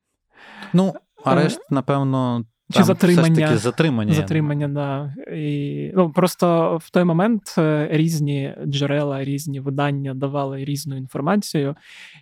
Ну, 0.72 0.94
арешт, 1.24 1.60
напевно, 1.70 2.44
чи 2.72 2.78
Там 2.78 2.84
затримання. 2.84 3.22
Все 3.22 3.40
ж 3.40 3.46
таки 3.46 3.58
затримання. 3.58 4.12
Затримання, 4.12 4.68
да. 4.68 5.14
І, 5.34 5.92
ну, 5.96 6.10
Просто 6.10 6.76
в 6.82 6.90
той 6.90 7.04
момент 7.04 7.54
е, 7.58 7.88
різні 7.90 8.54
джерела, 8.66 9.24
різні 9.24 9.60
видання 9.60 10.14
давали 10.14 10.64
різну 10.64 10.96
інформацію, 10.96 11.76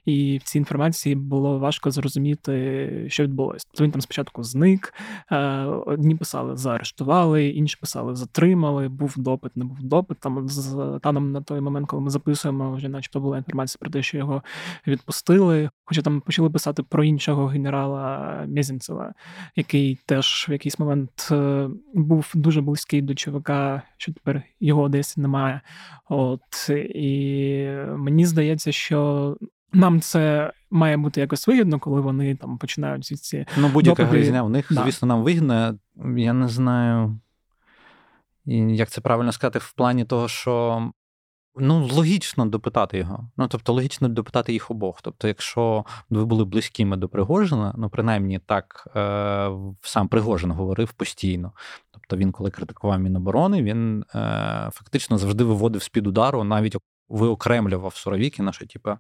і 0.05 0.38
в 0.38 0.42
цій 0.42 0.59
інформації 0.59 1.14
було 1.14 1.59
важко 1.59 1.90
зрозуміти, 1.90 3.05
що 3.09 3.22
відбулося. 3.22 3.66
Тобто 3.70 3.84
він 3.84 3.90
там 3.90 4.01
спочатку 4.01 4.42
зник, 4.42 4.94
е, 5.32 5.36
одні 5.64 6.14
писали 6.14 6.57
заарештували, 6.57 7.49
інші 7.49 7.76
писали 7.80 8.14
затримали, 8.14 8.88
був 8.88 9.14
допит, 9.16 9.57
не 9.57 9.64
був 9.64 9.82
допит. 9.82 10.18
Там 10.20 10.49
з 10.49 10.99
таном 11.03 11.32
на 11.32 11.42
той 11.42 11.61
момент, 11.61 11.86
коли 11.86 12.03
ми 12.03 12.11
записуємо, 12.11 12.72
вже 12.72 12.88
начебто 12.88 13.20
була 13.20 13.38
інформація 13.38 13.78
про 13.80 13.90
те, 13.90 14.03
що 14.03 14.18
його 14.18 14.42
відпустили. 14.86 15.70
Хоча 15.84 16.03
там 16.03 16.20
почали 16.20 16.51
писати 16.51 16.82
про 16.82 17.05
іншого 17.05 17.47
генерала 17.47 18.44
Мезінцева, 18.49 19.14
який 19.57 19.99
теж 20.07 20.36
в 20.49 20.53
якийсь 20.53 20.78
момент 20.78 21.28
е, 21.30 21.68
був 21.95 22.30
дуже 22.34 22.61
близький 22.61 23.03
до 23.03 23.14
ЧВК, 23.14 23.51
що 23.97 24.12
тепер 24.12 24.43
його 24.61 24.89
десь 24.89 25.16
немає. 25.16 25.61
От 26.09 26.70
і 26.95 27.68
мені 27.97 28.26
здається, 28.26 28.72
що. 28.72 29.37
Нам 29.72 30.01
це 30.01 30.53
має 30.70 30.97
бути 30.97 31.20
якось 31.20 31.49
вигідно, 31.49 31.78
коли 31.78 32.01
вони 32.01 32.37
там 32.37 32.59
починають 32.59 33.05
ці. 33.05 33.47
Ну, 33.59 33.68
будь-яка 33.68 34.03
допити. 34.03 34.18
гризня 34.18 34.43
у 34.43 34.49
них, 34.49 34.66
да. 34.70 34.82
звісно, 34.82 35.09
нам 35.09 35.22
вигідно. 35.22 35.78
Я 36.16 36.32
не 36.32 36.49
знаю, 36.49 37.20
як 38.47 38.89
це 38.89 39.01
правильно 39.01 39.32
сказати, 39.32 39.59
в 39.59 39.72
плані 39.72 40.05
того, 40.05 40.28
що 40.28 40.82
Ну, 41.59 41.88
логічно 41.92 42.46
допитати 42.46 42.98
його. 42.98 43.28
Ну, 43.36 43.48
тобто, 43.48 43.72
логічно 43.72 44.09
допитати 44.09 44.52
їх 44.52 44.70
обох. 44.70 45.02
Тобто, 45.02 45.28
якщо 45.28 45.84
ви 46.11 46.24
були 46.24 46.44
близькими 46.44 46.96
до 46.96 47.09
Пригожина, 47.09 47.74
ну, 47.78 47.88
принаймні 47.88 48.38
так 48.38 48.88
е, 48.96 49.50
сам 49.82 50.09
Пригожин 50.09 50.50
говорив 50.50 50.92
постійно. 50.92 51.52
Тобто 51.90 52.16
він, 52.16 52.32
коли 52.32 52.50
критикував 52.50 53.00
Міноборони, 53.00 53.62
він 53.62 54.02
е, 54.02 54.04
фактично 54.72 55.18
завжди 55.18 55.44
виводив 55.44 55.82
з-під 55.82 56.07
удару, 56.07 56.44
навіть 56.44 56.76
виокремлював 57.09 57.94
Суровікіна, 57.94 58.52
що 58.52 58.66
типу, 58.66 58.90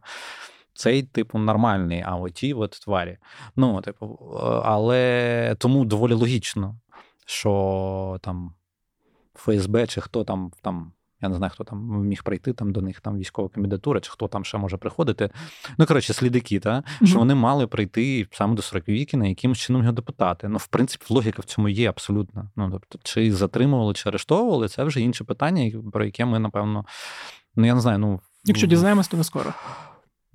цей, 0.74 1.02
типу, 1.02 1.38
нормальний, 1.38 2.04
а 2.06 2.16
оті 2.16 2.54
от 2.54 2.70
тварі. 2.70 3.18
Ну, 3.56 3.80
типу, 3.80 4.18
е, 4.34 4.38
але 4.64 5.56
тому 5.58 5.84
доволі 5.84 6.12
логічно, 6.12 6.78
що 7.26 8.18
там 8.22 8.54
ФСБ 9.34 9.86
чи 9.86 10.00
хто 10.00 10.24
там 10.24 10.52
там. 10.62 10.92
Я 11.22 11.28
не 11.28 11.34
знаю, 11.34 11.50
хто 11.54 11.64
там 11.64 12.06
міг 12.06 12.22
прийти 12.22 12.52
там 12.52 12.72
до 12.72 12.82
них, 12.82 13.00
там 13.00 13.18
військова 13.18 13.48
кандидатура, 13.48 14.00
чи 14.00 14.10
хто 14.10 14.28
там 14.28 14.44
ще 14.44 14.58
може 14.58 14.76
приходити. 14.76 15.30
Ну, 15.78 15.86
коротше, 15.86 16.12
слідики, 16.12 16.60
та, 16.60 16.70
mm-hmm. 16.70 17.06
що 17.06 17.18
вони 17.18 17.34
мали 17.34 17.66
прийти 17.66 18.26
саме 18.32 18.54
до 18.54 18.62
40 18.62 18.88
вікіна, 18.88 19.26
якимось 19.26 19.58
чином 19.58 19.82
його 19.82 19.92
допитати. 19.92 20.48
Ну, 20.48 20.58
в 20.58 20.66
принципі, 20.66 21.04
логіка 21.08 21.42
в 21.42 21.44
цьому 21.44 21.68
є 21.68 21.88
абсолютно. 21.88 22.50
Ну, 22.56 22.70
тобто, 22.70 22.98
чи 23.02 23.32
затримували, 23.32 23.94
чи 23.94 24.08
арештовували, 24.08 24.68
це 24.68 24.84
вже 24.84 25.00
інше 25.00 25.24
питання, 25.24 25.82
про 25.92 26.04
яке 26.04 26.24
ми, 26.24 26.38
напевно, 26.38 26.84
ну 27.56 27.66
я 27.66 27.74
не 27.74 27.80
знаю, 27.80 27.98
ну. 27.98 28.20
Якщо 28.44 28.66
дізнаємось, 28.66 29.08
то 29.08 29.16
не 29.16 29.24
скоро. 29.24 29.52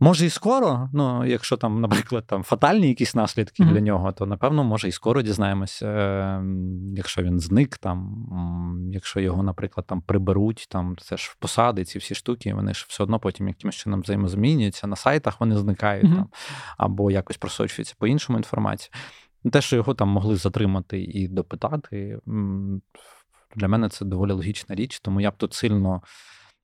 Може 0.03 0.25
і 0.25 0.29
скоро, 0.29 0.89
ну 0.93 1.25
якщо 1.25 1.57
там, 1.57 1.81
наприклад, 1.81 2.23
там 2.27 2.43
фатальні 2.43 2.87
якісь 2.87 3.15
наслідки 3.15 3.63
mm-hmm. 3.63 3.73
для 3.73 3.79
нього, 3.79 4.11
то 4.11 4.25
напевно, 4.25 4.63
може 4.63 4.87
і 4.87 4.91
скоро 4.91 5.21
дізнаємося, 5.21 5.87
е, 5.87 6.43
якщо 6.95 7.23
він 7.23 7.39
зник, 7.39 7.77
там, 7.77 8.25
якщо 8.93 9.19
його, 9.19 9.43
наприклад, 9.43 9.87
там 9.87 10.01
приберуть, 10.01 10.67
там 10.69 10.95
це 11.01 11.17
ж 11.17 11.35
посади, 11.39 11.85
ці 11.85 11.99
всі 11.99 12.15
штуки, 12.15 12.53
вони 12.53 12.73
ж 12.73 12.85
все 12.89 13.03
одно 13.03 13.19
потім 13.19 13.47
якимось 13.47 13.75
чином 13.75 14.01
взаємозмінюються, 14.01 14.87
на 14.87 14.95
сайтах 14.95 15.39
вони 15.39 15.57
зникають 15.57 16.05
mm-hmm. 16.05 16.15
там, 16.15 16.29
або 16.77 17.11
якось 17.11 17.37
просочуються 17.37 17.95
по 17.99 18.07
іншому 18.07 18.39
інформації. 18.39 18.93
Те, 19.51 19.61
що 19.61 19.75
його 19.75 19.93
там 19.93 20.09
могли 20.09 20.35
затримати 20.35 21.01
і 21.01 21.27
допитати, 21.27 22.19
для 23.55 23.67
мене 23.67 23.89
це 23.89 24.05
доволі 24.05 24.31
логічна 24.31 24.75
річ, 24.75 24.99
тому 24.99 25.21
я 25.21 25.31
б 25.31 25.37
тут 25.37 25.53
сильно 25.53 26.01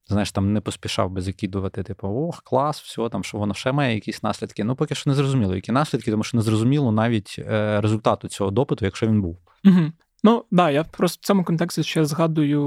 знаєш, 0.08 0.32
там 0.32 0.54
не 0.54 0.62
поспішав 0.62 1.10
би 1.12 1.22
закидувати, 1.22 1.84
типу, 1.84 2.08
ох, 2.08 2.42
клас, 2.42 2.82
все, 2.82 3.10
там, 3.10 3.24
що 3.24 3.38
воно 3.38 3.54
ще 3.54 3.72
має 3.72 3.96
якісь 3.96 4.24
наслідки. 4.24 4.64
Ну, 4.64 4.76
поки 4.76 4.96
що 4.96 5.10
не 5.10 5.16
зрозуміло, 5.16 5.56
які 5.56 5.72
наслідки, 5.72 6.12
тому 6.12 6.24
що 6.24 6.38
не 6.38 6.44
зрозуміло 6.44 6.92
навіть 6.92 7.36
е, 7.40 7.82
результату 7.82 8.28
цього 8.28 8.52
допиту, 8.52 8.86
якщо 8.86 9.08
він 9.08 9.22
був. 9.22 9.38
Угу. 9.66 9.92
Ну, 10.24 10.46
да, 10.52 10.72
я 10.72 10.84
просто 10.84 11.20
в 11.22 11.26
цьому 11.26 11.44
контексті 11.44 11.84
ще 11.84 12.06
згадую 12.06 12.62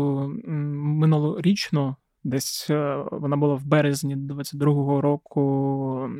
минулорічно. 0.47 1.97
Десь 2.25 2.71
е, 2.71 3.05
вона 3.13 3.37
була 3.37 3.55
в 3.55 3.65
березні 3.65 4.17
22-го 4.17 5.01
року, 5.01 6.11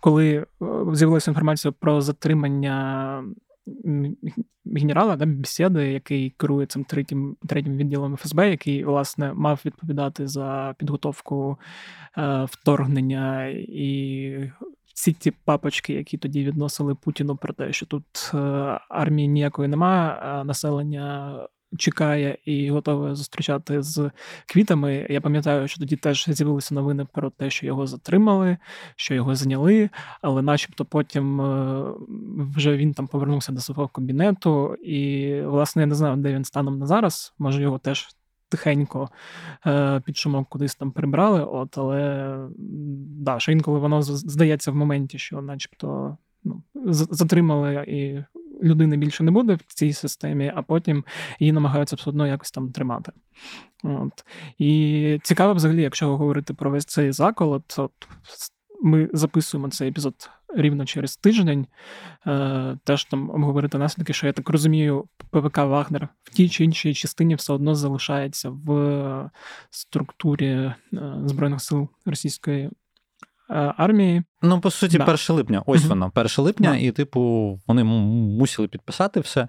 коли 0.00 0.34
е, 0.34 0.46
з'явилася 0.92 1.30
інформація 1.30 1.72
про 1.72 2.00
затримання 2.00 3.24
генерала 4.76 5.16
да, 5.16 5.26
бесіди, 5.26 5.92
який 5.92 6.30
керує 6.30 6.66
цим 6.66 6.84
третім 6.84 7.36
третім 7.48 7.76
відділом 7.76 8.16
ФСБ, 8.16 8.50
який 8.50 8.84
власне 8.84 9.32
мав 9.34 9.60
відповідати 9.64 10.28
за 10.28 10.74
підготовку 10.78 11.58
е, 12.18 12.44
вторгнення 12.44 13.46
і. 13.68 14.50
Всі 14.94 15.12
ті 15.12 15.30
папочки, 15.30 15.92
які 15.94 16.18
тоді 16.18 16.44
відносили 16.44 16.94
Путіну 16.94 17.36
про 17.36 17.54
те, 17.54 17.72
що 17.72 17.86
тут 17.86 18.30
е, 18.34 18.38
армії 18.88 19.28
ніякої 19.28 19.68
немає, 19.68 20.10
а 20.10 20.44
населення 20.44 21.38
чекає 21.78 22.38
і 22.44 22.70
готове 22.70 23.14
зустрічати 23.14 23.82
з 23.82 24.10
квітами. 24.46 25.06
Я 25.10 25.20
пам'ятаю, 25.20 25.68
що 25.68 25.80
тоді 25.80 25.96
теж 25.96 26.24
з'явилися 26.28 26.74
новини 26.74 27.06
про 27.12 27.30
те, 27.30 27.50
що 27.50 27.66
його 27.66 27.86
затримали, 27.86 28.56
що 28.96 29.14
його 29.14 29.34
зняли, 29.34 29.90
але, 30.22 30.42
начебто, 30.42 30.84
потім 30.84 31.40
е, 31.40 31.84
вже 32.56 32.76
він 32.76 32.94
там 32.94 33.06
повернувся 33.06 33.52
до 33.52 33.60
свого 33.60 33.88
кабінету, 33.88 34.74
і, 34.74 35.40
власне, 35.40 35.82
я 35.82 35.86
не 35.86 35.94
знаю, 35.94 36.16
де 36.16 36.34
він 36.34 36.44
станом 36.44 36.78
на 36.78 36.86
зараз. 36.86 37.34
Може, 37.38 37.62
його 37.62 37.78
теж. 37.78 38.08
Тихенько 38.48 39.08
е, 39.66 40.00
під 40.00 40.16
шумок 40.16 40.48
кудись 40.48 40.74
там 40.74 40.92
прибрали, 40.92 41.44
от, 41.44 41.78
але 41.78 42.38
да, 43.18 43.38
що 43.38 43.52
інколи 43.52 43.78
воно 43.78 44.02
здається 44.02 44.70
в 44.70 44.74
моменті, 44.74 45.18
що 45.18 45.42
начебто 45.42 46.16
ну, 46.44 46.62
затримали 47.10 47.84
і 47.88 48.24
людини 48.64 48.96
більше 48.96 49.24
не 49.24 49.30
буде 49.30 49.54
в 49.54 49.74
цій 49.74 49.92
системі, 49.92 50.52
а 50.56 50.62
потім 50.62 51.04
її 51.38 51.52
намагаються 51.52 51.96
все 51.96 52.10
одно 52.10 52.26
якось 52.26 52.50
там 52.50 52.72
тримати. 52.72 53.12
От. 53.84 54.24
І 54.58 55.20
цікаво, 55.22 55.54
взагалі, 55.54 55.82
якщо 55.82 56.16
говорити 56.16 56.54
про 56.54 56.70
весь 56.70 56.84
цей 56.84 57.12
заколот, 57.12 57.74
от 57.78 57.92
ми 58.82 59.10
записуємо 59.12 59.70
цей 59.70 59.88
епізод 59.88 60.30
рівно 60.56 60.84
через 60.84 61.16
тиждень. 61.16 61.66
Е, 62.26 62.78
Теж 62.84 63.04
там 63.04 63.30
обговорити 63.30 63.78
наслідки, 63.78 64.12
що 64.12 64.26
я 64.26 64.32
так 64.32 64.48
розумію, 64.48 65.04
ПВК 65.30 65.58
Вагнер 65.58 66.08
в 66.22 66.30
тій 66.30 66.48
чи 66.48 66.64
іншій 66.64 66.94
частині 66.94 67.34
все 67.34 67.52
одно 67.52 67.74
залишається 67.74 68.50
в 68.50 69.30
структурі 69.70 70.46
е, 70.48 70.74
Збройних 71.26 71.60
сил 71.60 71.88
Російської 72.04 72.70
Е, 72.83 72.83
армії. 73.76 74.22
Ну, 74.42 74.60
по 74.60 74.70
суті, 74.70 74.98
да. 74.98 75.04
1 75.04 75.18
липня. 75.28 75.62
Ось 75.66 75.84
воно, 75.84 76.12
1 76.14 76.30
липня, 76.38 76.70
да. 76.70 76.76
і, 76.76 76.90
типу, 76.90 77.20
вони 77.66 77.84
мусили 77.84 78.68
підписати 78.68 79.20
все. 79.20 79.48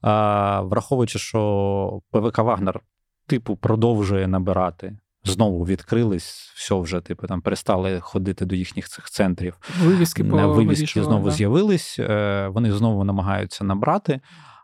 А, 0.00 0.60
Враховуючи, 0.60 1.18
що 1.18 2.00
ПВК 2.10 2.38
Вагнер, 2.38 2.80
типу, 3.26 3.56
продовжує 3.56 4.28
набирати. 4.28 4.96
Знову 5.24 5.64
відкрились, 5.64 6.52
все 6.56 6.74
вже, 6.80 7.00
типу, 7.00 7.26
там 7.26 7.40
перестали 7.40 8.00
ходити 8.00 8.44
до 8.44 8.54
їхніх 8.54 8.88
цих 8.88 9.10
центрів. 9.10 9.56
Вивіски 9.82 10.24
по 10.24 10.48
Вивіски 10.48 11.02
знову 11.02 11.24
да. 11.24 11.30
з'явились, 11.30 11.98
е, 11.98 12.48
вони 12.48 12.72
знову 12.72 13.04
намагаються 13.04 13.64
набрати. 13.64 14.20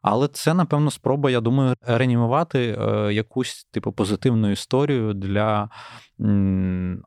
Але 0.08 0.28
це, 0.28 0.54
напевно, 0.54 0.90
спроба, 0.90 1.30
я 1.30 1.40
думаю, 1.40 1.74
реанімувати 1.86 2.78
е, 2.80 3.12
якусь 3.12 3.68
типу 3.70 3.92
позитивну 3.92 4.50
історію 4.50 5.14
для 5.14 5.68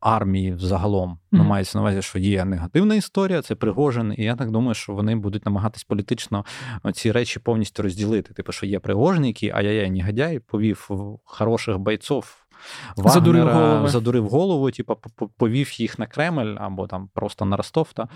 армії 0.02 0.54
взагалом. 0.54 1.12
Mm-hmm. 1.12 1.18
Ну, 1.32 1.43
мається 1.43 1.78
на 1.78 1.82
увазі, 1.82 2.02
що 2.02 2.20
є 2.20 2.45
негативна 2.45 2.95
історія, 2.95 3.41
це 3.41 3.56
Пригожин, 3.56 4.14
і 4.18 4.24
я 4.24 4.36
так 4.36 4.52
думаю, 4.52 4.74
що 4.74 4.93
вони 4.93 5.16
будуть 5.16 5.45
намагатись 5.45 5.84
політично 5.84 6.45
ці 6.93 7.12
речі 7.12 7.39
повністю 7.39 7.84
розділити. 7.84 8.34
Типу, 8.34 8.52
що 8.52 8.66
є 8.66 8.80
Пригожин, 8.80 9.26
який 9.26 9.50
ай-яй-яй, 9.50 9.91
негодяй, 9.91 10.39
повів 10.39 10.89
хороших 11.26 11.78
бойців 11.78 12.49
Вагнера 12.95 13.14
задурив 13.14 13.49
голову, 13.49 13.88
задурив 13.88 14.30
голову 14.30 14.72
типу, 14.72 14.97
повів 15.38 15.82
їх 15.82 15.99
на 15.99 16.05
Кремль 16.05 16.55
або 16.60 16.88
там 16.88 17.10
просто 17.14 17.45
на 17.45 17.57
Ростов. 17.57 17.93
Та, 17.93 18.07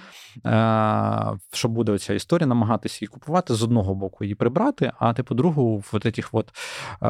е, 1.33 1.37
Що 1.53 1.67
буде 1.69 1.91
оця 1.91 2.13
історія, 2.13 2.47
намагатися 2.47 2.97
її 3.01 3.07
купувати 3.07 3.53
з 3.53 3.63
одного 3.63 3.95
боку 3.95 4.23
її 4.23 4.35
прибрати, 4.35 4.91
а 4.99 5.13
типу, 5.13 5.35
другу, 5.35 5.83
от 5.93 6.05
этих 6.05 6.29
от, 6.31 6.51
е, 7.01 7.09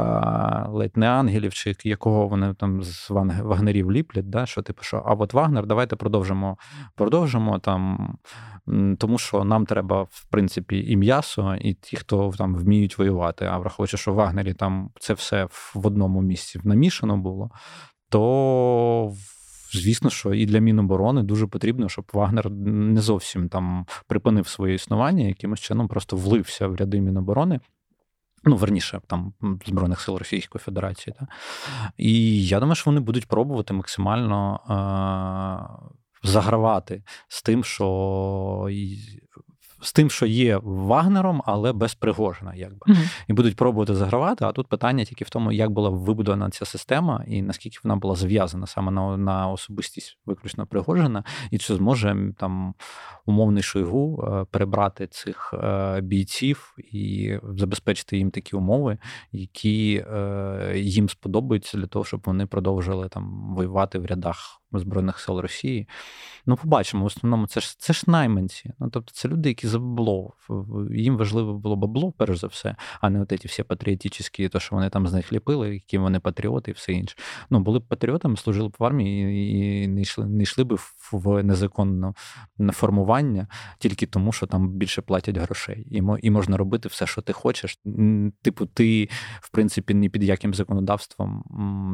ледь 0.69 0.97
не 0.97 1.09
ангелів, 1.09 1.53
чи 1.53 1.75
якого 1.83 2.27
вони 2.27 2.53
там 2.53 2.83
з 2.83 3.09
вагнерів 3.09 3.91
ліплять, 3.91 4.29
да, 4.29 4.45
що 4.45 4.61
типу, 4.61 4.83
що 4.83 5.03
а 5.05 5.13
от 5.13 5.33
Вагнер, 5.33 5.65
давайте 5.65 5.95
продовжимо, 5.95 6.57
продовжимо 6.95 7.59
там, 7.59 8.15
тому 8.97 9.17
що 9.17 9.43
нам 9.43 9.65
треба, 9.65 10.03
в 10.03 10.25
принципі, 10.29 10.85
і 10.87 10.95
м'ясо, 10.95 11.55
і 11.55 11.73
ті, 11.73 11.97
хто 11.97 12.31
там 12.37 12.55
вміють 12.55 12.97
воювати. 12.97 13.45
А 13.45 13.57
враховуючи, 13.57 13.97
що 13.97 14.11
в 14.11 14.15
Вагнері 14.15 14.53
там 14.53 14.89
це 14.99 15.13
все 15.13 15.47
в 15.75 15.87
одному 15.87 16.21
місці 16.21 16.59
намішано 16.63 17.17
було, 17.23 17.49
то. 18.09 19.13
Звісно, 19.73 20.09
що 20.09 20.33
і 20.33 20.45
для 20.45 20.59
Міноборони 20.59 21.23
дуже 21.23 21.47
потрібно, 21.47 21.89
щоб 21.89 22.05
Вагнер 22.13 22.49
не 22.51 23.01
зовсім 23.01 23.49
там 23.49 23.85
припинив 24.07 24.47
своє 24.47 24.73
існування, 24.73 25.27
якимось 25.27 25.59
чином 25.59 25.87
просто 25.87 26.17
влився 26.17 26.67
в 26.67 26.75
ряди 26.75 27.01
Міноборони. 27.01 27.59
Ну, 28.43 28.55
верніше, 28.55 29.01
там 29.07 29.33
Збройних 29.65 30.01
сил 30.01 30.15
Російської 30.15 30.59
Федерації. 30.59 31.15
Так? 31.19 31.29
І 31.97 32.45
я 32.47 32.59
думаю, 32.59 32.75
що 32.75 32.91
вони 32.91 33.01
будуть 33.01 33.27
пробувати 33.27 33.73
максимально 33.73 34.59
е- 34.69 36.29
загравати 36.29 37.03
з 37.27 37.43
тим, 37.43 37.63
що 37.63 38.67
з 39.83 39.93
тим, 39.93 40.09
що 40.09 40.25
є 40.25 40.59
Вагнером, 40.63 41.41
але 41.45 41.73
без 41.73 41.95
Пригожина, 41.95 42.53
якби 42.55 42.79
mm-hmm. 42.87 43.23
і 43.27 43.33
будуть 43.33 43.55
пробувати 43.55 43.95
загравати. 43.95 44.45
А 44.45 44.51
тут 44.51 44.67
питання 44.67 45.05
тільки 45.05 45.25
в 45.25 45.29
тому, 45.29 45.51
як 45.51 45.69
була 45.69 45.89
вибудована 45.89 46.49
ця 46.49 46.65
система, 46.65 47.23
і 47.27 47.41
наскільки 47.41 47.77
вона 47.83 47.95
була 47.95 48.15
зв'язана 48.15 48.67
саме 48.67 48.91
на 48.91 49.17
на 49.17 49.49
особистість 49.49 50.17
виключно 50.25 50.65
Пригожина, 50.65 51.23
і 51.51 51.57
чи 51.57 51.75
зможе 51.75 52.33
там 52.37 52.73
умовний 53.25 53.63
Шойгу 53.63 54.23
е, 54.23 54.45
перебрати 54.51 55.07
цих 55.07 55.53
е, 55.53 56.01
бійців 56.01 56.75
і 56.77 57.33
забезпечити 57.57 58.17
їм 58.17 58.31
такі 58.31 58.55
умови, 58.55 58.97
які 59.31 60.05
е, 60.07 60.73
їм 60.75 61.09
сподобаються 61.09 61.77
для 61.77 61.87
того, 61.87 62.05
щоб 62.05 62.21
вони 62.25 62.45
продовжили 62.45 63.09
там 63.09 63.55
воювати 63.55 63.99
в 63.99 64.05
рядах 64.05 64.62
Збройних 64.79 65.19
сил 65.19 65.39
Росії. 65.39 65.87
Ну, 66.45 66.55
побачимо, 66.55 67.03
в 67.03 67.05
основному 67.05 67.47
це 67.47 67.59
ж 67.59 67.79
це 67.79 67.93
ж 67.93 68.03
найманці. 68.07 68.71
Ну, 68.79 68.89
тобто 68.89 69.11
це 69.13 69.27
люди, 69.29 69.49
які 69.49 69.67
за 69.67 69.79
бабло. 69.79 70.33
Їм 70.91 71.17
важливо 71.17 71.53
було 71.53 71.75
бабло, 71.75 72.11
перш 72.17 72.37
за 72.37 72.47
все, 72.47 72.75
а 73.01 73.09
не 73.09 73.21
от 73.21 73.33
ці 73.41 73.47
всі 73.47 73.63
патріотичні, 73.63 74.49
то, 74.49 74.59
що 74.59 74.75
вони 74.75 74.89
там 74.89 75.07
з 75.07 75.13
них 75.13 75.33
ліпили, 75.33 75.73
які 75.73 75.97
вони 75.97 76.19
патріоти 76.19 76.71
і 76.71 76.73
все 76.73 76.93
інше. 76.93 77.15
Ну, 77.49 77.59
були 77.59 77.79
б 77.79 77.87
патріотами, 77.87 78.37
служили 78.37 78.69
б 78.69 78.75
в 78.79 78.83
армії 78.83 79.83
і 79.83 79.87
не 79.87 80.01
йшли 80.01 80.25
не 80.25 80.43
йшли 80.43 80.63
б 80.63 80.79
в 81.11 81.43
незаконне 81.43 82.13
формування 82.71 83.47
тільки 83.79 84.05
тому, 84.05 84.31
що 84.31 84.47
там 84.47 84.69
більше 84.69 85.01
платять 85.01 85.37
грошей. 85.37 85.87
І 85.91 86.03
і 86.21 86.31
можна 86.31 86.57
робити 86.57 86.89
все, 86.89 87.07
що 87.07 87.21
ти 87.21 87.33
хочеш. 87.33 87.79
Типу, 88.41 88.65
ти, 88.65 89.09
в 89.41 89.49
принципі, 89.49 89.93
ні 89.93 90.09
під 90.09 90.23
яким 90.23 90.53
законодавством 90.53 91.43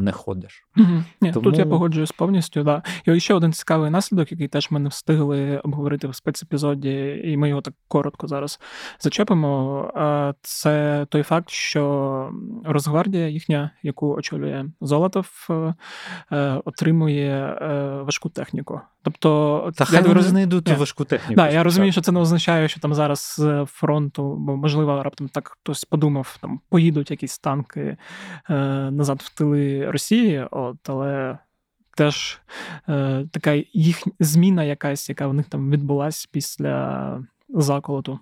не 0.01 0.11
ходиш. 0.11 0.67
Угу. 0.77 1.03
Ні, 1.21 1.31
Тому... 1.31 1.43
Тут 1.43 1.57
я 1.57 1.65
погоджуюсь 1.65 2.11
повністю. 2.11 2.63
Да. 2.69 3.13
І 3.13 3.19
ще 3.19 3.33
один 3.33 3.53
цікавий 3.53 3.89
наслідок, 3.89 4.31
який 4.31 4.47
теж 4.47 4.71
ми 4.71 4.79
не 4.79 4.89
встигли 4.89 5.57
обговорити 5.57 6.07
в 6.07 6.15
спецепізоді, 6.15 7.21
і 7.23 7.37
ми 7.37 7.49
його 7.49 7.61
так 7.61 7.73
коротко 7.87 8.27
зараз 8.27 8.59
зачепимо. 8.99 10.35
Це 10.41 11.05
той 11.09 11.23
факт, 11.23 11.49
що 11.49 12.31
Росгвардія 12.65 13.27
їхня, 13.27 13.71
яку 13.83 14.13
очолює 14.13 14.65
Золотов, 14.81 15.47
е, 15.49 15.73
е, 16.31 16.61
отримує 16.65 17.57
е, 17.61 18.01
важку 18.01 18.29
техніку. 18.29 18.81
Тобто, 19.03 19.71
Та 19.75 19.85
хай 19.85 20.03
вони 20.03 20.21
знайдуть 20.21 20.69
важку 20.69 21.05
техніку. 21.05 21.35
Да, 21.35 21.49
я 21.49 21.63
розумію, 21.63 21.91
що 21.91 22.01
це 22.01 22.11
не 22.11 22.19
означає, 22.19 22.67
що 22.67 22.79
там 22.79 22.93
зараз 22.93 23.35
з 23.37 23.65
фронту, 23.65 24.35
бо 24.35 24.57
можливо, 24.57 25.03
раптом 25.03 25.27
так 25.27 25.47
хтось 25.47 25.85
подумав, 25.85 26.37
там 26.41 26.59
поїдуть 26.69 27.11
якісь 27.11 27.39
танки 27.39 27.97
назад 28.89 29.21
в 29.21 29.37
тили 29.37 29.91
Росії, 29.91 30.47
от 30.51 30.89
але 30.89 31.37
теж 31.99 32.39
е, 32.89 33.25
така 33.31 33.63
їх 33.73 34.03
зміна, 34.19 34.63
якась, 34.63 35.09
яка 35.09 35.27
в 35.27 35.33
них 35.33 35.45
там 35.45 35.71
відбулась 35.71 36.25
після 36.31 37.23
заколоту, 37.49 38.19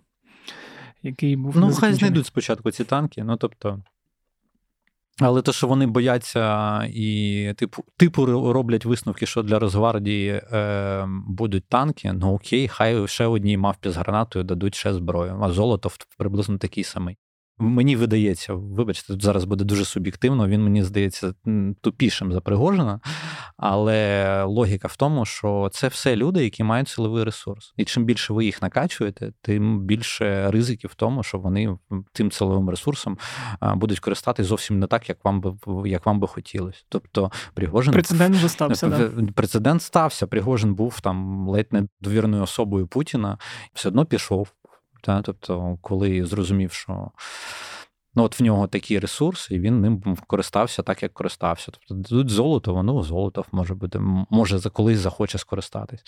який 1.04 1.36
був 1.36 1.58
ну 1.58 1.74
хай 1.74 1.94
знайдуть 1.94 2.26
спочатку 2.26 2.72
ці 2.72 2.84
танки. 2.84 3.24
Ну 3.24 3.38
тобто. 3.38 3.80
Але 5.20 5.42
то, 5.42 5.54
що 5.54 5.68
вони 5.68 5.88
бояться 5.88 6.84
і 6.94 7.54
типу 7.58 7.84
типу 7.98 8.26
роблять 8.54 8.86
висновки, 8.86 9.26
що 9.26 9.44
для 9.44 9.60
Росгвардії 9.60 10.30
е, 10.52 11.06
будуть 11.28 11.68
танки, 11.68 12.14
ну 12.14 12.34
окей, 12.34 12.68
хай 12.68 13.08
ще 13.08 13.26
одній 13.26 13.58
мавпі 13.58 13.90
з 13.90 13.98
гранатою 13.98 14.46
дадуть 14.46 14.76
ще 14.76 14.94
зброю, 14.94 15.40
а 15.42 15.52
золото 15.52 15.92
приблизно 16.18 16.58
такий 16.58 16.84
самий. 16.84 17.18
Мені 17.60 17.96
видається, 17.96 18.54
вибачте, 18.54 19.08
тут 19.08 19.24
зараз 19.24 19.44
буде 19.44 19.64
дуже 19.64 19.86
суб'єктивно. 19.86 20.48
Він 20.48 20.64
мені 20.64 20.84
здається 20.84 21.34
тупішим 21.82 22.34
за 22.34 22.42
Пригожина, 22.42 23.00
але 23.58 24.44
логіка 24.44 24.88
в 24.88 24.96
тому, 24.96 25.26
що 25.26 25.70
це 25.74 25.88
все 25.88 26.16
люди, 26.16 26.44
які 26.44 26.64
мають 26.64 26.88
силовий 26.88 27.24
ресурс. 27.24 27.74
І 27.78 27.86
чим 27.86 28.06
більше 28.06 28.34
ви 28.34 28.46
їх 28.46 28.62
накачуєте, 28.62 29.34
тим 29.42 29.80
більше 29.80 30.52
ризиків 30.52 30.90
в 30.90 30.96
тому, 30.96 31.24
що 31.24 31.38
вони 31.38 31.78
тим 32.14 32.32
силовим 32.32 32.70
ресурсом 32.70 33.18
будуть 33.62 34.00
користатися 34.00 34.50
зовсім 34.50 34.80
не 34.80 34.88
так, 34.88 35.10
як 35.10 35.26
вам 35.26 35.42
би 35.42 35.56
як 35.90 36.06
вам 36.06 36.20
би 36.20 36.28
хотілося. 36.28 36.84
Тобто, 36.90 37.32
Пригожин 37.54 37.94
прецедент 37.94 38.36
вже 38.36 38.50
стався. 38.50 38.88
Да? 38.88 39.12
Прецедент 39.36 39.82
стався. 39.82 40.28
Пригожин 40.28 40.76
був 40.76 41.00
там 41.02 41.48
ледь 41.50 41.74
не 41.74 41.88
довірною 42.02 42.44
особою 42.44 42.88
Путіна, 42.88 43.38
все 43.74 43.90
одно 43.90 44.06
пішов. 44.06 44.48
Та? 45.08 45.22
Тобто, 45.22 45.78
коли 45.82 46.26
зрозумів, 46.26 46.72
що 46.72 47.12
ну, 48.16 48.24
от 48.24 48.40
в 48.40 48.44
нього 48.44 48.68
такий 48.68 49.00
ресурс, 49.00 49.52
і 49.52 49.60
він 49.60 49.82
ним 49.82 50.18
користався 50.28 50.84
так, 50.84 51.04
як 51.04 51.14
користався. 51.14 51.72
Тобто, 51.72 52.10
тут 52.10 52.30
золото, 52.30 52.74
воно 52.74 53.04
золото 53.04 53.46
може 53.52 53.76
бути, 53.76 54.00
може 54.30 54.58
за 54.58 54.70
колись 54.70 55.00
захоче 55.00 55.38
скористатись. 55.38 56.04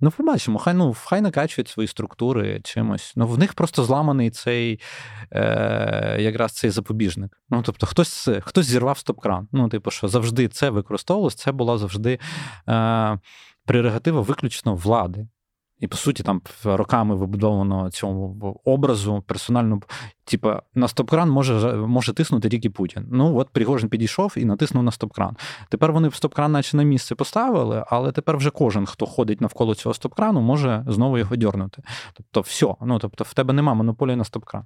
Ну, 0.00 0.10
побачимо, 0.10 0.58
хай 0.58 0.74
ну, 0.74 0.96
хай 1.04 1.20
накачують 1.20 1.68
свої 1.68 1.86
структури 1.86 2.60
чимось. 2.64 3.12
Ну, 3.16 3.26
в 3.26 3.38
них 3.38 3.54
просто 3.54 3.84
зламаний 3.84 4.30
цей 4.30 4.80
е, 5.30 6.16
якраз 6.20 6.52
цей 6.52 6.70
запобіжник. 6.70 7.40
Ну, 7.50 7.62
тобто, 7.62 7.86
хтось 7.86 8.28
хтось 8.40 8.66
зірвав 8.66 8.98
стоп-кран. 8.98 9.48
Ну, 9.52 9.68
типу, 9.68 9.90
що 9.90 10.08
завжди 10.08 10.48
це 10.48 10.70
використовувалось, 10.70 11.34
це 11.34 11.52
була 11.52 11.78
завжди 11.78 12.18
е, 12.68 13.18
прерогатива 13.64 14.20
виключно 14.20 14.74
влади. 14.74 15.26
І, 15.80 15.86
по 15.86 15.96
суті, 15.96 16.22
там 16.22 16.40
роками 16.64 17.14
вибудовано 17.14 17.90
цьому 17.90 18.60
образу 18.64 19.24
персональну. 19.26 19.82
Типа 20.24 20.62
на 20.74 20.88
стоп-кран 20.88 21.30
може 21.30 21.76
може 21.76 22.12
тиснути 22.12 22.48
тільки 22.48 22.70
Путін. 22.70 23.06
Ну 23.10 23.36
от 23.36 23.50
Пригожин 23.50 23.88
підійшов 23.88 24.34
і 24.36 24.44
натиснув 24.44 24.84
на 24.84 24.90
стоп-кран. 24.90 25.36
Тепер 25.68 25.92
вони 25.92 26.08
стоп-кран, 26.08 26.48
наче 26.48 26.76
на 26.76 26.82
місце 26.82 27.14
поставили, 27.14 27.84
але 27.88 28.12
тепер 28.12 28.36
вже 28.36 28.50
кожен, 28.50 28.86
хто 28.86 29.06
ходить 29.06 29.40
навколо 29.40 29.74
цього 29.74 29.94
стоп-крану, 29.94 30.40
може 30.40 30.84
знову 30.88 31.18
його 31.18 31.36
дьорнути. 31.36 31.82
Тобто, 32.14 32.40
все. 32.40 32.74
Ну 32.80 32.98
тобто, 32.98 33.24
в 33.24 33.34
тебе 33.34 33.54
нема 33.54 33.74
монополії 33.74 34.16
на 34.16 34.24
стоп-кран. 34.24 34.64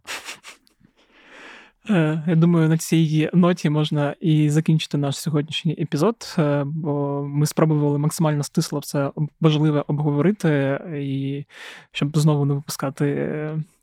Е, 1.90 2.22
я 2.26 2.36
думаю, 2.36 2.68
на 2.68 2.78
цій 2.78 3.30
ноті 3.32 3.70
можна 3.70 4.14
і 4.20 4.50
закінчити 4.50 4.98
наш 4.98 5.18
сьогоднішній 5.18 5.76
епізод, 5.78 6.36
е, 6.38 6.62
бо 6.66 7.22
ми 7.28 7.46
спробували 7.46 7.98
максимально 7.98 8.42
стисло 8.42 8.78
все 8.78 9.10
важливе 9.40 9.84
обговорити, 9.86 10.80
і 10.94 11.44
щоб 11.92 12.18
знову 12.18 12.44
не 12.44 12.54
випускати 12.54 13.06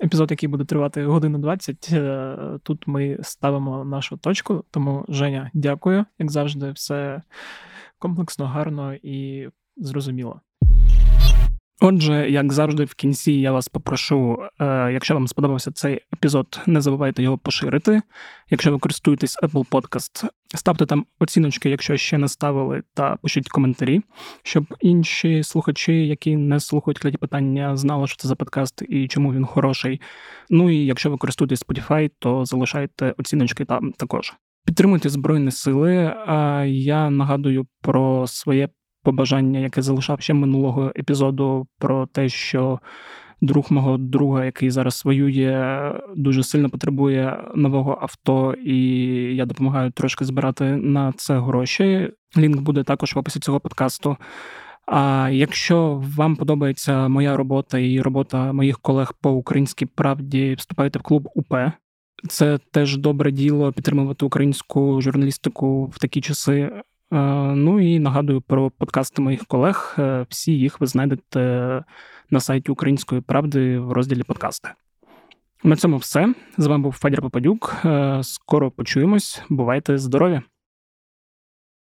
епізод, 0.04 0.32
який 0.32 0.50
буде 0.50 0.66
тривати 0.66 1.06
годину 1.06 1.38
20, 1.38 1.90
е, 1.94 2.38
Тут 2.64 2.88
ми 2.88 3.18
ставимо 3.22 3.86
нашу 3.86 4.18
точку. 4.18 4.64
Тому, 4.72 5.06
Женя, 5.10 5.52
дякую, 5.54 6.06
як 6.20 6.32
завжди, 6.32 6.72
все 6.72 7.22
комплексно, 8.00 8.46
гарно 8.46 8.94
і 8.94 9.50
зрозуміло. 9.78 10.42
Отже, 11.82 12.30
як 12.30 12.54
завжди, 12.54 12.84
в 12.84 12.94
кінці 12.94 13.32
я 13.32 13.52
вас 13.52 13.68
попрошу, 13.68 14.38
е, 14.60 14.92
якщо 14.94 15.14
вам 15.14 15.28
сподобався 15.28 15.72
цей 15.72 16.02
епізод, 16.14 16.60
не 16.66 16.82
забувайте 16.82 17.24
його 17.24 17.38
поширити. 17.38 18.02
Якщо 18.50 18.72
ви 18.72 18.80
користуєтесь 18.80 19.40
Apple 19.44 19.70
Podcast, 19.70 20.26
ставте 20.56 20.86
там 20.86 21.06
оціночки, 21.20 21.70
якщо 21.70 21.98
ще 21.98 22.18
не 22.18 22.28
ставили, 22.28 22.84
та 22.94 23.16
пишіть 23.16 23.50
коментарі, 23.50 24.02
щоб 24.44 24.66
інші 24.80 25.44
слухачі, 25.44 26.08
які 26.08 26.36
не 26.36 26.60
слухають 26.60 27.00
кляті 27.00 27.18
питання, 27.18 27.78
знали, 27.78 28.08
що 28.08 28.18
це 28.18 28.28
за 28.28 28.36
подкаст 28.36 28.84
і 28.90 29.08
чому 29.08 29.34
він 29.34 29.46
хороший. 29.46 30.02
Ну 30.50 30.70
і 30.70 30.86
якщо 30.86 31.10
ви 31.10 31.18
користуєтесь 31.18 31.66
Spotify, 31.66 32.12
то 32.20 32.46
залишайте 32.46 33.14
оціночки 33.18 33.66
там 33.66 33.92
також. 33.92 34.34
Підтримуйте 34.66 35.10
Збройні 35.10 35.52
Сили. 35.52 36.16
Я 36.68 37.10
нагадую 37.10 37.68
про 37.82 38.28
своє 38.28 38.70
побажання, 39.08 39.60
яке 39.60 39.82
залишав 39.82 40.22
ще 40.22 40.34
минулого 40.34 40.92
епізоду, 40.98 41.68
про 41.80 42.06
те, 42.06 42.30
що 42.30 42.80
друг 43.42 43.68
мого 43.70 43.98
друга, 43.98 44.46
який 44.46 44.70
зараз 44.70 45.06
воює, 45.06 45.92
дуже 46.16 46.44
сильно 46.44 46.70
потребує 46.70 47.44
нового 47.56 47.98
авто, 48.02 48.54
і 48.54 48.78
я 49.36 49.46
допомагаю 49.46 49.92
трошки 49.92 50.26
збирати 50.26 50.64
на 50.64 51.14
це 51.18 51.40
гроші. 51.40 52.12
Лінк 52.38 52.62
буде 52.62 52.84
також 52.84 53.16
в 53.16 53.20
описі 53.20 53.40
цього 53.40 53.60
подкасту. 53.60 54.18
А 54.86 55.30
якщо 55.32 56.04
вам 56.16 56.36
подобається 56.36 57.08
моя 57.08 57.38
робота 57.38 57.80
і 57.80 58.02
робота 58.02 58.54
моїх 58.54 58.80
колег 58.80 59.14
по 59.22 59.32
українській 59.32 59.86
правді, 59.86 60.56
вступайте 60.58 61.00
в 61.00 61.02
клуб 61.02 61.30
УП. 61.36 61.54
Це 62.30 62.60
теж 62.72 62.98
добре 62.98 63.32
діло 63.32 63.72
підтримувати 63.72 64.26
українську 64.26 65.02
журналістику 65.02 65.86
в 65.86 66.00
такі 66.00 66.22
часи. 66.22 66.72
Е, 67.14 67.18
ну 67.56 67.80
і 67.80 68.00
нагадую 68.00 68.42
про 68.42 68.70
подкасти 68.70 69.22
моїх 69.22 69.46
колег. 69.46 69.96
Е, 70.00 70.26
всі 70.30 70.52
їх 70.52 70.82
ви 70.82 70.88
знайдете 70.88 71.84
на 72.30 72.40
сайті 72.40 72.72
Української 72.72 73.22
правди 73.22 73.80
в 73.80 73.92
розділі 73.92 74.24
подкасти. 74.24 74.70
На 75.64 75.76
цьому 75.76 75.98
все. 75.98 76.34
З 76.58 76.66
вами 76.66 76.84
був 76.84 76.94
Федір 76.94 77.22
Попадюк. 77.22 77.76
Е, 77.86 78.20
скоро 78.24 78.72
почуємось. 78.72 79.42
Бувайте 79.50 79.98
здорові! 79.98 80.42